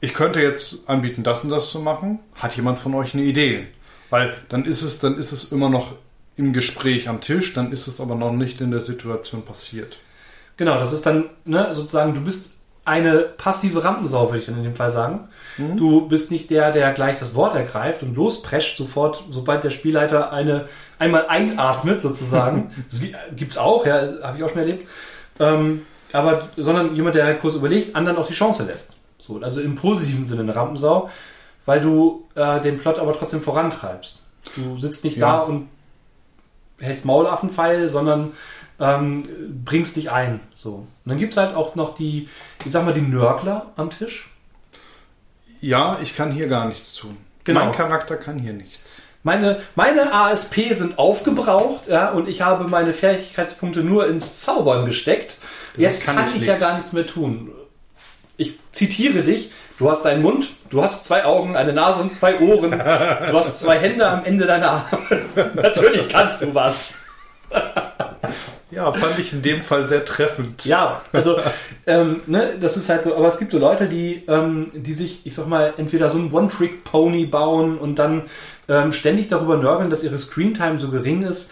[0.00, 2.20] ich könnte jetzt anbieten, das und das zu machen.
[2.36, 3.66] Hat jemand von euch eine Idee?
[4.10, 5.94] Weil dann ist es, dann ist es immer noch
[6.36, 9.98] im Gespräch am Tisch, dann ist es aber noch nicht in der Situation passiert.
[10.56, 12.50] Genau, das ist dann ne, sozusagen, du bist
[12.88, 15.28] eine passive Rampensau, würde ich dann in dem Fall sagen.
[15.76, 20.32] Du bist nicht der, der gleich das Wort ergreift und losprescht sofort, sobald der Spielleiter
[20.32, 20.66] eine
[20.98, 22.70] einmal einatmet sozusagen.
[22.90, 23.00] das
[23.36, 24.88] gibt es auch, ja, habe ich auch schon erlebt.
[25.40, 25.82] Ähm,
[26.12, 28.96] aber sondern jemand, der kurz überlegt, anderen auch die Chance lässt.
[29.18, 31.10] So, also im positiven Sinne eine Rampensau,
[31.66, 34.22] weil du äh, den Plot aber trotzdem vorantreibst.
[34.56, 35.32] Du sitzt nicht Ja.
[35.32, 35.68] da und
[36.78, 38.32] hältst Maulaffenpfeil, sondern
[38.80, 40.40] ähm, bringst dich ein.
[40.54, 40.74] So.
[40.74, 42.28] Und dann gibt es halt auch noch die,
[42.64, 44.30] ich sag mal, die Nörgler am Tisch.
[45.60, 47.16] Ja, ich kann hier gar nichts tun.
[47.44, 47.66] Genau.
[47.66, 49.02] Mein Charakter kann hier nichts.
[49.22, 55.38] Meine, meine ASP sind aufgebraucht ja, und ich habe meine Fähigkeitspunkte nur ins Zaubern gesteckt.
[55.76, 57.50] Jetzt kann kann, ich ich, ja gar nichts mehr tun.
[58.36, 59.50] Ich zitiere dich.
[59.78, 62.72] Du hast einen Mund, du hast zwei Augen, eine Nase und zwei Ohren.
[62.72, 62.78] Du
[63.32, 65.24] hast zwei Hände am Ende deiner Arme.
[65.54, 66.98] Natürlich kannst du was.
[68.70, 70.64] Ja, fand ich in dem Fall sehr treffend.
[70.66, 71.38] Ja, also
[71.86, 75.24] ähm, ne, das ist halt so, aber es gibt so Leute, die, ähm, die sich,
[75.24, 78.24] ich sag mal, entweder so einen One-Trick-Pony bauen und dann
[78.68, 81.50] ähm, ständig darüber nörgeln, dass ihre Screentime so gering ist,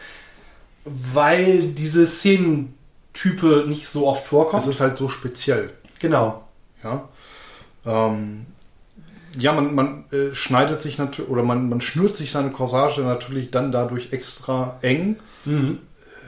[0.85, 4.67] weil diese Szenentype nicht so oft Das vorkommt.
[4.67, 5.71] ist halt so speziell.
[5.99, 6.45] Genau.
[6.85, 7.09] Ja,
[7.87, 8.47] ähm,
[9.39, 13.51] ja man, man äh, schneidet sich natürlich oder man, man schnürt sich seine Corsage natürlich
[13.51, 15.17] dann dadurch extra eng,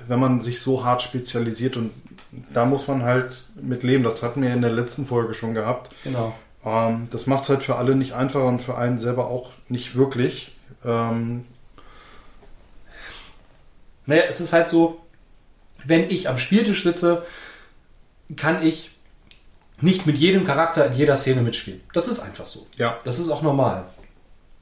[0.08, 1.92] wenn man sich so hart spezialisiert und
[2.52, 4.04] da muss man halt mit leben.
[4.04, 5.94] Das hatten wir in der letzten Folge schon gehabt.
[6.04, 6.34] Genau.
[6.64, 9.94] Ähm, das macht es halt für alle nicht einfacher und für einen selber auch nicht
[9.96, 10.52] wirklich.
[10.84, 11.44] Ähm,
[14.06, 15.00] Naja, es ist halt so,
[15.84, 17.24] wenn ich am Spieltisch sitze,
[18.36, 18.90] kann ich
[19.80, 21.80] nicht mit jedem Charakter in jeder Szene mitspielen.
[21.92, 22.66] Das ist einfach so.
[22.76, 23.84] ja, Das ist auch normal.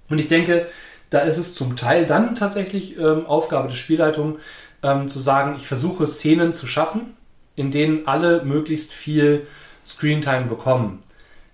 [0.09, 0.67] Und ich denke,
[1.11, 4.39] da ist es zum Teil dann tatsächlich ähm, Aufgabe der Spielleitung,
[4.83, 7.17] ähm, zu sagen, ich versuche Szenen zu schaffen,
[7.55, 9.47] in denen alle möglichst viel
[9.85, 11.01] Screentime bekommen.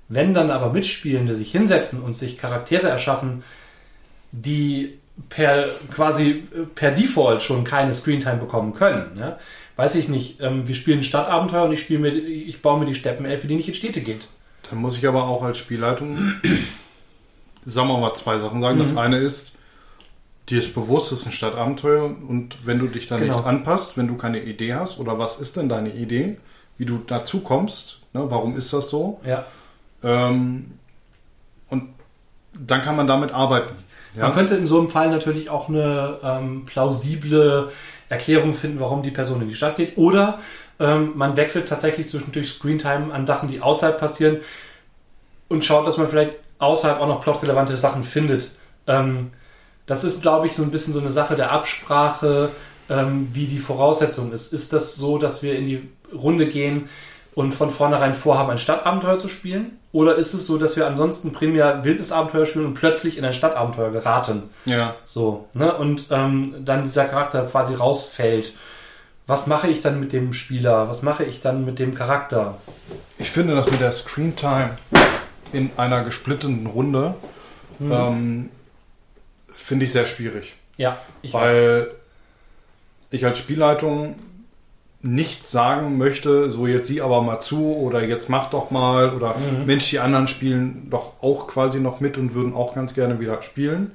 [0.08, 3.44] Wenn dann aber Mitspielende sich hinsetzen und sich Charaktere erschaffen,
[4.32, 4.98] die
[5.28, 5.64] per
[5.94, 9.38] quasi äh, per Default schon keine Screentime bekommen können, ja?
[9.76, 12.86] weiß ich nicht, ähm, wir spielen ein Stadtabenteuer und ich spiele mir, ich baue mir
[12.86, 14.28] die Steppenelfe, die nicht in Städte geht.
[14.68, 16.34] Dann muss ich aber auch als Spielleitung,
[17.64, 18.76] sagen wir mal, zwei Sachen sagen.
[18.76, 18.82] Mhm.
[18.82, 19.56] Das eine ist,
[20.48, 23.36] dir ist bewusst, es ist ein Stadtabenteuer und wenn du dich da Genau.
[23.38, 26.38] nicht anpasst, wenn du keine Idee hast oder was ist denn deine Idee,
[26.78, 29.20] wie du dazu kommst, ne, warum ist das so?
[29.24, 29.44] Ja.
[30.02, 30.72] Ähm,
[31.70, 31.90] und
[32.58, 33.74] dann kann man damit arbeiten.
[34.14, 34.34] Man Ja?
[34.34, 37.70] könnte in so einem Fall natürlich auch eine ähm, plausible
[38.08, 39.96] Erklärung finden, warum die Person in die Stadt geht.
[39.96, 40.38] Oder
[40.80, 44.38] ähm, man wechselt tatsächlich zwischendurch Screentime an Sachen, die außerhalb passieren
[45.48, 48.50] und schaut, dass man vielleicht außerhalb auch noch plotrelevante Sachen findet.
[48.86, 49.30] Ähm,
[49.92, 52.48] das ist, glaube ich, so ein bisschen so eine Sache der Absprache,
[52.88, 54.50] ähm, wie die Voraussetzung ist.
[54.50, 56.88] Ist das so, dass wir in die Runde gehen
[57.34, 59.78] und von vornherein vorhaben, ein Stadtabenteuer zu spielen?
[59.92, 63.90] Oder ist es so, dass wir ansonsten primär Wildnisabenteuer spielen und plötzlich in ein Stadtabenteuer
[63.90, 64.44] geraten?
[64.64, 64.94] ja.
[65.04, 65.76] So, ne?
[65.76, 68.54] Und ähm, dann dieser Charakter quasi rausfällt.
[69.26, 70.88] Was mache ich dann mit dem Spieler?
[70.88, 72.56] Was mache ich dann mit dem Charakter?
[73.18, 74.70] Ich finde das mit der Screen Time
[75.52, 77.14] in einer gesplitteten Runde
[77.78, 78.48] ähm,
[79.62, 80.54] finde ich sehr schwierig.
[80.76, 81.90] Ja, ich Weil
[83.10, 84.16] ich als Spielleitung
[85.02, 89.34] nicht sagen möchte, so jetzt sieh aber mal zu oder jetzt mach doch mal oder
[89.36, 89.66] mhm.
[89.66, 93.42] Mensch, die anderen spielen doch auch quasi noch mit und würden auch ganz gerne wieder
[93.42, 93.90] spielen.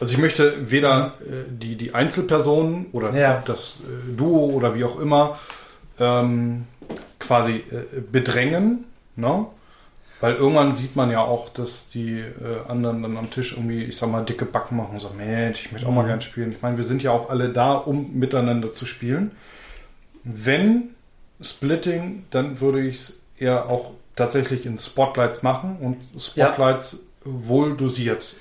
[0.00, 3.42] Also ich möchte weder äh, die, die Einzelpersonen oder ja.
[3.46, 5.38] das äh, Duo oder wie auch immer
[5.98, 6.66] ähm,
[7.18, 9.46] quasi äh, bedrängen, ne?
[10.22, 13.96] Weil irgendwann sieht man ja auch, dass die äh, anderen dann am Tisch irgendwie, ich
[13.96, 16.08] sag mal, dicke Backen machen und sagen, Mensch, ich möchte auch mal mhm.
[16.08, 16.52] gern spielen.
[16.52, 19.32] Ich meine, wir sind ja auch alle da, um miteinander zu spielen.
[20.22, 20.90] Wenn
[21.40, 27.32] Splitting, dann würde ich es eher auch tatsächlich in Spotlights machen und Spotlights ja.
[27.48, 28.36] wohl dosiert.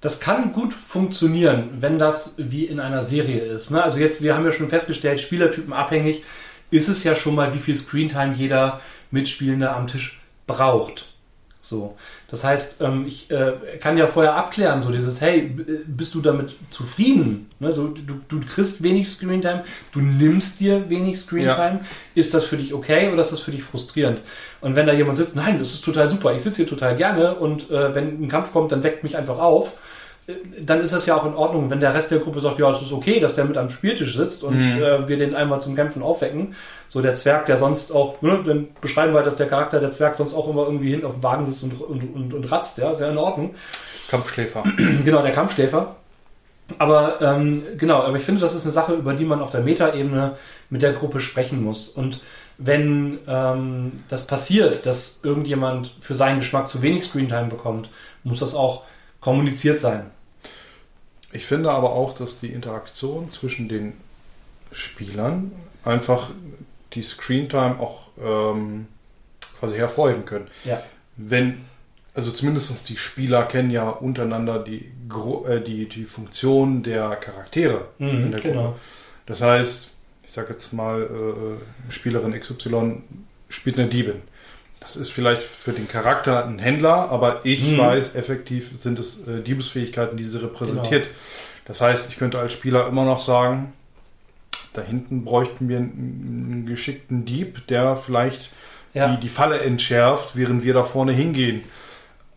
[0.00, 3.70] Das kann gut funktionieren, wenn das wie in einer Serie ist.
[3.70, 3.82] Ne?
[3.82, 6.24] Also jetzt, wir haben ja schon festgestellt, Spielertypen abhängig
[6.70, 11.07] ist es ja schon mal, wie viel Screentime jeder Mitspielende am Tisch braucht.
[11.68, 11.94] So.
[12.30, 15.54] Das heißt, ähm, ich äh, kann ja vorher abklären, so dieses, hey,
[15.86, 17.50] bist du damit zufrieden?
[17.58, 21.80] Ne, so, du, du kriegst wenig Screentime, du nimmst dir wenig Screentime.
[21.80, 21.80] Ja.
[22.14, 24.20] Ist das für dich okay oder ist das für dich frustrierend?
[24.62, 27.34] Und wenn da jemand sitzt, nein, das ist total super, ich sitze hier total gerne
[27.34, 29.74] und äh, wenn ein Kampf kommt, dann weckt mich einfach auf
[30.60, 32.82] dann ist das ja auch in Ordnung, wenn der Rest der Gruppe sagt, ja, es
[32.82, 34.82] ist okay, dass der mit am Spieltisch sitzt und mhm.
[34.82, 36.54] äh, wir den einmal zum Kämpfen aufwecken.
[36.90, 40.14] So der Zwerg, der sonst auch, ne, dann beschreiben wir, dass der Charakter der Zwerg
[40.14, 42.90] sonst auch immer irgendwie hinten auf dem Wagen sitzt und, und, und, und ratzt, ja,
[42.90, 43.54] ist ja in Ordnung.
[44.10, 44.64] Kampfschläfer.
[45.04, 45.96] genau, der Kampfschläfer.
[46.76, 49.62] Aber ähm, genau, aber ich finde, das ist eine Sache, über die man auf der
[49.62, 50.36] Metaebene
[50.68, 51.88] mit der Gruppe sprechen muss.
[51.88, 52.20] Und
[52.58, 57.88] wenn ähm, das passiert, dass irgendjemand für seinen Geschmack zu wenig Screentime bekommt,
[58.24, 58.82] muss das auch
[59.20, 60.10] kommuniziert sein.
[61.38, 63.92] Ich finde aber auch, dass die Interaktion zwischen den
[64.72, 65.52] Spielern
[65.84, 66.30] einfach
[66.94, 68.88] die Screentime auch ähm,
[69.56, 70.48] quasi hervorheben können.
[70.64, 70.82] Ja.
[71.16, 71.60] Wenn,
[72.12, 74.90] also zumindest die Spieler kennen ja untereinander die,
[75.46, 78.54] äh, die, die Funktion der Charaktere mhm, in der Gruppe.
[78.54, 78.76] Genau.
[79.26, 83.02] Das heißt, ich sage jetzt mal, äh, Spielerin XY
[83.48, 84.22] spielt eine Diebin.
[84.80, 87.78] Das ist vielleicht für den Charakter ein Händler, aber ich hm.
[87.78, 91.04] weiß, effektiv sind es äh, Diebesfähigkeiten, die sie repräsentiert.
[91.04, 91.16] Genau.
[91.66, 93.72] Das heißt, ich könnte als Spieler immer noch sagen,
[94.72, 98.50] da hinten bräuchten wir einen, geschickten Dieb, der vielleicht
[98.94, 99.08] ja.
[99.08, 101.64] die, die Falle entschärft, während wir da vorne hingehen.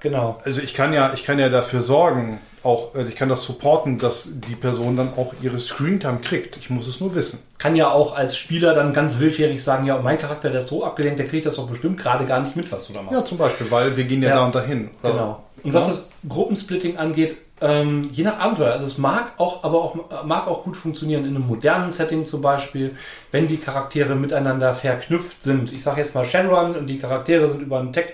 [0.02, 0.42] Genau.
[0.44, 3.98] Also ich kann ja, ich kann ja dafür sorgen, auch, äh, ich kann das supporten,
[3.98, 6.58] dass die Person dann auch ihre Screentime kriegt.
[6.58, 7.40] Ich muss es nur wissen.
[7.58, 10.84] Kann ja auch als Spieler dann ganz willfährig sagen, ja, mein Charakter, der ist so
[10.84, 13.18] abgelenkt, der kriegt das doch bestimmt gerade gar nicht mit, was du da machst.
[13.18, 14.36] Ja, zum Beispiel, weil wir gehen ja, ja.
[14.36, 14.92] da und dahin.
[15.02, 15.12] Oder?
[15.12, 15.44] Genau.
[15.64, 15.80] Und ja.
[15.80, 18.74] was das Gruppensplitting angeht, ähm, je nach Abenteuer.
[18.74, 22.42] Also es mag auch, aber auch mag auch gut funktionieren in einem modernen Setting zum
[22.42, 22.96] Beispiel,
[23.32, 25.72] wenn die Charaktere miteinander verknüpft sind.
[25.72, 28.14] Ich sage jetzt mal Shadowrun und die Charaktere sind über einen Tech,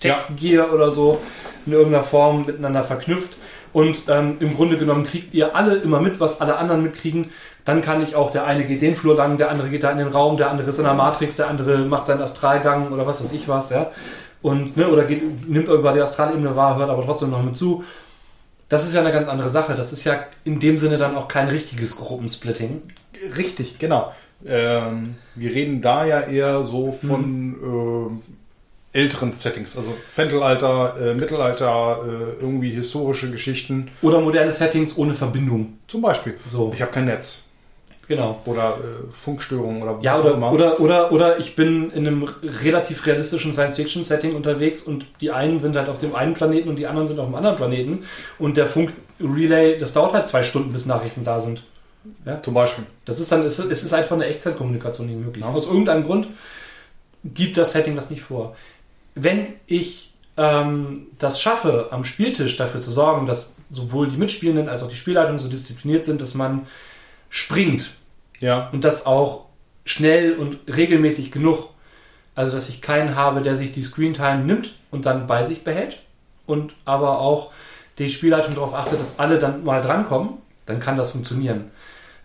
[0.00, 1.20] Tech Gear oder so
[1.66, 3.36] in irgendeiner Form miteinander verknüpft
[3.76, 7.28] und ähm, im Grunde genommen kriegt ihr alle immer mit, was alle anderen mitkriegen.
[7.66, 9.98] Dann kann ich auch, der eine geht den Flur lang, der andere geht da in
[9.98, 13.22] den Raum, der andere ist in der Matrix, der andere macht seinen Astralgang oder was
[13.22, 13.90] weiß ich was, ja.
[14.40, 17.84] Und, ne, oder geht, nimmt über die Astralebene wahr, hört aber trotzdem noch mit zu.
[18.70, 19.74] Das ist ja eine ganz andere Sache.
[19.74, 22.80] Das ist ja in dem Sinne dann auch kein richtiges Gruppensplitting.
[23.36, 24.10] Richtig, genau.
[24.46, 28.22] Ähm, wir reden da ja eher so von hm.
[28.96, 33.90] Älteren Settings, also Fentelalter, äh, Mittelalter, äh, irgendwie historische Geschichten.
[34.00, 35.78] Oder moderne Settings ohne Verbindung.
[35.86, 36.34] Zum Beispiel.
[36.48, 36.72] So.
[36.74, 37.42] Ich habe kein Netz.
[38.08, 38.40] Genau.
[38.46, 40.52] Oder äh, Funkstörungen oder was ja, oder, auch immer.
[40.52, 42.28] Oder, oder, oder ich bin in einem
[42.62, 46.86] relativ realistischen Science-Fiction-Setting unterwegs und die einen sind halt auf dem einen Planeten und die
[46.86, 48.04] anderen sind auf dem anderen Planeten.
[48.38, 51.64] Und der Funk-Relay, das dauert halt zwei Stunden, bis Nachrichten da sind.
[52.24, 52.40] Ja?
[52.40, 52.84] Zum Beispiel.
[53.04, 55.44] Das ist dann, es ist einfach eine Echtzeitkommunikation nicht möglich.
[55.44, 55.50] Ja.
[55.50, 56.28] Aus irgendeinem Grund
[57.24, 58.54] gibt das Setting das nicht vor
[59.16, 64.82] wenn ich ähm, das schaffe, am Spieltisch dafür zu sorgen, dass sowohl die Mitspielenden als
[64.82, 66.66] auch die Spielleitung so diszipliniert sind, dass man
[67.30, 67.90] springt.
[68.38, 68.68] Ja.
[68.72, 69.46] Und das auch
[69.84, 71.70] schnell und regelmäßig genug.
[72.34, 76.02] Also, dass ich keinen habe, der sich die Screentime nimmt und dann bei sich behält.
[76.44, 77.50] Und aber auch
[77.98, 80.34] die Spielleitung darauf achtet, dass alle dann mal drankommen.
[80.66, 81.70] Dann kann das funktionieren.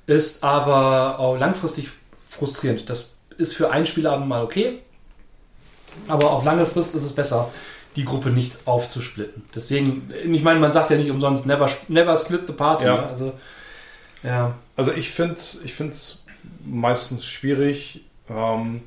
[0.08, 1.90] Ist aber auch langfristig
[2.28, 2.90] frustrierend.
[2.90, 4.80] Das ist für einen Spielabend mal okay.
[6.08, 7.52] Aber auf lange Frist ist es besser,
[7.96, 9.44] die Gruppe nicht aufzusplitten.
[9.54, 12.86] Deswegen, ich meine, man sagt ja nicht umsonst, never, never split the party.
[12.86, 13.08] Ja.
[13.08, 13.34] Also,
[14.24, 14.56] ja.
[14.76, 16.24] Also ich finde es ich find's
[16.66, 18.02] meistens schwierig.
[18.30, 18.82] Ähm,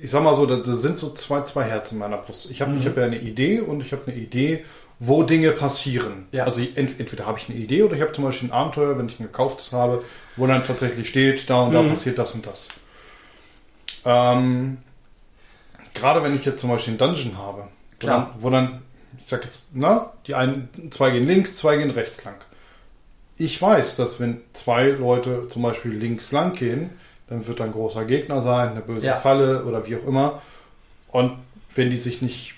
[0.00, 2.50] ich sag mal so, da, sind so zwei, zwei Herzen in meiner Brust.
[2.50, 2.84] Ich habe mhm.
[2.84, 4.64] hab ja eine Idee und ich habe eine Idee,
[4.98, 6.26] wo Dinge passieren.
[6.32, 6.44] Ja.
[6.44, 9.08] Also ent, entweder habe ich eine Idee oder ich habe zum Beispiel ein Abenteuer, wenn
[9.08, 10.02] ich ein gekauftes habe,
[10.36, 11.90] wo dann tatsächlich steht, da und da mhm.
[11.90, 12.68] passiert das und das.
[14.04, 14.78] Ähm,
[15.94, 17.68] gerade wenn ich jetzt zum Beispiel einen Dungeon habe,
[18.00, 18.82] wo dann, wo dann,
[19.18, 22.34] ich sag jetzt, na, die einen, zwei gehen links, zwei gehen rechts lang.
[23.36, 26.90] Ich weiß, dass wenn zwei Leute zum Beispiel links lang gehen,
[27.28, 29.14] dann wird da ein großer Gegner sein, eine böse Ja.
[29.14, 30.42] Falle oder wie auch immer.
[31.08, 31.32] Und
[31.74, 32.54] wenn die sich nicht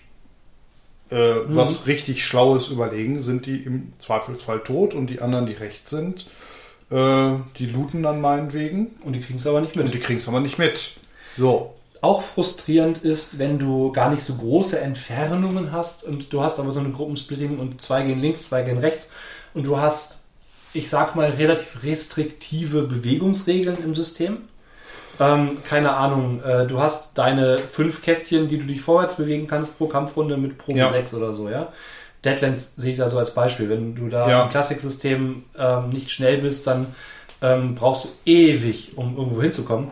[1.11, 1.55] äh, Mhm.
[1.57, 6.27] was richtig Schlaues überlegen, sind die im Zweifelsfall tot und die anderen, die rechts sind,
[6.91, 9.85] äh, die looten dann meinetwegen Und die kriegen es aber nicht mit.
[9.87, 10.97] und die kriegen es aber nicht mit.
[11.37, 16.59] So, auch frustrierend ist, wenn du gar nicht so große Entfernungen hast und du hast
[16.59, 19.11] aber so eine Gruppensplitting und zwei gehen links, zwei gehen rechts
[19.55, 20.21] und du hast,
[20.73, 24.39] ich sag mal, relativ restriktive Bewegungsregeln im System.
[25.19, 29.79] Ähm, keine Ahnung, äh, du hast deine fünf Kästchen, die du dich vorwärts bewegen kannst
[29.79, 30.91] pro Kampfrunde mit Probe Ja.
[30.93, 31.73] 6 oder so, ja.
[32.25, 33.69] Deadlands sehe ich da so als Beispiel.
[33.71, 34.43] Wenn du da Ja.
[34.45, 36.89] im Klassiksystem ähm, nicht schnell bist, dann
[37.41, 39.89] ähm, brauchst du ewig, um irgendwo hinzukommen.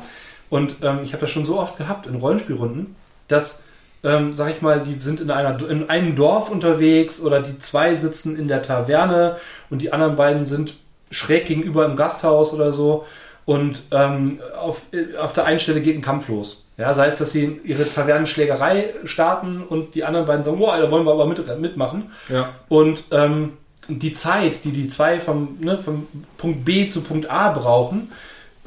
[0.54, 2.94] Und ähm, ich habe das schon so oft gehabt in Rollenspielrunden,
[3.26, 3.64] dass,
[4.04, 7.96] ähm, sag ich mal, die sind in, einer, in einem Dorf unterwegs oder die zwei
[7.96, 9.36] sitzen in der Taverne
[9.68, 10.76] und die anderen beiden sind
[11.10, 13.04] schräg gegenüber im Gasthaus oder so.
[13.44, 14.82] Und ähm, auf,
[15.20, 16.64] auf der einen Stelle geht ein Kampf los.
[16.76, 20.88] Ja, sei es, dass sie ihre Tavernenschlägerei starten und die anderen beiden sagen, wow, da
[20.88, 22.12] wollen wir aber mit, mitmachen.
[22.28, 22.48] ja.
[22.68, 23.54] Und ähm,
[23.88, 26.06] die Zeit, die die zwei vom, ne, vom
[26.38, 28.12] Punkt B zu Punkt A brauchen,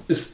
[0.09, 0.33] ist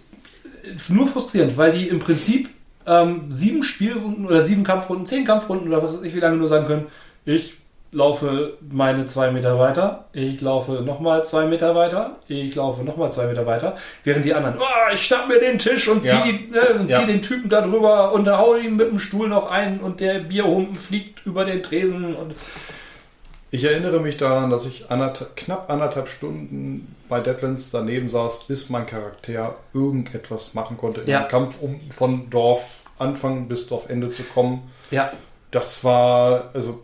[0.90, 2.50] nur frustrierend, weil die im Prinzip
[2.86, 6.48] ähm, sieben Spielrunden oder sieben Kampfrunden, zehn Kampfrunden oder was weiß ich, wie lange nur
[6.48, 6.88] sagen können,
[7.26, 7.56] ich
[7.92, 13.28] laufe meine zwei Meter weiter, ich laufe nochmal zwei Meter weiter, ich laufe nochmal zwei
[13.28, 16.26] Meter weiter, während die anderen, oh, ich schnapp mir den Tisch und zieh, Ja.
[16.26, 17.00] ne, und Ja.
[17.00, 20.20] zieh den Typen da drüber und hau ihn mit dem Stuhl noch ein und der
[20.20, 22.34] Bierhumpen fliegt über den Tresen und
[23.52, 28.70] Ich erinnere mich daran, dass ich anderthalb, knapp anderthalb Stunden bei Deadlands daneben saß, bis
[28.72, 31.20] mein Charakter irgendetwas machen konnte in Ja.
[31.22, 34.64] dem Kampf, um von Dorf Anfang bis Dorfende zu kommen.
[34.90, 35.12] ja,
[35.52, 36.80] Das war, also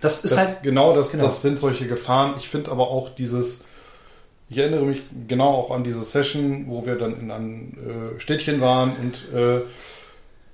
[0.00, 1.24] das ist das, halt genau, das, genau.
[1.24, 2.34] das sind solche Gefahren.
[2.38, 3.64] Ich finde aber auch dieses,
[4.48, 7.72] ich erinnere mich genau auch an diese Session, wo wir dann in einem
[8.16, 9.60] äh, Städtchen waren und äh,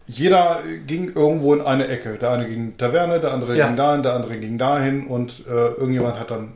[0.08, 0.58] jeder
[0.88, 2.18] ging irgendwo in eine Ecke.
[2.18, 3.68] Der eine ging in die Taverne, der andere Ja.
[3.68, 6.54] ging dahin, der andere ging dahin und äh, irgendjemand hat dann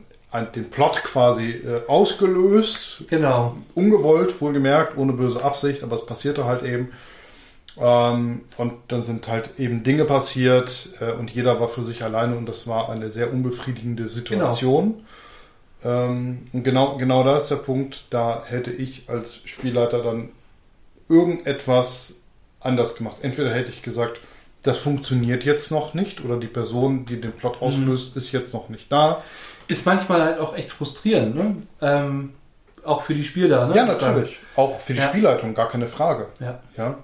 [0.55, 3.55] den Plot quasi äh, ausgelöst, Genau.
[3.75, 6.89] ungewollt, wohlgemerkt, ohne böse Absicht, aber es passierte halt eben.
[7.79, 12.35] Ähm, und dann sind halt eben Dinge passiert äh, und jeder war für sich alleine
[12.35, 14.95] und das war eine sehr unbefriedigende Situation.
[15.83, 20.29] Ähm, und genau, genau da ist der Punkt, da hätte ich als Spielleiter dann
[21.07, 22.15] irgendetwas
[22.59, 23.17] anders gemacht.
[23.21, 24.19] Entweder hätte ich gesagt,
[24.63, 28.69] das funktioniert jetzt noch nicht oder die Person, die den Plot auslöst, ist jetzt noch
[28.69, 29.23] nicht da.
[29.67, 31.55] Ist manchmal halt auch echt frustrierend, ne?
[31.81, 32.33] Ähm,
[32.85, 33.75] auch für die Spieler, ne?
[33.75, 34.37] Ja, natürlich.
[34.55, 35.09] Auch für die Ja.
[35.09, 36.27] Spielleitung, gar keine Frage.
[36.39, 36.59] Ja.
[36.77, 36.97] Ja.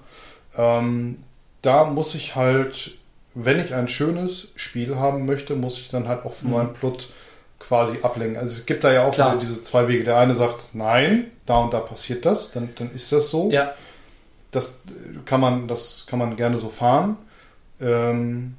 [0.56, 1.18] Ähm,
[1.62, 2.92] da muss ich halt,
[3.34, 7.08] wenn ich ein schönes Spiel haben möchte, muss ich dann halt auch von meinem Plot
[7.58, 8.36] quasi ablenken.
[8.38, 9.36] Also es gibt da ja auch Klar.
[9.38, 10.04] diese zwei Wege.
[10.04, 13.50] Der eine sagt, nein, da und da passiert das, dann, dann ist das so.
[13.50, 13.72] Ja,
[14.50, 14.80] Das
[15.26, 17.16] kann man, das kann man gerne so fahren.
[17.80, 18.54] Ähm,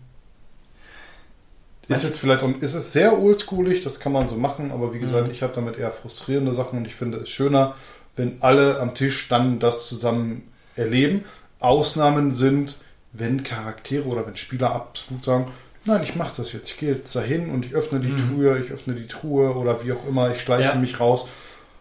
[1.87, 4.93] ist Manche- jetzt vielleicht und ist es sehr oldschoolig, das kann man so machen, aber
[4.93, 5.31] wie gesagt, Mhm.
[5.31, 7.75] ich habe damit eher frustrierende Sachen und ich finde es schöner,
[8.15, 10.43] wenn alle am Tisch dann das zusammen
[10.75, 11.25] erleben.
[11.59, 12.77] Ausnahmen sind,
[13.13, 15.47] wenn Charaktere oder wenn Spieler absolut sagen,
[15.85, 18.17] nein, ich mache das jetzt, ich gehe jetzt dahin und ich öffne die Mhm.
[18.37, 20.75] Tür, ich öffne die Truhe oder wie auch immer, ich schleiche Ja.
[20.75, 21.27] mich raus.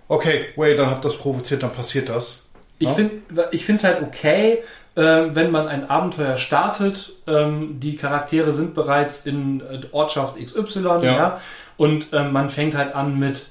[0.09, 2.43] Okay, wait, dann habt das provoziert, dann passiert das.
[2.79, 2.95] ich Ja?
[2.95, 4.59] finde ich finde es halt okay,
[4.97, 10.81] ähm, wenn man ein Abenteuer startet, ähm, die Charaktere sind bereits in äh, Ortschaft XY,
[10.83, 11.41] ja, Ja.
[11.77, 13.49] und ähm, man fängt halt an mit,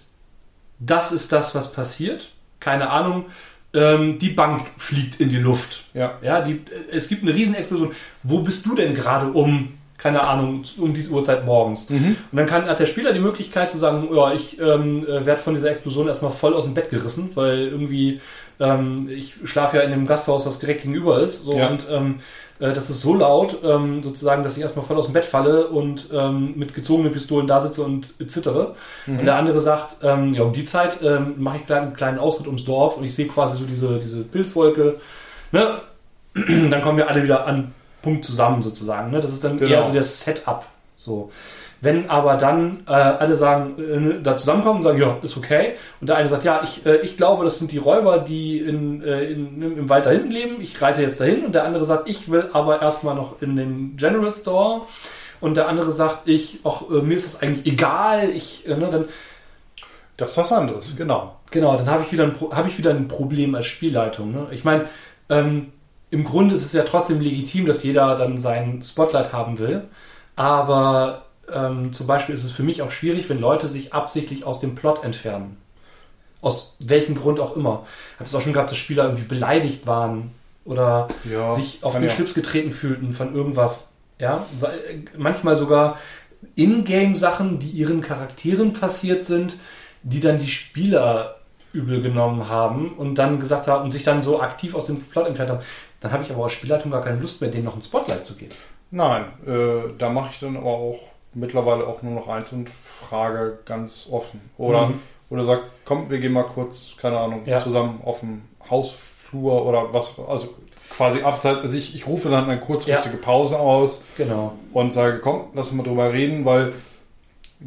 [0.79, 3.25] das ist das, was passiert, keine Ahnung,
[3.73, 6.13] ähm, die Bank fliegt in die Luft, Ja.
[6.21, 7.91] Ja, die, es gibt eine Riesenexplosion.
[8.21, 9.73] Wo bist du denn gerade um,
[10.03, 11.89] keine Ahnung, um diese Uhrzeit morgens?
[12.29, 15.41] Und dann kann, hat der Spieler die Möglichkeit zu sagen, ja, ich ähm, äh, werde
[15.41, 18.19] von dieser Explosion erstmal voll aus dem Bett gerissen, weil irgendwie
[18.59, 21.45] ähm, ich schlafe ja in dem Gasthaus, das direkt gegenüber ist.
[21.45, 21.69] So, Ja.
[21.69, 22.19] Und ähm,
[22.59, 25.67] äh, das ist so laut, ähm, sozusagen, dass ich erstmal voll aus dem Bett falle
[25.67, 28.75] und ähm, mit gezogenen Pistolen da sitze und zittere.
[29.07, 32.47] Und der andere sagt, ähm, ja, um die Zeit ähm, mache ich einen kleinen Ausritt
[32.47, 34.97] ums Dorf und ich sehe quasi so diese, diese Pilzwolke.
[35.53, 35.79] Ne?
[36.69, 37.71] dann kommen wir alle wieder an
[38.03, 39.09] Punkt zusammen sozusagen.
[39.09, 39.19] Ne?
[39.19, 39.71] Das ist dann Genau.
[39.71, 40.63] eher so das Setup.
[40.95, 41.31] So.
[41.81, 45.73] Wenn aber dann äh, alle sagen, äh, da zusammenkommen und sagen, ja, ist okay.
[45.99, 49.03] Und der eine sagt, ja, ich, äh, ich glaube, das sind die Räuber, die in,
[49.03, 50.61] äh, in, im Wald da hinten leben.
[50.61, 51.43] Ich reite jetzt dahin.
[51.43, 54.81] Und der andere sagt, ich will aber erstmal noch in den General Store.
[55.41, 58.29] Und der andere sagt, ich, ach, äh, mir ist das eigentlich egal.
[58.29, 59.05] Ich, äh, ne, dann,
[60.15, 61.35] Das ist was anderes, genau.
[61.51, 64.31] Genau, dann habe ich wieder ein, habe ich wieder ein Problem als Spielleitung.
[64.31, 64.47] Ne?
[64.51, 64.85] Ich meine,
[65.29, 65.73] ähm,
[66.13, 69.85] im Grunde ist es ja trotzdem legitim, dass jeder dann sein Spotlight haben will.
[70.35, 74.59] Aber ähm, zum Beispiel ist es für mich auch schwierig, wenn Leute sich absichtlich aus
[74.59, 75.57] dem Plot entfernen.
[76.39, 77.87] Aus welchem Grund auch immer.
[78.11, 80.29] Ich habe es auch schon gehabt, dass Spieler irgendwie beleidigt waren
[80.65, 82.09] oder Ja, sich auf den ja.
[82.09, 83.93] Schlips getreten fühlten von irgendwas.
[84.19, 84.45] Ja,
[85.17, 85.97] manchmal sogar
[86.53, 89.57] Ingame-Sachen, die ihren Charakteren passiert sind,
[90.03, 91.37] die dann die Spieler
[91.73, 95.27] übel genommen haben und dann gesagt haben und sich dann so aktiv aus dem Plot
[95.27, 95.63] entfernt haben.
[96.03, 98.35] Dann habe ich aber als Spielleitung gar keine Lust mehr, denen noch ein Spotlight zu
[98.35, 98.51] geben.
[98.91, 100.99] Nein, äh, da mache ich dann aber auch
[101.33, 104.39] mittlerweile auch nur noch eins und frage ganz offen.
[104.57, 104.99] Oder, Mhm.
[105.31, 107.57] oder sag, komm, wir gehen mal kurz, keine Ahnung, Ja.
[107.59, 110.49] zusammen auf dem Hausflur oder was, also
[110.89, 114.53] quasi abseits, also ich, ich rufe dann eine kurzfristige Pause aus Genau.
[114.73, 116.73] und sage, komm, lass mal drüber reden, weil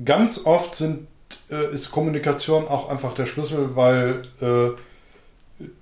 [0.05, 1.09] ganz oft sind,
[1.51, 4.71] äh, ist Kommunikation auch einfach der Schlüssel, weil äh,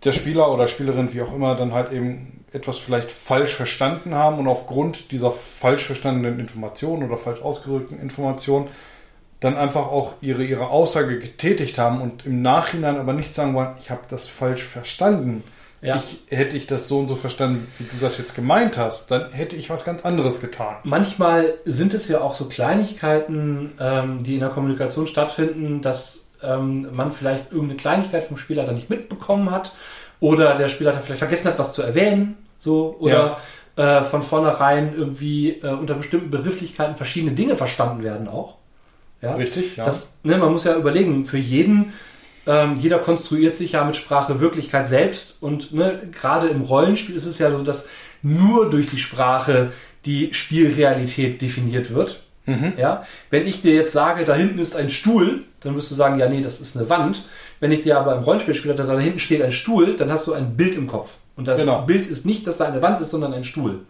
[0.04, 4.38] der Spieler oder Spielerin, wie auch immer, dann halt eben etwas vielleicht falsch verstanden haben
[4.38, 8.68] und aufgrund dieser falsch verstandenen Informationen oder falsch ausgedrückten Informationen
[9.40, 13.74] dann einfach auch ihre, ihre Aussage getätigt haben und im Nachhinein aber nicht sagen wollen,
[13.78, 15.42] ich habe das falsch verstanden.
[15.82, 15.96] Ja.
[15.96, 19.30] Ich, hätte ich das so und so verstanden, wie du das jetzt gemeint hast, dann
[19.32, 20.76] hätte ich was ganz anderes getan.
[20.84, 26.88] Manchmal sind es ja auch so Kleinigkeiten, ähm, die in der Kommunikation stattfinden, dass ähm,
[26.94, 29.74] man vielleicht irgendeine Kleinigkeit vom Spieler dann nicht mitbekommen hat
[30.20, 33.38] oder der Spieler vielleicht vergessen hat, was zu erwähnen, so oder
[33.76, 38.56] äh, von vornherein irgendwie äh, unter bestimmten Begrifflichkeiten verschiedene Dinge verstanden werden auch.
[39.22, 39.34] Ja?
[39.34, 39.84] Richtig, ja.
[39.84, 41.92] Das, ne, man muss ja überlegen, für jeden,
[42.46, 47.26] ähm, jeder konstruiert sich ja mit Sprache Wirklichkeit selbst und ne, gerade im Rollenspiel ist
[47.26, 47.88] es ja so, dass
[48.22, 49.72] nur durch die Sprache
[50.04, 52.22] die Spielrealität definiert wird.
[52.76, 56.18] Ja, wenn ich dir jetzt sage, da hinten ist ein Stuhl, dann wirst du sagen,
[56.18, 57.24] ja, nee, das ist eine Wand.
[57.58, 60.34] Wenn ich dir aber im Rollenspiel spiele, da hinten steht ein Stuhl, dann hast du
[60.34, 61.16] ein Bild im Kopf.
[61.36, 61.82] Und das Genau.
[61.82, 63.80] Bild ist nicht, dass da eine Wand ist, sondern ein Stuhl.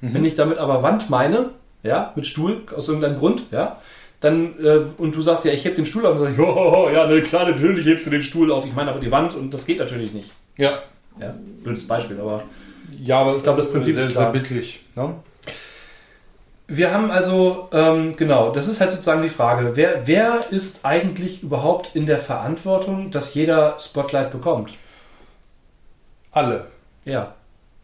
[0.00, 1.50] Wenn ich damit aber Wand meine,
[1.82, 3.78] ja, mit Stuhl, aus irgendeinem Grund, ja,
[4.20, 6.48] dann, äh, und du sagst ja, ich heb den Stuhl auf, und dann sag ich,
[6.56, 8.66] oh, ja, ne, klar, natürlich hebst du den Stuhl auf.
[8.66, 10.32] Ich meine aber die Wand und das geht natürlich nicht.
[10.56, 10.82] ja.
[11.18, 11.34] Ja,
[11.64, 12.42] blödes Beispiel, aber.
[13.02, 14.24] Ja, aber ich glaube, das Prinzip sehr, ist klar.
[14.24, 14.84] sehr bildlich.
[14.94, 15.14] Ne?
[16.68, 21.42] Wir haben also, ähm, genau, das ist halt sozusagen die Frage, wer, wer ist eigentlich
[21.42, 24.74] überhaupt in der Verantwortung, dass jeder Spotlight bekommt?
[26.32, 26.66] Alle.
[27.06, 27.34] Ja,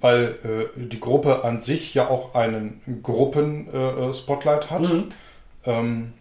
[0.01, 4.83] Weil äh, die Gruppe an sich ja auch einen Gruppen-Spotlight äh, hat.
[4.83, 5.09] Mhm.
[5.65, 6.13] Ähm,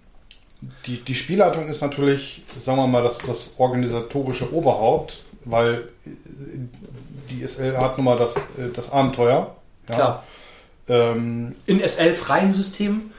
[0.86, 6.10] die, die Spielleitung ist natürlich, sagen wir mal, das, das organisatorische Oberhaupt, weil äh,
[7.30, 9.56] die SL hat nun mal das, äh, das Abenteuer.
[9.90, 9.96] Ja.
[9.96, 10.24] klar.
[10.88, 13.12] Ähm, In SL-freien Systemen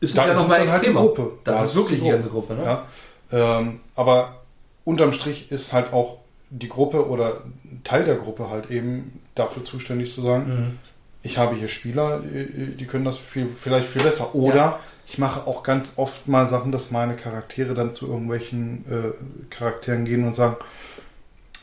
[0.00, 1.00] ist es ja nochmal halt die extremer.
[1.00, 1.32] Gruppe.
[1.44, 2.64] Das Da ist ist wirklich die die ganze Gruppe, ne?
[2.64, 3.58] Ja.
[3.58, 4.40] Ähm, aber
[4.84, 6.18] unterm Strich ist halt auch
[6.50, 7.42] die Gruppe oder
[7.84, 10.78] Teil der Gruppe halt eben dafür zuständig zu sagen, Mhm.
[11.22, 14.34] ich habe hier Spieler, die können das viel, vielleicht viel besser.
[14.34, 14.80] Oder Ja.
[15.06, 20.04] ich mache auch ganz oft mal Sachen, dass meine Charaktere dann zu irgendwelchen äh, Charakteren
[20.04, 20.56] gehen und sagen,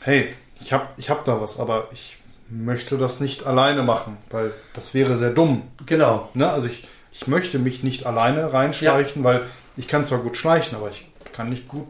[0.01, 2.17] hey, ich habe ich hab da was, aber ich
[2.49, 5.63] möchte das nicht alleine machen, weil das wäre sehr dumm.
[5.85, 6.29] Genau.
[6.33, 6.49] Ne?
[6.51, 9.43] Also ich, ich möchte mich nicht alleine reinschleichen, weil
[9.77, 11.87] ich kann zwar gut schleichen, aber ich kann nicht gut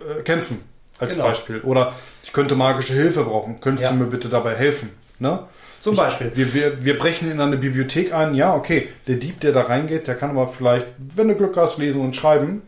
[0.00, 0.58] äh, kämpfen,
[0.98, 1.24] als Genau.
[1.24, 1.60] Beispiel.
[1.60, 3.60] Oder ich könnte magische Hilfe brauchen.
[3.60, 3.96] Könntest Ja.
[3.96, 4.90] du mir bitte dabei helfen?
[5.18, 5.40] Ne?
[5.80, 6.32] Zum Ich- Beispiel.
[6.34, 8.34] Wir, wir, wir brechen in eine Bibliothek ein.
[8.34, 8.88] Ja, okay.
[9.06, 10.86] Der Dieb, der da reingeht, der kann aber vielleicht,
[11.16, 12.62] wenn du Glück hast, lesen und schreiben.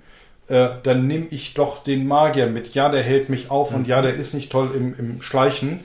[0.49, 2.72] Äh, dann nehme ich doch den Magier mit.
[2.74, 3.89] Ja, der hält mich auf und Mhm.
[3.89, 5.81] ja, der ist nicht toll im, im Schleichen.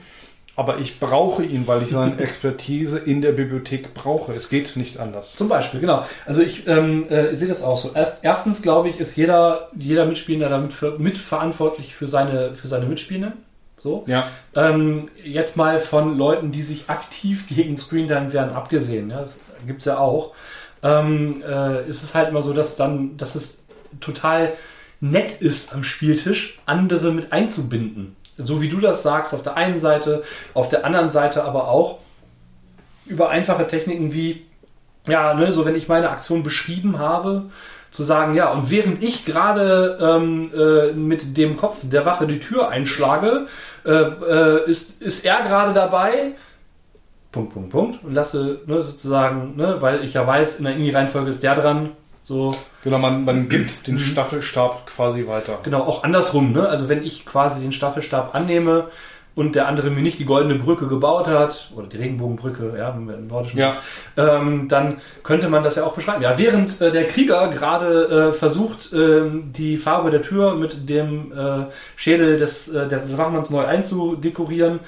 [0.54, 4.34] Aber ich brauche ihn, weil ich seine Expertise in der Bibliothek brauche.
[4.34, 5.34] Es geht nicht anders.
[5.34, 6.04] Zum Beispiel, genau.
[6.26, 7.92] Also ich ähm, äh, sehe das auch so.
[7.94, 12.84] Erst, erstens, glaube ich, ist jeder, jeder Mitspielender damit für, mitverantwortlich für seine, für seine
[12.84, 13.32] Mitspielenden.
[13.78, 14.04] So.
[14.06, 19.10] Ja, Ähm, jetzt mal von Leuten, die sich aktiv gegen Screentime werden, abgesehen.
[19.10, 20.34] Ja, das gibt's ja auch.
[20.82, 23.58] Ähm, äh, ist es halt immer so, dass dann, dass es
[24.00, 24.52] total
[25.00, 28.16] nett ist am Spieltisch, andere mit einzubinden.
[28.46, 30.22] So wie du das sagst, auf der einen Seite,
[30.54, 31.98] auf der anderen Seite aber auch
[33.06, 34.46] über einfache Techniken wie,
[35.06, 37.44] ja, ne, so wenn ich meine Aktion beschrieben habe,
[37.90, 42.40] zu sagen, ja, und während ich gerade ähm, äh, mit dem Kopf der Wache die
[42.40, 43.46] Tür einschlage,
[43.84, 46.32] äh, äh, ist, ist er gerade dabei,
[47.30, 51.30] Punkt, Punkt, Punkt, und lasse ne, sozusagen, ne, weil ich ja weiß, in der Indie-Reihenfolge
[51.30, 51.90] ist der dran,
[52.22, 52.98] so, genau.
[52.98, 53.84] Man, man gibt Mhm.
[53.92, 55.58] den Staffelstab quasi weiter.
[55.62, 58.88] genau, auch andersrum, ne, also wenn ich quasi den Staffelstab annehme
[59.34, 63.28] und der andere mir nicht die goldene Brücke gebaut hat, oder die Regenbogenbrücke, ja, im
[63.28, 63.78] Nordischen Ja,
[64.18, 66.22] ähm, dann könnte man das ja auch beschreiben.
[66.22, 71.32] Ja, während äh, der Krieger gerade äh, versucht, ähm, die Farbe der Tür mit dem
[71.32, 71.64] äh,
[71.96, 74.80] Schädel des, äh, des Wachmanns neu einzudekorieren,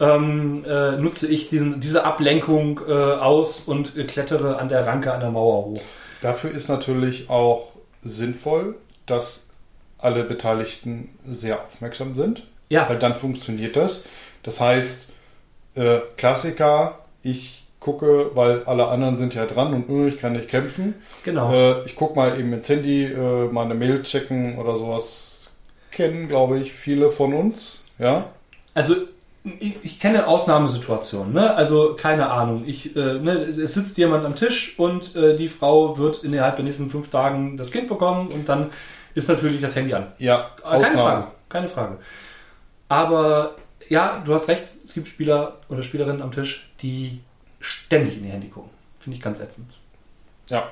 [0.00, 5.12] ähm, äh, nutze ich diesen, diese Ablenkung äh, aus und äh, klettere an der Ranke
[5.12, 5.80] an der Mauer hoch.
[6.22, 9.46] Dafür ist natürlich auch sinnvoll, dass
[9.98, 12.44] alle Beteiligten sehr aufmerksam sind.
[12.70, 12.88] Ja.
[12.88, 14.04] Weil dann funktioniert das.
[14.42, 15.10] Das heißt,
[15.74, 20.48] äh, Klassiker, ich gucke, weil alle anderen sind ja dran und äh, ich kann nicht
[20.48, 20.94] kämpfen.
[21.24, 21.52] Genau.
[21.52, 25.50] Äh, ich gucke mal eben ins Handy, äh, meine Mail checken oder sowas.
[25.90, 27.84] Kennen, glaube ich, viele von uns.
[27.98, 28.30] Ja.
[28.74, 28.94] Also
[29.44, 31.54] ich, ich kenne Ausnahmesituationen, ne?
[31.54, 32.64] Also keine Ahnung.
[32.66, 36.64] Ich, äh, ne, es sitzt jemand am Tisch und äh, die Frau wird innerhalb der
[36.64, 38.70] nächsten fünf Tagen das Kind bekommen und dann
[39.14, 40.06] ist natürlich das Handy an.
[40.18, 41.98] Ja, Keine Frage, keine Frage.
[42.88, 43.56] Aber
[43.88, 47.20] ja, du hast recht, es gibt Spieler oder Spielerinnen am Tisch, die
[47.60, 48.70] ständig in ihr Handy gucken.
[49.00, 49.70] Finde ich ganz ätzend.
[50.48, 50.68] Ja.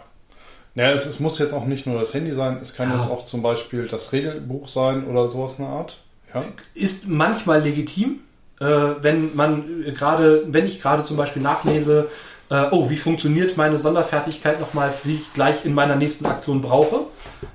[0.74, 2.96] Naja, es, es muss jetzt auch nicht nur das Handy sein, es kann Ja.
[2.96, 5.98] jetzt auch zum Beispiel das Regelbuch sein oder sowas in der Art.
[6.32, 6.44] Ja.
[6.74, 8.20] Ist manchmal legitim,
[8.60, 8.64] äh,
[9.02, 12.08] wenn man äh, gerade, wenn ich gerade zum Beispiel nachlese,
[12.50, 17.00] äh, oh, wie funktioniert meine Sonderfertigkeit nochmal, die ich gleich in meiner nächsten Aktion brauche.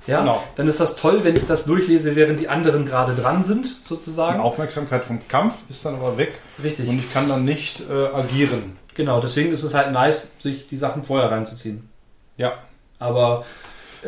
[0.06, 0.42] Ja, Genau.
[0.56, 3.88] dann ist das toll, wenn ich das durchlese, während die anderen gerade dran sind, Die
[3.88, 4.40] sozusagen.
[4.40, 6.88] Aufmerksamkeit vom Kampf ist dann aber weg Richtig.
[6.88, 8.76] und ich kann dann nicht äh, agieren.
[8.94, 11.88] Genau, deswegen ist es halt nice, sich die Sachen vorher reinzuziehen.
[12.36, 12.52] Ja.
[12.98, 13.44] Aber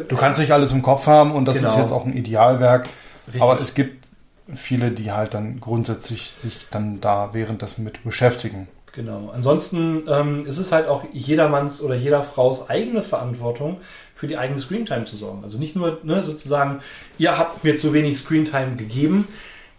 [0.09, 1.71] Du kannst nicht alles im Kopf haben und das Genau.
[1.71, 2.89] ist jetzt auch ein Idealwerk.
[3.27, 3.43] Richtig.
[3.43, 4.08] Aber es gibt
[4.55, 8.69] viele, die halt dann grundsätzlich sich dann da währenddessen mit beschäftigen.
[8.93, 9.31] Genau.
[9.35, 13.79] Ansonsten ähm, ist es halt auch jedermanns oder jeder Fraus eigene Verantwortung,
[14.15, 15.45] für die eigene Screentime zu sorgen.
[15.45, 16.81] Also nicht nur ne, sozusagen,
[17.19, 19.29] ihr habt mir zu wenig Screentime gegeben.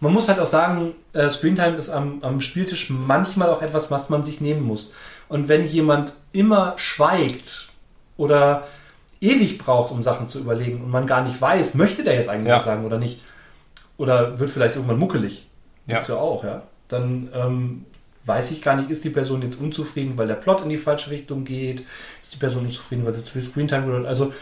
[0.00, 4.08] Man muss halt auch sagen, äh, Screentime ist am, am Spieltisch manchmal auch etwas, was
[4.08, 4.92] man sich nehmen muss.
[5.28, 7.68] Und wenn jemand immer schweigt
[8.16, 8.66] oder
[9.20, 12.48] ewig braucht, um Sachen zu überlegen und man gar nicht weiß, möchte der jetzt eigentlich
[12.48, 12.56] Ja.
[12.56, 13.20] was sagen oder nicht,
[14.00, 15.46] oder wird vielleicht irgendwann muckelig,
[15.86, 15.94] Ja.
[15.96, 17.84] gibt's ja auch, ja, dann ähm,
[18.26, 21.10] weiß ich gar nicht, ist die Person jetzt unzufrieden, weil der Plot in die falsche
[21.10, 21.84] Richtung geht,
[22.22, 24.32] ist die Person unzufrieden, weil sie zu viel Screentime wird, also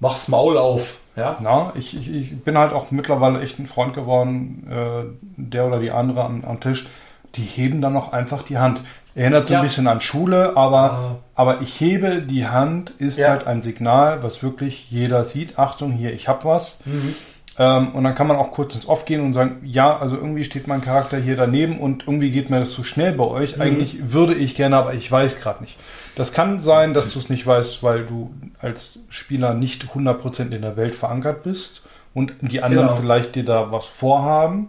[0.00, 1.36] mach's Maul auf, ja.
[1.40, 5.04] Na, ich, ich, ich bin halt auch mittlerweile echt ein Freund geworden, äh,
[5.36, 6.86] der oder die andere am, am Tisch,
[7.34, 8.80] die heben dann auch einfach die Hand.
[9.14, 9.60] Erinnert so Ja.
[9.60, 11.16] ein bisschen an Schule, aber, Ah.
[11.34, 13.30] aber ich hebe die Hand, ist Ja.
[13.30, 15.58] halt ein Signal, was wirklich jeder sieht.
[15.58, 16.78] Achtung, hier, ich hab was.
[16.84, 17.14] Mhm.
[17.58, 20.44] Ähm, und dann kann man auch kurz ins Off gehen und sagen, ja, also irgendwie
[20.44, 23.56] steht mein Charakter hier daneben und irgendwie geht mir das zu schnell bei euch.
[23.56, 23.62] Mhm.
[23.62, 25.76] Eigentlich würde ich gerne, aber ich weiß gerade nicht.
[26.14, 28.30] Das kann sein, dass du es nicht weißt, weil du
[28.60, 31.82] als Spieler nicht 100% in der Welt verankert bist
[32.14, 33.00] und die anderen Genau.
[33.00, 34.68] vielleicht dir da was vorhaben,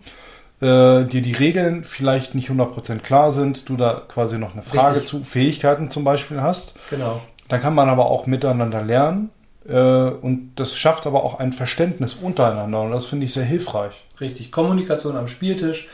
[0.62, 4.96] äh, dir die Regeln vielleicht nicht 100% klar sind, du da quasi noch eine Frage
[4.98, 5.10] Richtig.
[5.10, 6.74] zu Fähigkeiten zum Beispiel hast.
[6.90, 7.22] Genau.
[7.48, 9.30] Dann kann man aber auch miteinander lernen.
[9.70, 12.82] Äh, und das schafft aber auch ein Verständnis untereinander.
[12.82, 13.94] Und das finde ich sehr hilfreich.
[14.20, 15.88] Richtig, Kommunikation am Spieltisch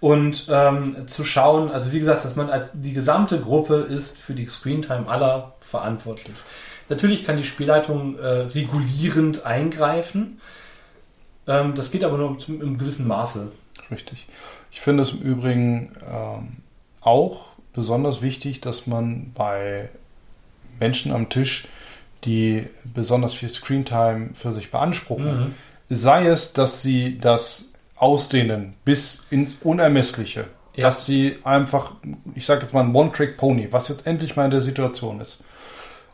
[0.00, 4.34] und ähm, zu schauen, also wie gesagt, dass man als die gesamte Gruppe ist für
[4.34, 6.34] die Screentime aller verantwortlich.
[6.88, 10.40] Natürlich kann die Spielleitung äh, regulierend eingreifen.
[11.46, 13.52] Ähm, das geht aber nur zum, im gewissen Maße.
[13.90, 14.26] Richtig.
[14.72, 16.56] Ich finde es im Übrigen ähm,
[17.00, 19.90] auch besonders wichtig, dass man bei
[20.80, 21.68] Menschen am Tisch,
[22.24, 25.54] die besonders viel Screentime für sich beanspruchen, Mhm.
[25.88, 27.66] sei es, dass sie das
[27.96, 30.44] ausdehnen bis ins Unermessliche.
[30.76, 30.84] Ja.
[30.84, 31.92] Dass sie einfach,
[32.34, 35.38] ich sage jetzt mal ein One-Trick-Pony, was jetzt endlich mal in der Situation ist.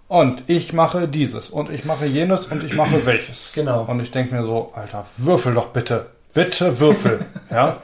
[0.08, 3.52] Und ich mache dieses und ich mache jenes und ich mache welches.
[3.54, 3.82] Genau.
[3.84, 6.06] Und ich denke mir so, Alter, würfel doch bitte.
[6.32, 7.26] Bitte würfel.
[7.50, 7.82] ja.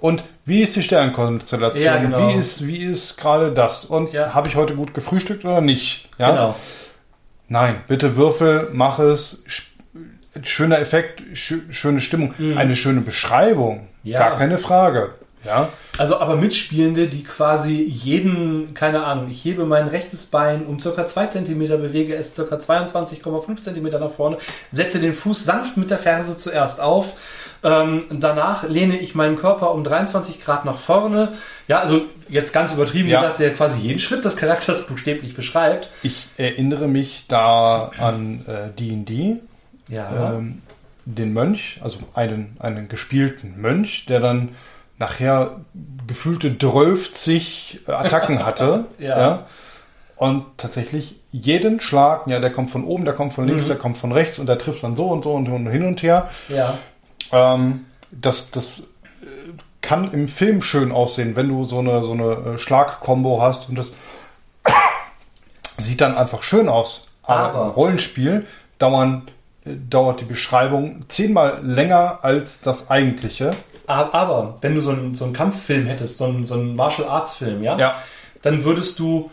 [0.00, 1.84] Und wie ist die Sternkonstellation?
[1.84, 2.28] Ja, genau.
[2.28, 3.84] Wie ist, wie ist gerade das?
[3.84, 4.34] Und Ja.
[4.34, 6.08] habe ich heute gut gefrühstückt oder nicht?
[6.18, 6.30] Ja.
[6.30, 6.56] Genau.
[7.50, 9.44] Nein, bitte würfel, mach es.
[9.46, 9.62] Sch-
[10.44, 13.80] Schöner Effekt, schö- schöne Stimmung, eine schöne Beschreibung.
[14.04, 14.10] Mhm.
[14.10, 14.20] Ja.
[14.20, 15.10] Gar keine Frage.
[15.44, 15.68] Ja.
[15.98, 21.06] Also aber Mitspielende, die quasi jeden, keine Ahnung, ich hebe mein rechtes Bein um circa
[21.06, 24.36] 2 cm, bewege es circa 22,5 cm nach vorne,
[24.70, 27.14] setze den Fuß sanft mit der Ferse zuerst auf,
[27.62, 31.32] ähm, danach lehne ich meinen Körper um 23 Grad nach vorne.
[31.68, 33.20] Ja, also jetzt ganz übertrieben Ja.
[33.20, 35.88] gesagt, der quasi jeden Schritt des Charakters buchstäblich beschreibt.
[36.02, 39.36] Ich erinnere mich da an äh, D&D,
[39.88, 40.34] Ja.
[40.34, 40.62] ähm,
[41.04, 44.50] den Mönch, also einen, einen gespielten Mönch, der dann
[44.98, 45.60] nachher
[46.06, 48.84] gefühlte 12 Attacken hatte.
[48.98, 49.46] Ja.
[50.16, 53.68] Und tatsächlich jeden Schlag, ja, der kommt von oben, der kommt von links, Mhm.
[53.68, 55.86] der kommt von rechts und der trifft dann so und so und, so und hin
[55.86, 56.28] und her.
[56.48, 56.76] ja.
[57.32, 58.80] Ähm, das, das
[59.22, 59.26] äh,
[59.80, 63.76] kann im Film schön aussehen, wenn du so eine, so eine äh, Schlagkombo hast und
[63.76, 63.92] das
[65.78, 67.06] sieht dann einfach schön aus.
[67.22, 68.46] Aber, Aber- im Rollenspiel
[68.78, 69.28] dauern,
[69.64, 73.52] äh, dauert die Beschreibung zehnmal länger als das eigentliche.
[73.86, 77.08] Aber, aber wenn du so einen, so einen Kampffilm hättest, so einen, so einen Martial
[77.08, 77.96] Arts Film, ja, Ja.
[78.42, 79.30] dann würdest du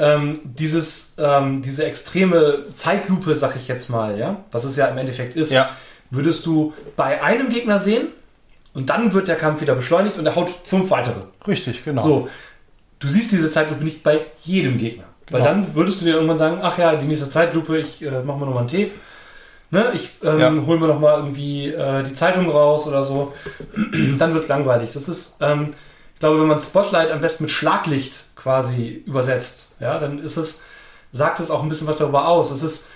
[0.00, 4.96] ähm, dieses, ähm, diese extreme Zeitlupe, sag ich jetzt mal, ja, was es ja im
[4.98, 5.70] Endeffekt ist, Ja.
[6.10, 8.08] Würdest du bei einem Gegner sehen
[8.74, 11.20] und dann wird der Kampf wieder beschleunigt und er haut fünf weitere.
[11.46, 12.02] Richtig, genau.
[12.02, 12.28] So,
[12.98, 15.04] du siehst diese Zeitlupe nicht bei jedem Gegner.
[15.30, 15.52] Weil Genau.
[15.52, 18.46] dann würdest du dir irgendwann sagen, ach ja, die nächste Zeitlupe, ich äh, mach mal
[18.46, 18.90] nochmal einen Tee.
[19.70, 20.54] Ne, ich ähm, Ja.
[20.66, 23.34] hol mir nochmal irgendwie äh, die Zeitung raus oder so.
[24.18, 24.92] dann wird's langweilig.
[24.94, 25.74] Das ist, ähm,
[26.14, 30.62] ich glaube, wenn man Spotlight am besten mit Schlaglicht quasi übersetzt, ja, dann ist es,
[31.12, 32.50] sagt es auch ein bisschen was darüber aus.
[32.50, 32.86] Es ist,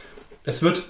[0.44, 0.82] es wird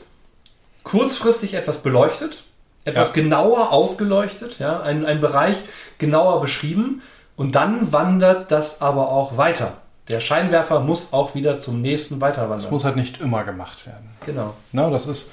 [0.84, 2.44] kurzfristig etwas beleuchtet,
[2.84, 3.14] etwas Ja.
[3.22, 5.56] genauer ausgeleuchtet, ja, ein, ein Bereich
[5.98, 7.02] genauer beschrieben
[7.36, 9.74] und dann wandert das aber auch weiter.
[10.08, 14.10] Der Scheinwerfer muss auch wieder zum nächsten weiter Das muss halt nicht immer gemacht werden.
[14.26, 14.54] Genau.
[14.72, 15.30] Na, das ist,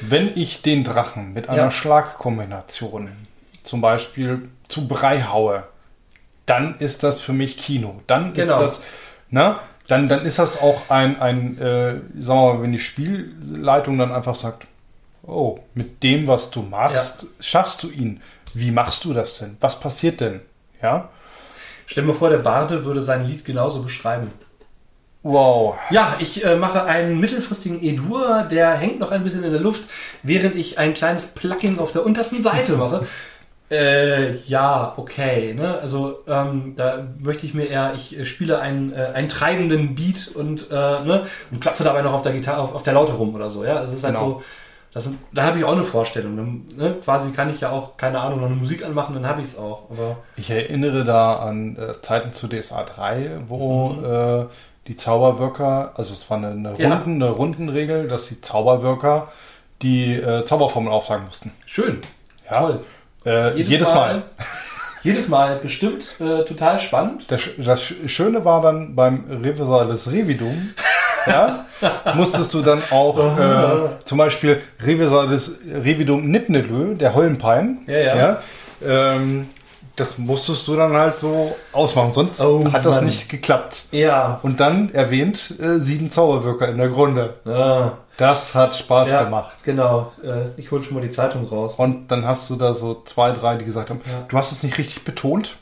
[0.00, 1.70] wenn ich den Drachen mit einer Ja.
[1.70, 3.12] Schlagkombination
[3.62, 5.64] zum Beispiel zu Brei haue,
[6.46, 8.00] dann ist das für mich Kino.
[8.08, 8.54] Dann Genau.
[8.56, 8.82] ist das,
[9.30, 9.60] na,
[9.90, 14.12] dann, dann ist das auch ein, ein äh, sagen wir mal, wenn die Spielleitung dann
[14.12, 14.66] einfach sagt,
[15.24, 18.20] oh, mit dem, was du machst, schaffst du ihn.
[18.54, 19.56] Wie machst du das denn?
[19.60, 20.42] Was passiert denn?
[20.80, 21.08] Ja?
[21.86, 24.30] Stell dir mal vor, der Barde würde sein Lied genauso beschreiben.
[25.22, 25.76] Wow.
[25.90, 29.82] Ja, ich äh, mache einen mittelfristigen E-Dur, der hängt noch ein bisschen in der Luft,
[30.22, 33.06] während ich ein kleines Plugin auf der untersten Seite mache.
[33.70, 35.54] Äh, ja, okay.
[35.54, 35.78] Ne?
[35.80, 40.28] Also ähm, da möchte ich mir eher, ich äh, spiele einen, äh, einen treibenden Beat
[40.34, 41.26] und, äh, ne?
[41.50, 43.64] und klopfe dabei noch auf der Gitarre, auf, auf der Laute rum oder so.
[43.64, 44.26] Ja, also es ist halt Genau.
[44.28, 44.42] so.
[44.92, 46.36] Das, da habe ich auch eine Vorstellung.
[46.36, 46.96] Dann, ne?
[47.04, 49.56] Quasi kann ich ja auch, keine Ahnung, noch eine Musik anmachen, dann habe ich es
[49.56, 49.88] auch.
[49.88, 54.04] Aber Ich erinnere da an äh, Zeiten zu DSA 3, wo Mhm.
[54.04, 54.44] äh,
[54.88, 56.88] die Zauberwirker, also es war eine, eine, Ja.
[56.96, 59.28] Runden, eine Rundenregel, dass die Zauberwirker
[59.80, 61.52] die äh, Zauberformel aufsagen mussten.
[61.66, 62.00] schön.
[62.50, 62.58] Ja.
[62.62, 62.80] Toll.
[63.24, 64.22] Äh, jedes, Mal.
[65.02, 67.24] Jedes Mal bestimmt äh, total spannend.
[67.28, 70.70] Das, das Sch- Schöne war dann beim Revisalis Revidum,
[71.26, 71.64] ja,
[72.14, 78.42] musstest du dann auch äh, zum Beispiel Revisalis Revidum Nipnelö, der Hollenpein, Ja, ja.
[78.86, 79.48] ähm,
[80.00, 83.04] das musstest du dann halt so ausmachen, sonst Oh, hat das Mann.
[83.06, 83.84] nicht geklappt.
[83.92, 84.40] Ja.
[84.42, 87.34] Und dann erwähnt äh, sieben Zauberwirker in der Grunde.
[87.46, 89.52] Ah, Das hat Spaß ja, gemacht.
[89.64, 90.12] Genau.
[90.24, 91.76] Äh, ich hole schon mal die Zeitung raus.
[91.76, 94.24] Und dann hast du da so zwei, drei, die gesagt haben, Ja.
[94.28, 95.56] du hast es nicht richtig betont.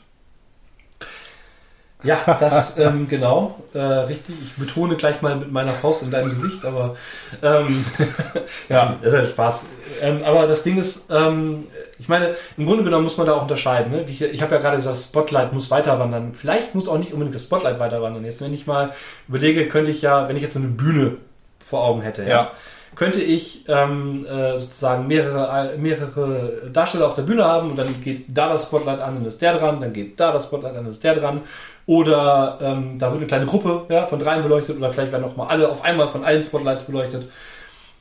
[2.01, 4.35] Ja, das, ähm, genau, äh, richtig.
[4.41, 6.95] Ich betone gleich mal mit meiner Faust in deinem Gesicht, aber
[7.43, 7.83] ähm,
[8.69, 8.95] Ja.
[9.01, 9.63] das ist halt Spaß.
[10.01, 13.41] Ähm, aber das Ding ist, ähm, ich meine, im Grunde genommen muss man da auch
[13.41, 13.91] unterscheiden.
[13.91, 14.03] Ne?
[14.07, 16.33] Ich ich habe ja gerade gesagt, Spotlight muss weiter wandern.
[16.33, 18.23] Vielleicht muss auch nicht unbedingt das Spotlight weiter wandern.
[18.23, 18.93] Jetzt, wenn ich mal
[19.27, 21.17] überlege, könnte ich ja, wenn ich jetzt eine Bühne
[21.59, 22.51] vor Augen hätte, Ja.
[22.95, 28.01] könnte ich ähm, äh, sozusagen mehrere, äh, mehrere Darsteller auf der Bühne haben und dann
[28.01, 30.85] geht da das Spotlight an und ist der dran, dann geht da das Spotlight an
[30.85, 31.41] und ist der dran.
[31.89, 35.35] Oder ähm, da wird eine kleine Gruppe ja, von dreien beleuchtet oder vielleicht werden auch
[35.35, 37.27] mal alle auf einmal von allen Spotlights beleuchtet.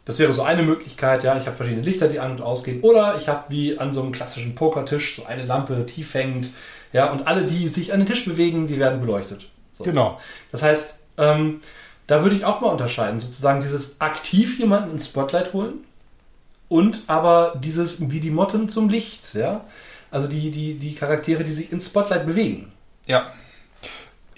[0.04, 1.38] Das wäre so eine Möglichkeit, ja.
[1.38, 2.82] Ich habe verschiedene Lichter, die an und ausgehen.
[2.82, 6.50] Oder ich habe wie an so einem klassischen Pokertisch so eine Lampe tief hängend,
[6.92, 9.48] ja, und alle, die sich an den Tisch bewegen, die werden beleuchtet.
[9.72, 9.84] So.
[9.84, 10.20] Genau.
[10.52, 11.62] Das heißt, ähm,
[12.06, 15.84] da würde ich auch mal unterscheiden, sozusagen dieses aktiv jemanden ins Spotlight holen
[16.68, 19.64] und aber dieses wie die Motten zum Licht, ja.
[20.10, 22.70] Also die, die, die Charaktere, die sich ins Spotlight bewegen.
[23.06, 23.32] Ja.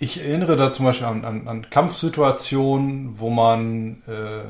[0.02, 4.44] Ich erinnere da zum Beispiel an, an, an Kampfsituationen, wo man äh,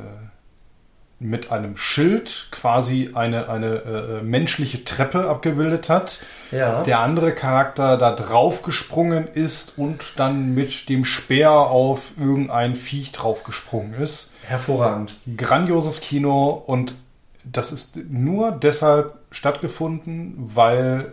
[1.19, 6.21] mit einem Schild quasi eine, eine äh, menschliche Treppe abgebildet hat.
[6.53, 6.85] Ja.
[6.85, 13.11] Der andere Charakter da drauf gesprungen ist und dann mit dem Speer auf irgendein Viech
[13.11, 14.31] draufgesprungen ist.
[14.45, 15.17] Hervorragend.
[15.37, 16.95] Grandioses Kino und
[17.43, 21.13] das ist nur deshalb stattgefunden, weil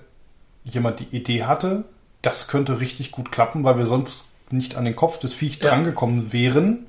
[0.63, 1.85] jemand die Idee hatte,
[2.21, 5.69] das könnte richtig gut klappen, weil wir sonst nicht an den Kopf des Viech Ja.
[5.69, 6.87] drangekommen wären.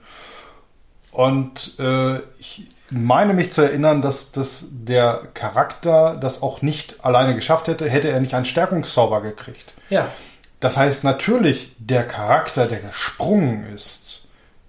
[1.12, 7.34] Und äh, ich meine mich zu erinnern, dass, dass der Charakter das auch nicht alleine
[7.34, 9.74] geschafft hätte, hätte er nicht einen Stärkungszauber gekriegt.
[9.90, 10.08] Ja.
[10.60, 14.26] Das heißt natürlich, der Charakter, der gesprungen ist,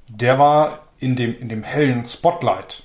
[0.07, 2.83] der war in dem, in dem hellen Spotlight.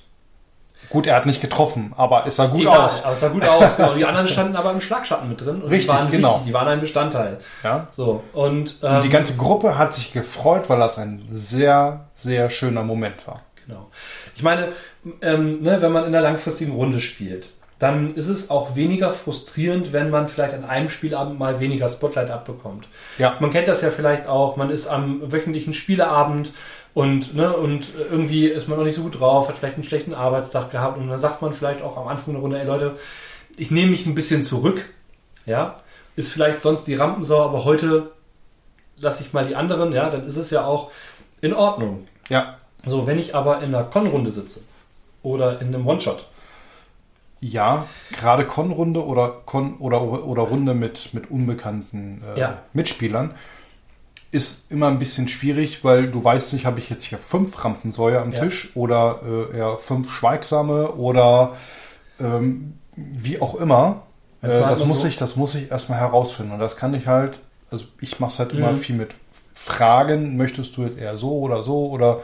[0.89, 3.03] Gut, er hat nicht getroffen, aber es sah gut Egal, aus.
[3.03, 3.75] Aber es sah gut aus.
[3.77, 3.93] Genau.
[3.97, 5.61] Die anderen standen aber im Schlagschatten mit drin.
[5.61, 6.29] Und Richtig, die waren genau.
[6.29, 7.37] Wichtig, die waren ein Bestandteil.
[7.63, 7.87] Ja?
[7.91, 8.23] So.
[8.33, 12.83] Und, ähm, Und die ganze Gruppe hat sich gefreut, weil das ein sehr, sehr schöner
[12.83, 13.41] Moment war.
[13.65, 13.89] Genau.
[14.35, 14.69] Ich meine,
[15.21, 19.91] ähm, ne, wenn man in einer langfristigen Runde spielt, dann ist es auch weniger frustrierend,
[19.91, 22.87] wenn man vielleicht an einem Spielabend mal weniger Spotlight abbekommt.
[23.17, 23.35] Ja.
[23.39, 26.51] Man kennt das ja vielleicht auch, man ist am wöchentlichen Spieleabend
[26.95, 30.13] und, ne, und irgendwie ist man noch nicht so gut drauf, hat vielleicht einen schlechten
[30.15, 32.97] Arbeitstag gehabt und dann sagt man vielleicht auch am Anfang der Runde, ey Leute,
[33.57, 34.85] ich nehme mich ein bisschen zurück,
[35.45, 35.75] ja,
[36.15, 38.11] ist vielleicht sonst die Rampensau, aber heute
[38.97, 40.89] lasse ich mal die anderen, ja, dann ist es ja auch
[41.41, 42.07] in Ordnung.
[42.29, 44.61] Ja, So, wenn ich aber in einer Con-Runde sitze
[45.21, 46.27] oder in einem One-Shot
[47.41, 52.59] Ja, gerade Con-Runde oder Con oder, oder Runde mit, mit unbekannten äh, Ja.
[52.71, 53.33] Mitspielern
[54.35, 58.19] ist immer ein bisschen schwierig, weil du weißt nicht, habe ich jetzt hier fünf Rampensäue
[58.21, 58.41] am Ja.
[58.41, 59.19] Tisch oder
[59.51, 61.53] äh, eher fünf Schweigsame oder
[62.19, 64.03] ähm, wie auch immer.
[64.41, 66.51] Äh, das muss so- ich, das muss ich erstmal herausfinden.
[66.53, 67.39] Und das kann ich halt,
[67.71, 68.77] also ich mache es halt immer Mhm.
[68.77, 69.11] viel mit
[69.53, 72.19] Fragen, möchtest du jetzt eher so oder so oder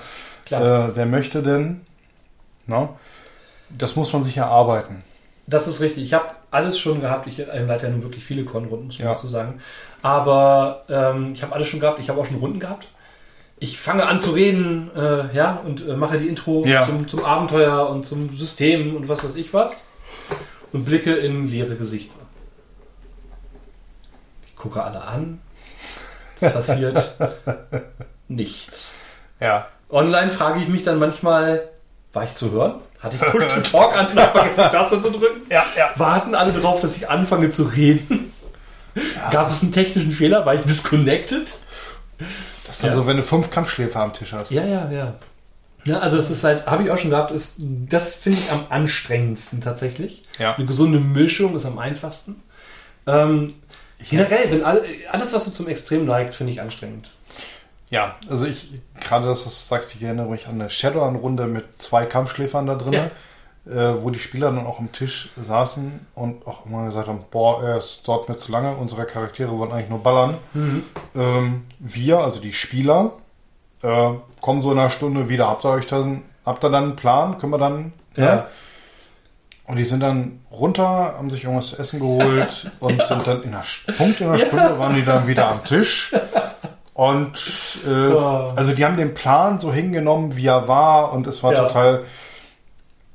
[0.49, 1.82] äh, wer möchte denn?
[2.68, 2.89] Na?
[3.70, 5.03] Das muss man sich erarbeiten.
[5.48, 6.04] Das ist richtig.
[6.04, 7.28] Ich habe alles schon gehabt.
[7.28, 7.42] Ich
[7.84, 9.14] ja nun wirklich viele Con-Runden, muss man Ja.
[9.14, 9.60] dazu sagen.
[10.02, 12.00] Aber ähm, ich habe alles schon gehabt.
[12.00, 12.88] Ich habe auch schon Runden gehabt.
[13.60, 16.86] Ich fange an zu reden, äh, ja, und äh, mache die Intro Ja.
[16.86, 19.82] zum, zum Abenteuer und zum System und was weiß ich was.
[20.72, 22.16] Und blicke in leere Gesichter.
[24.48, 25.42] Ich gucke alle an.
[26.39, 27.14] Es passiert
[28.28, 28.98] nichts.
[29.39, 29.68] Ja.
[29.89, 31.68] Online frage ich mich dann manchmal,
[32.14, 32.76] war ich zu hören?
[33.02, 35.41] Hatte ich Push to Talk an vergessen, die Taste zu drücken?
[35.49, 35.89] Ja, ja.
[35.95, 38.32] Warten alle darauf, dass ich anfange zu reden?
[39.32, 40.45] Gab es einen technischen Fehler?
[40.45, 41.47] War ich disconnected?
[42.66, 42.95] Das ist dann Ja.
[42.95, 44.52] so, wenn du fünf Kampfschläfer am Tisch hast.
[44.52, 45.16] Ja, ja, ja.
[45.84, 48.66] Ja, also es ist halt, habe ich auch schon gehabt, ist, das finde ich am
[48.70, 50.24] anstrengendsten tatsächlich.
[50.38, 50.54] Ja.
[50.56, 52.43] Eine gesunde Mischung ist am einfachsten.
[53.08, 53.56] Ähm,
[54.10, 57.10] generell, wenn alle, alles, was so zum Extrem neigt, finde ich anstrengend.
[57.92, 58.70] Ja, also ich,
[59.00, 62.76] gerade das, was du sagst, ich erinnere mich an eine Shadowrun-Runde mit zwei Kampfschläfern da
[62.76, 62.94] drin,
[63.66, 67.62] äh, wo die Spieler dann auch am Tisch saßen und auch immer gesagt haben, boah,
[67.64, 70.38] äh, es dauert mir zu lange, unsere Charaktere wollen eigentlich nur ballern.
[71.16, 73.12] Ähm, wir, also die Spieler,
[73.84, 75.48] äh, kommen so in einer Stunde wieder.
[75.48, 77.38] Habt ihr euch dann, habt ihr dann einen Plan?
[77.39, 78.36] Können wir dann, Ja.
[78.36, 78.46] ne?
[79.66, 83.54] Und die sind dann runter, haben sich irgendwas zu essen geholt und sind dann in
[83.54, 83.64] einer
[83.98, 86.14] Punkt in einer Stunde waren die dann wieder am Tisch.
[86.94, 87.34] Und
[87.86, 88.54] äh, Wow.
[88.56, 91.64] also die haben den Plan so hingenommen, wie er war, und es war Ja.
[91.68, 92.04] total.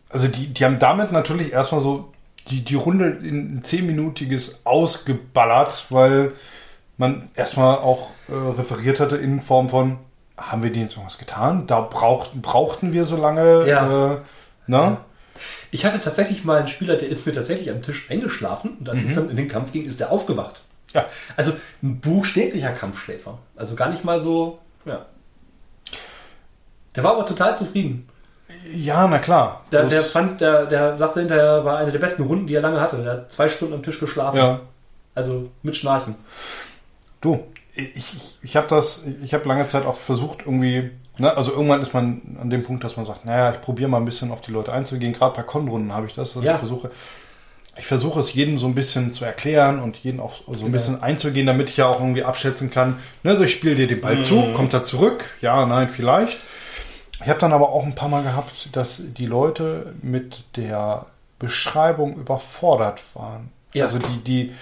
[0.09, 2.13] Also die, die haben damit natürlich erstmal so
[2.49, 6.33] die, die Runde in ein zehnminütiges ausgeballert, weil
[6.97, 9.99] man erstmal auch äh, referiert hatte in Form von,
[10.39, 11.67] haben wir denen jetzt irgendwas getan?
[11.67, 13.69] Da brauchten, brauchten wir so lange.
[13.69, 14.13] Ja.
[14.15, 14.17] Äh,
[14.67, 14.97] ne?
[15.71, 19.03] Ich hatte tatsächlich mal einen Spieler, der ist mir tatsächlich am Tisch eingeschlafen und als
[19.03, 20.63] es dann in den Kampf ging, ist der aufgewacht.
[20.97, 21.07] Ja.
[21.37, 23.39] Also ein buchstäblicher Kampfschläfer.
[23.55, 25.07] Also gar nicht mal so, ja.
[26.95, 28.09] Der war aber total zufrieden.
[28.73, 29.65] Ja, na klar.
[29.73, 32.81] Der, der fand, der, der sagte hinterher, war eine der besten Runden, die er lange
[32.81, 33.03] hatte.
[33.03, 34.37] Der hat zwei Stunden am Tisch geschlafen.
[34.39, 34.61] ja.
[35.15, 36.15] Also mit Schnarchen.
[37.23, 37.43] Du,
[37.75, 41.81] ich, ich, ich habe das, ich habe lange Zeit auch versucht, irgendwie, ne, also irgendwann
[41.81, 44.43] ist man an dem Punkt, dass man sagt, naja, ich probiere mal ein bisschen auf
[44.43, 45.15] die Leute einzugehen.
[45.15, 46.53] Gerade bei Konrunden habe ich das, dass Ja.
[46.53, 46.91] ich versuche,
[47.79, 50.71] ich versuche es jedem so ein bisschen zu erklären und jeden auch so ein Genau.
[50.71, 52.97] bisschen einzugehen, damit ich ja auch irgendwie abschätzen kann.
[53.23, 54.23] Ne, also ich spiele dir den Ball Mhm.
[54.23, 55.25] zu, kommt er zurück?
[55.43, 56.39] Ja, nein, vielleicht.
[57.23, 61.07] Ich habe dann aber auch ein paar Mal gehabt, dass die Leute mit der
[61.39, 63.51] Beschreibung überfordert waren.
[63.75, 63.85] Ja.
[63.85, 64.53] Also die, die,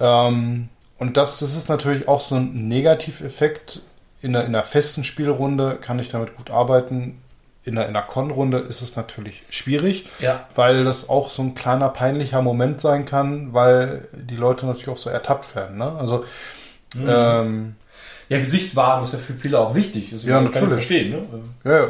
[0.00, 3.80] ähm, und das, das ist natürlich auch so ein Negativeffekt.
[4.22, 7.20] In der, in der festen Spielrunde kann ich damit gut arbeiten.
[7.66, 10.46] In der, in der Con-Runde ist es natürlich schwierig, Ja.
[10.54, 14.96] weil das auch so ein kleiner peinlicher Moment sein kann, weil die Leute natürlich auch
[14.98, 15.78] so ertappt werden.
[15.78, 15.92] Ne?
[15.98, 16.24] Also,
[16.94, 17.06] Mhm.
[17.08, 17.74] ähm,
[18.28, 20.10] Ja, Gesicht wahren ist ja für viele auch wichtig.
[20.10, 20.72] Das Ja, natürlich.
[20.72, 21.10] verstehen.
[21.12, 21.70] Ne?
[21.70, 21.86] Ja,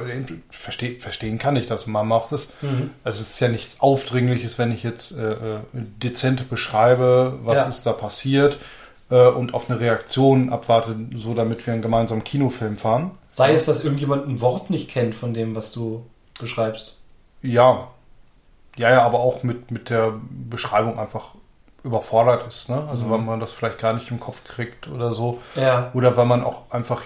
[0.50, 1.86] versteh, verstehen kann ich das.
[1.86, 2.52] Man macht es.
[2.60, 2.90] Mhm.
[3.04, 5.36] Also es ist ja nichts Aufdringliches, wenn ich jetzt äh, äh,
[5.72, 7.64] dezent beschreibe, was Ja.
[7.64, 8.58] ist da passiert
[9.10, 13.12] äh, und auf eine Reaktion abwarte, so damit wir einen gemeinsamen Kinofilm fahren.
[13.36, 16.06] Sei es, dass irgendjemand ein Wort nicht kennt von dem, was du
[16.40, 16.96] beschreibst.
[17.42, 17.88] Ja.
[18.78, 20.14] Ja, ja, aber auch mit, mit der
[20.48, 21.34] Beschreibung einfach
[21.84, 22.70] überfordert ist.
[22.70, 22.82] Ne?
[22.90, 23.10] Also Mhm.
[23.10, 25.38] weil man das vielleicht gar nicht im Kopf kriegt oder so.
[25.54, 25.90] Ja.
[25.92, 27.02] Oder weil man auch einfach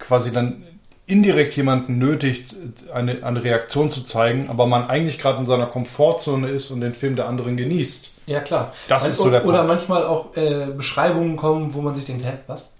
[0.00, 0.64] quasi dann
[1.06, 2.54] indirekt jemanden nötigt,
[2.92, 6.94] eine, eine Reaktion zu zeigen, aber man eigentlich gerade in seiner Komfortzone ist und den
[6.94, 8.10] Film der anderen genießt.
[8.26, 8.72] Ja, klar.
[8.88, 9.68] Das ist so der Oder Punkt.
[9.68, 12.74] manchmal auch äh, Beschreibungen kommen, wo man sich denkt, hä, was?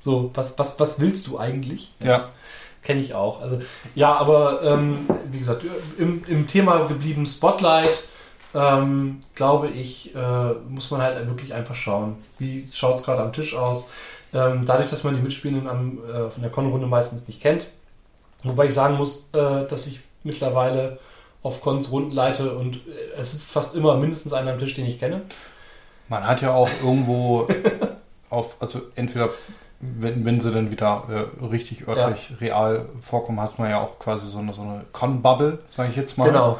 [0.00, 1.92] So, was, was, was willst du eigentlich?
[2.02, 2.30] Ja.
[2.82, 3.42] Kenne ich auch.
[3.42, 3.60] Also,
[3.94, 5.00] ja, aber ähm,
[5.30, 5.64] wie gesagt,
[5.98, 7.90] im, im Thema geblieben Spotlight,
[8.54, 13.32] ähm, glaube ich, äh, muss man halt wirklich einfach schauen, wie schaut es gerade am
[13.32, 13.90] Tisch aus.
[14.32, 17.66] Ähm, dadurch, dass man die Mitspielenden am, äh, von der Con-Runde meistens nicht kennt.
[18.42, 20.98] Wobei ich sagen muss, äh, dass ich mittlerweile
[21.42, 24.86] auf Cons Runden leite und äh, es sitzt fast immer mindestens einer am Tisch, den
[24.86, 25.22] ich kenne.
[26.08, 27.48] Man hat ja auch irgendwo
[28.30, 29.30] auf, also entweder,
[29.80, 34.26] wenn, wenn sie dann wieder äh, richtig örtlich real vorkommen, hat man ja auch quasi
[34.26, 36.26] so eine, so eine Con-Bubble, sage ich jetzt mal.
[36.28, 36.58] Genau.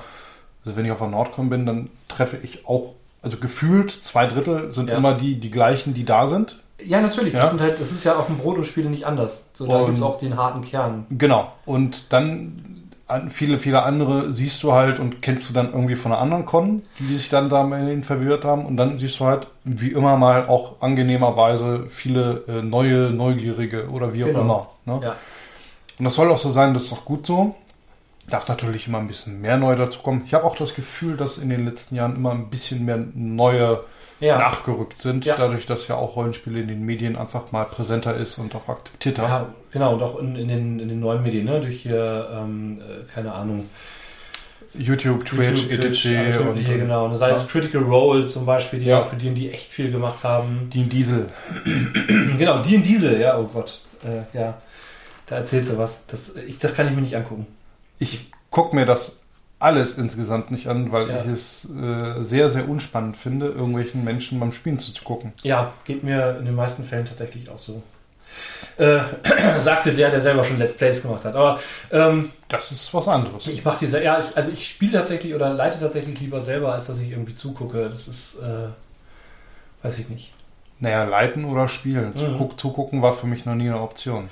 [0.64, 4.70] Also wenn ich auf der Nordcon bin, dann treffe ich auch, also gefühlt zwei Drittel
[4.70, 4.96] sind Ja.
[4.96, 6.58] immer die, die gleichen, die da sind.
[6.82, 7.34] Ja, natürlich.
[7.34, 7.40] Ja.
[7.40, 9.48] Das, sind halt, das ist ja auf dem Brot und Spiele nicht anders.
[9.52, 11.06] So, da gibt es auch den harten Kern.
[11.10, 11.52] Genau.
[11.66, 12.79] Und dann an,
[13.30, 16.82] viele, viele andere siehst du halt und kennst du dann irgendwie von einer anderen Con,
[16.98, 18.64] die sich dann da in verwirrt haben.
[18.66, 24.12] Und dann siehst du halt, wie immer mal auch angenehmerweise viele äh, neue, neugierige oder
[24.14, 24.40] wie auch Genau.
[24.40, 24.68] immer.
[25.00, 25.06] Ne?
[25.06, 25.16] Ja.
[25.98, 27.54] Und das soll auch so sein, das ist auch gut so.
[28.28, 30.22] Darf natürlich immer ein bisschen mehr neu dazu kommen.
[30.24, 33.84] Ich habe auch das Gefühl, dass in den letzten Jahren immer ein bisschen mehr neue
[34.20, 34.38] Ja.
[34.38, 35.36] nachgerückt sind, Ja.
[35.36, 39.22] dadurch, dass ja auch Rollenspiele in den Medien einfach mal präsenter ist und auch akzeptierter.
[39.22, 41.60] Ja, genau, und auch in, in, den, in den neuen Medien, ne?
[41.60, 43.68] durch hier, ähm, äh, keine Ahnung,
[44.74, 47.06] YouTube, Twitch, YouTube, Twitch, alles und, Mögliche, genau.
[47.06, 47.48] Und sei es Ja.
[47.48, 49.02] Critical Role zum Beispiel, die Ja.
[49.02, 50.70] auch für die, die echt viel gemacht haben.
[50.72, 51.28] Dean Diesel.
[52.38, 53.80] genau, die in Diesel, ja, oh Gott.
[54.04, 54.54] Äh, ja,
[55.26, 56.06] da erzählst du was.
[56.06, 57.46] Das, ich, das kann ich mir nicht angucken.
[57.98, 59.19] Ich gucke mir das
[59.60, 61.20] alles insgesamt nicht an, weil Ja.
[61.20, 65.32] ich es äh, sehr, sehr unspannend finde, irgendwelchen Menschen beim Spielen zuzugucken.
[65.42, 67.82] Ja, geht mir in den meisten Fällen tatsächlich auch so.
[68.78, 69.00] Äh,
[69.58, 71.34] sagte der, der selber schon Let's Plays gemacht hat.
[71.34, 71.60] Aber
[71.90, 73.46] ähm, Das ist was anderes.
[73.48, 76.86] ich mache diese, ja, ich, also ich spiele tatsächlich oder leite tatsächlich lieber selber, als
[76.86, 77.88] dass ich irgendwie zugucke.
[77.90, 78.68] Das ist, äh,
[79.84, 80.32] weiß ich nicht.
[80.78, 82.10] Naja, leiten oder spielen.
[82.10, 82.16] Mhm.
[82.16, 84.30] Zuguck, zugucken war für mich noch nie eine Option.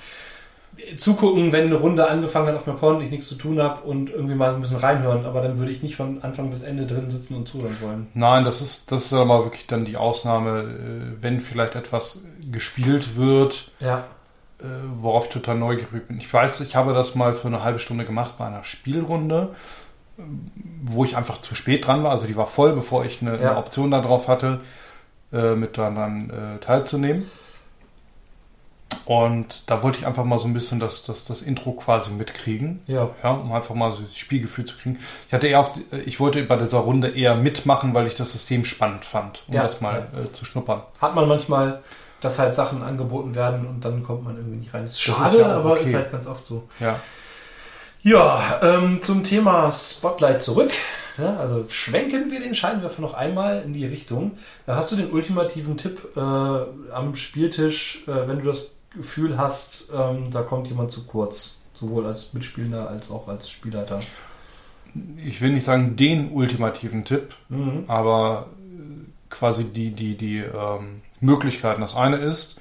[0.96, 4.10] Zugucken, wenn eine Runde angefangen hat auf einer Con, ich nichts zu tun habe und
[4.10, 7.10] irgendwie mal ein bisschen reinhören, aber dann würde ich nicht von Anfang bis Ende drin
[7.10, 8.06] sitzen und zuhören wollen.
[8.14, 13.16] Nein, das ist, das ist aber wirklich dann die Ausnahme, äh, wenn vielleicht etwas gespielt
[13.16, 14.04] wird, Ja.
[14.60, 14.64] äh,
[15.00, 16.18] worauf ich total neugierig bin.
[16.18, 19.50] Ich weiß, ich habe das mal für eine halbe Stunde gemacht bei einer Spielrunde,
[20.16, 20.22] äh,
[20.84, 22.12] wo ich einfach zu spät dran war.
[22.12, 23.50] Also die war voll, bevor ich eine, Ja.
[23.50, 24.60] eine Option darauf hatte,
[25.30, 27.30] mit daran teilzunehmen.
[29.04, 32.80] Und da wollte ich einfach mal so ein bisschen das, das, das Intro quasi mitkriegen.
[32.86, 33.10] Ja.
[33.22, 34.98] Ja, um einfach mal so das Spielgefühl zu kriegen.
[35.26, 35.72] Ich hatte eher auf
[36.06, 39.62] ich wollte bei dieser Runde eher mitmachen, weil ich das System spannend fand, um Ja,
[39.62, 40.82] das mal äh, zu schnuppern.
[41.00, 41.82] Hat man manchmal,
[42.20, 44.82] dass halt Sachen angeboten werden und dann kommt man irgendwie nicht rein.
[44.82, 45.84] Das ist Das schade, ist ja auch aber okay.
[45.84, 46.68] ist halt ganz oft so.
[46.80, 46.98] Ja.
[48.02, 50.70] Ja, ähm, zum Thema Spotlight zurück.
[51.18, 54.38] Ja, also schwenken wir den Scheinwerfer noch einmal in die Richtung.
[54.68, 60.30] Hast du den ultimativen Tipp äh, am Spieltisch, äh, wenn du das Gefühl hast, ähm,
[60.30, 61.56] da kommt jemand zu kurz?
[61.74, 64.00] Sowohl als Mitspielender als auch als Spielleiter.
[65.24, 67.84] Ich will nicht sagen den ultimativen Tipp, Mhm.
[67.86, 71.80] aber äh, quasi die, die, die ähm, Möglichkeiten.
[71.82, 72.60] Das eine ist,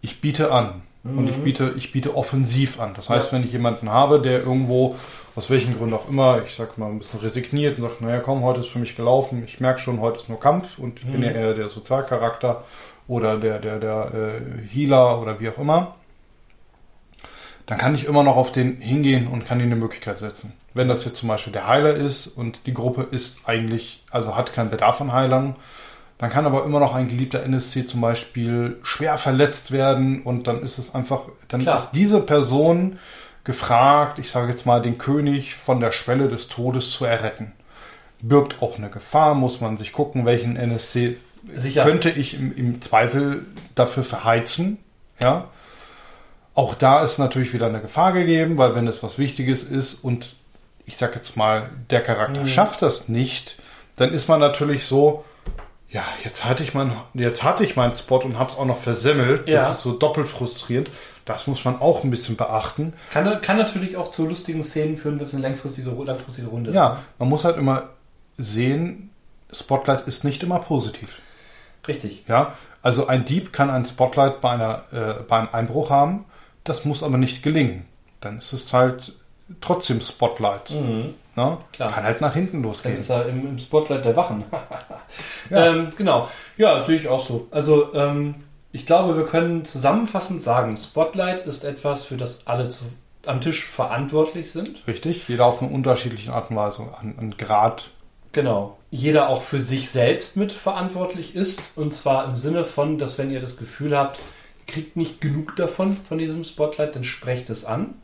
[0.00, 0.82] ich biete an.
[1.04, 1.44] Und ich Mhm.
[1.44, 2.94] biete, ich biete offensiv an.
[2.94, 3.38] Das heißt, Ja.
[3.38, 4.96] wenn ich jemanden habe, der irgendwo,
[5.36, 8.42] aus welchen Gründen auch immer, ich sag mal, ein bisschen resigniert und sagt, naja, komm,
[8.42, 11.18] heute ist für mich gelaufen, ich merke schon, heute ist nur Kampf und ich bin
[11.18, 11.22] Mhm.
[11.22, 12.64] ja eher der Sozialcharakter
[13.08, 15.94] oder der, der, der äh, Healer oder wie auch immer,
[17.66, 20.52] dann kann ich immer noch auf den hingehen und kann ihm eine Möglichkeit setzen.
[20.72, 24.52] Wenn das jetzt zum Beispiel der Heiler ist und die Gruppe ist eigentlich, also hat
[24.52, 25.56] keinen Bedarf an Heilern,
[26.18, 30.62] dann kann aber immer noch ein geliebter NSC zum Beispiel schwer verletzt werden und dann
[30.62, 31.76] ist es einfach, dann Klar.
[31.76, 32.98] ist diese Person
[33.44, 37.52] gefragt, ich sage jetzt mal, den König von der Schwelle des Todes zu erretten.
[38.20, 41.18] Birgt auch eine Gefahr, muss man sich gucken, welchen NSC
[41.54, 41.84] Sicher.
[41.84, 43.44] könnte ich im, im Zweifel
[43.74, 44.78] dafür verheizen.
[45.20, 45.48] Ja.
[46.54, 50.34] Auch da ist natürlich wieder eine Gefahr gegeben, weil wenn es was Wichtiges ist und
[50.86, 52.46] ich sag jetzt mal, der Charakter Mhm.
[52.48, 53.58] schafft das nicht,
[53.96, 55.24] dann ist man natürlich so,
[55.90, 59.48] ja, jetzt hatte ich mein, jetzt hatte ich meinen Spot und hab's auch noch versemmelt.
[59.48, 59.56] Ja.
[59.58, 60.90] Das ist so doppelt frustrierend.
[61.24, 62.92] Das muss man auch ein bisschen beachten.
[63.12, 66.76] Kann, kann natürlich auch zu lustigen Szenen führen, wenn es eine langfristige, langfristige Runde ist.
[66.76, 67.90] Ja, man muss halt immer
[68.38, 69.10] sehen,
[69.52, 71.20] Spotlight ist nicht immer positiv.
[71.88, 72.24] Richtig.
[72.28, 76.24] Ja, also ein Dieb kann ein Spotlight bei, einer, äh, beim Einbruch haben,
[76.64, 77.86] das muss aber nicht gelingen.
[78.20, 79.12] Dann ist es halt
[79.60, 80.70] trotzdem Spotlight.
[80.70, 81.14] Mhm.
[81.36, 81.58] Ne?
[81.76, 82.98] Kann halt nach hinten Dann losgehen.
[82.98, 84.44] ist er im, im Spotlight der Wachen.
[85.48, 85.66] Ja.
[85.66, 86.28] ähm, genau.
[86.56, 87.46] Ja, das sehe ich auch so.
[87.52, 88.34] Also, ähm,
[88.72, 92.86] ich glaube, wir können zusammenfassend sagen, Spotlight ist etwas, für das alle zu,
[93.26, 94.84] am Tisch verantwortlich sind.
[94.88, 97.90] Richtig, jeder auf eine unterschiedliche Art und Weise, an, an Grad.
[98.32, 98.76] Genau.
[98.96, 101.76] Jeder auch für sich selbst mit verantwortlich ist.
[101.76, 104.18] Und zwar im Sinne von, dass wenn ihr das Gefühl habt,
[104.60, 107.94] ihr kriegt nicht genug davon, von diesem Spotlight, dann sprecht es an.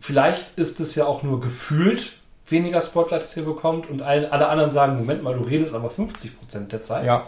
[0.00, 2.12] Vielleicht ist es ja auch nur gefühlt
[2.48, 3.88] weniger Spotlight, das ihr bekommt.
[3.88, 7.04] Und all- alle anderen sagen, Moment mal, du redest aber 50% der Zeit.
[7.06, 7.26] Ja,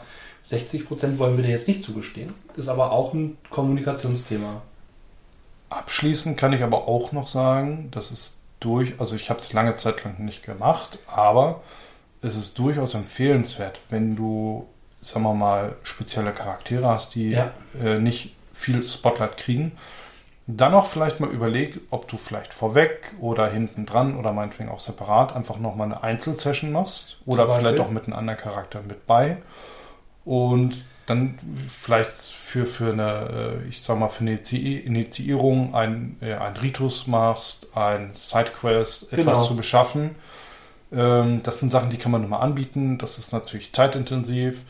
[0.51, 2.33] 60% wollen wir dir jetzt nicht zugestehen.
[2.57, 4.63] Ist aber auch ein Kommunikationsthema.
[5.71, 9.77] abschließend kann ich aber auch noch sagen, dass es durch, also ich habe es lange
[9.77, 11.63] Zeit lang nicht gemacht, aber
[12.23, 14.67] es ist durchaus empfehlenswert, wenn du,
[15.01, 17.51] sagen wir mal, spezielle Charaktere hast, die Ja.
[17.83, 19.73] äh, nicht viel Spotlight kriegen,
[20.47, 24.81] dann auch vielleicht mal überleg, ob du vielleicht vorweg oder hinten dran oder meinetwegen auch
[24.81, 29.39] separat einfach nochmal eine Einzelsession machst oder vielleicht auch mit einem anderen Charakter mit bei
[30.25, 31.39] und dann
[31.69, 37.77] vielleicht für, für eine, äh, ich sag mal, für eine Initiierung ein, ein Ritus machst,
[37.77, 39.47] ein Sidequest, etwas genau.
[39.47, 40.15] zu beschaffen.
[40.93, 42.99] Ähm, das sind Sachen, die kann man immer anbieten.
[42.99, 44.63] Das ist natürlich zeitintensiv.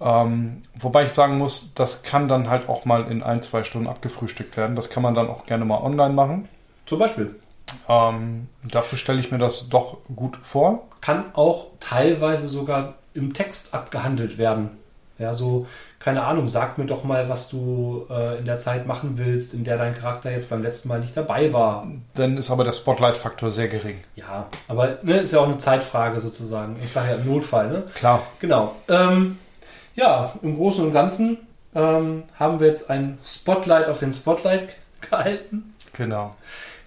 [0.00, 3.88] Ähm, wobei ich sagen muss, das kann dann halt auch mal in ein, zwei Stunden
[3.88, 4.76] abgefrühstückt werden.
[4.76, 6.48] Das kann man dann auch gerne mal online machen.
[6.84, 7.36] Zum Beispiel.
[7.88, 10.86] Ähm, dafür stelle ich mir das doch gut vor.
[11.00, 14.70] Kann auch teilweise sogar im Text abgehandelt werden.
[15.18, 15.66] Ja, so,
[15.98, 19.64] keine Ahnung, sag mir doch mal, was du äh, in der Zeit machen willst, in
[19.64, 21.86] der dein Charakter jetzt beim letzten Mal nicht dabei war.
[22.14, 23.98] Dann ist aber der Spotlight-Faktor sehr gering.
[24.14, 26.76] Ja, aber ne, ist ja auch eine Zeitfrage sozusagen.
[26.84, 27.84] Ich sage ja im Notfall, ne?
[27.94, 28.22] Klar.
[28.40, 28.76] Genau.
[28.88, 29.38] Ähm,
[29.94, 31.38] ja, im Großen und Ganzen
[31.74, 34.68] ähm, haben wir jetzt ein Spotlight auf den Spotlight
[35.00, 35.74] gehalten.
[35.94, 36.34] Genau.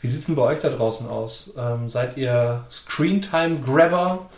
[0.01, 1.51] Wie sieht es denn bei euch da draußen aus?
[1.57, 4.29] Ähm, seid ihr Screentime-Grabber?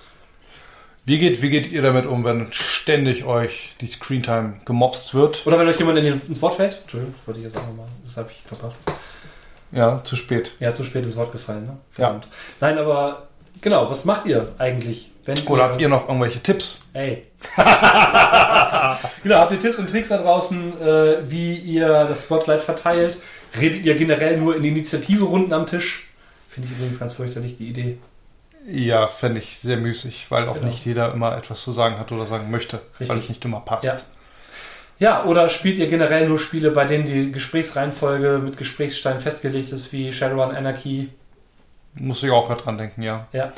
[1.12, 5.46] Wie geht, wie geht ihr damit um, wenn ständig euch die Screentime gemobst wird?
[5.46, 6.80] Oder wenn euch jemand ins Wort fällt?
[6.84, 7.88] Entschuldigung, wollte ich jetzt auch nochmal.
[8.06, 8.80] Das habe ich verpasst.
[9.74, 10.54] Ja, zu spät.
[10.62, 11.78] Ja, zu spät ins Wort gefallen, ne?
[11.90, 12.24] Verdammt.
[12.24, 12.32] Ja.
[12.62, 13.28] Nein, aber
[13.60, 15.12] genau, was macht ihr eigentlich?
[15.26, 16.80] Wenn Oder ihr, habt ihr noch irgendwelche Tipps?
[16.94, 17.24] Ey.
[17.58, 23.18] genau, habt ihr Tipps und Tricks da draußen, äh, wie ihr das Spotlight verteilt?
[23.60, 26.08] Redet ihr generell nur in Initiative-Runden am Tisch?
[26.48, 27.98] Finde ich übrigens ganz fürchterlich, die Idee.
[28.66, 30.68] Ja, fände ich sehr müßig, weil auch genau.
[30.68, 33.10] nicht jeder immer etwas zu sagen hat oder sagen möchte, Richtig.
[33.10, 33.84] weil es nicht immer passt.
[33.84, 33.98] Ja.
[35.00, 35.26] ja.
[35.26, 40.14] oder spielt ihr generell nur Spiele, bei denen die Gesprächsreihenfolge mit Gesprächsstein festgelegt ist, wie
[40.14, 41.10] Shadowrun Anarchy?
[42.00, 43.28] Muss ich auch gerade dran denken, ja.
[43.34, 43.52] Ja.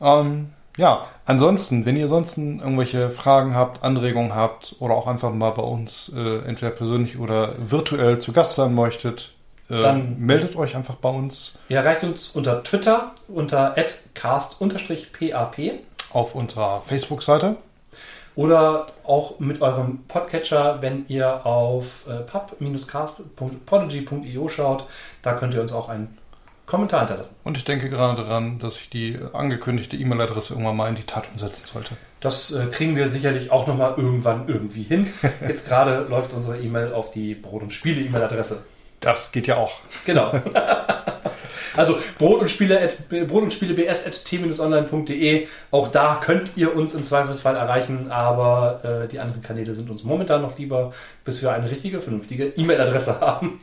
[0.00, 5.50] Ähm, ja, ansonsten, wenn ihr sonst irgendwelche Fragen habt, Anregungen habt oder auch einfach mal
[5.50, 9.32] bei uns äh, entweder persönlich oder virtuell zu Gast sein möchtet,
[9.68, 11.58] dann meldet euch einfach bei uns.
[11.68, 13.74] Ihr erreicht uns unter Twitter unter
[14.14, 15.80] cast-pap
[16.12, 17.56] auf unserer Facebook-Seite.
[18.36, 24.84] Oder auch mit eurem Podcatcher, wenn ihr auf äh, pub-cast.podigy.io schaut.
[25.22, 26.18] Da könnt ihr uns auch einen
[26.66, 27.34] Kommentar hinterlassen.
[27.44, 31.30] Und ich denke gerade daran, dass ich die angekündigte E-Mail-Adresse irgendwann mal in die Tat
[31.32, 31.96] umsetzen sollte.
[32.20, 35.08] Das äh, kriegen wir sicherlich auch nochmal irgendwann irgendwie hin.
[35.48, 38.62] Jetzt gerade läuft unsere E-Mail auf die Brot- und Spiele-E-Mail-Adresse.
[39.00, 39.72] Das geht ja auch.
[40.04, 40.32] Genau.
[41.76, 42.88] also Brot und Spiele,
[43.26, 45.46] Brot und Spiele bs.t-online.de.
[45.70, 50.02] Auch da könnt ihr uns im Zweifelsfall erreichen, aber äh, die anderen Kanäle sind uns
[50.02, 50.92] momentan noch lieber,
[51.24, 53.60] bis wir eine richtige, vernünftige E-Mail-Adresse haben.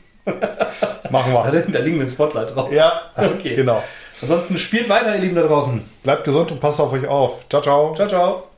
[1.09, 1.51] Machen wir.
[1.51, 2.71] Da, da liegen wir ein Spotlight drauf.
[2.71, 3.55] Ja, okay.
[3.55, 3.83] Genau.
[4.21, 5.81] Ansonsten spielt weiter, ihr Lieben da draußen.
[6.03, 7.47] Bleibt gesund und passt auf euch auf.
[7.49, 7.93] Ciao, ciao.
[7.95, 8.52] Ciao, ciao.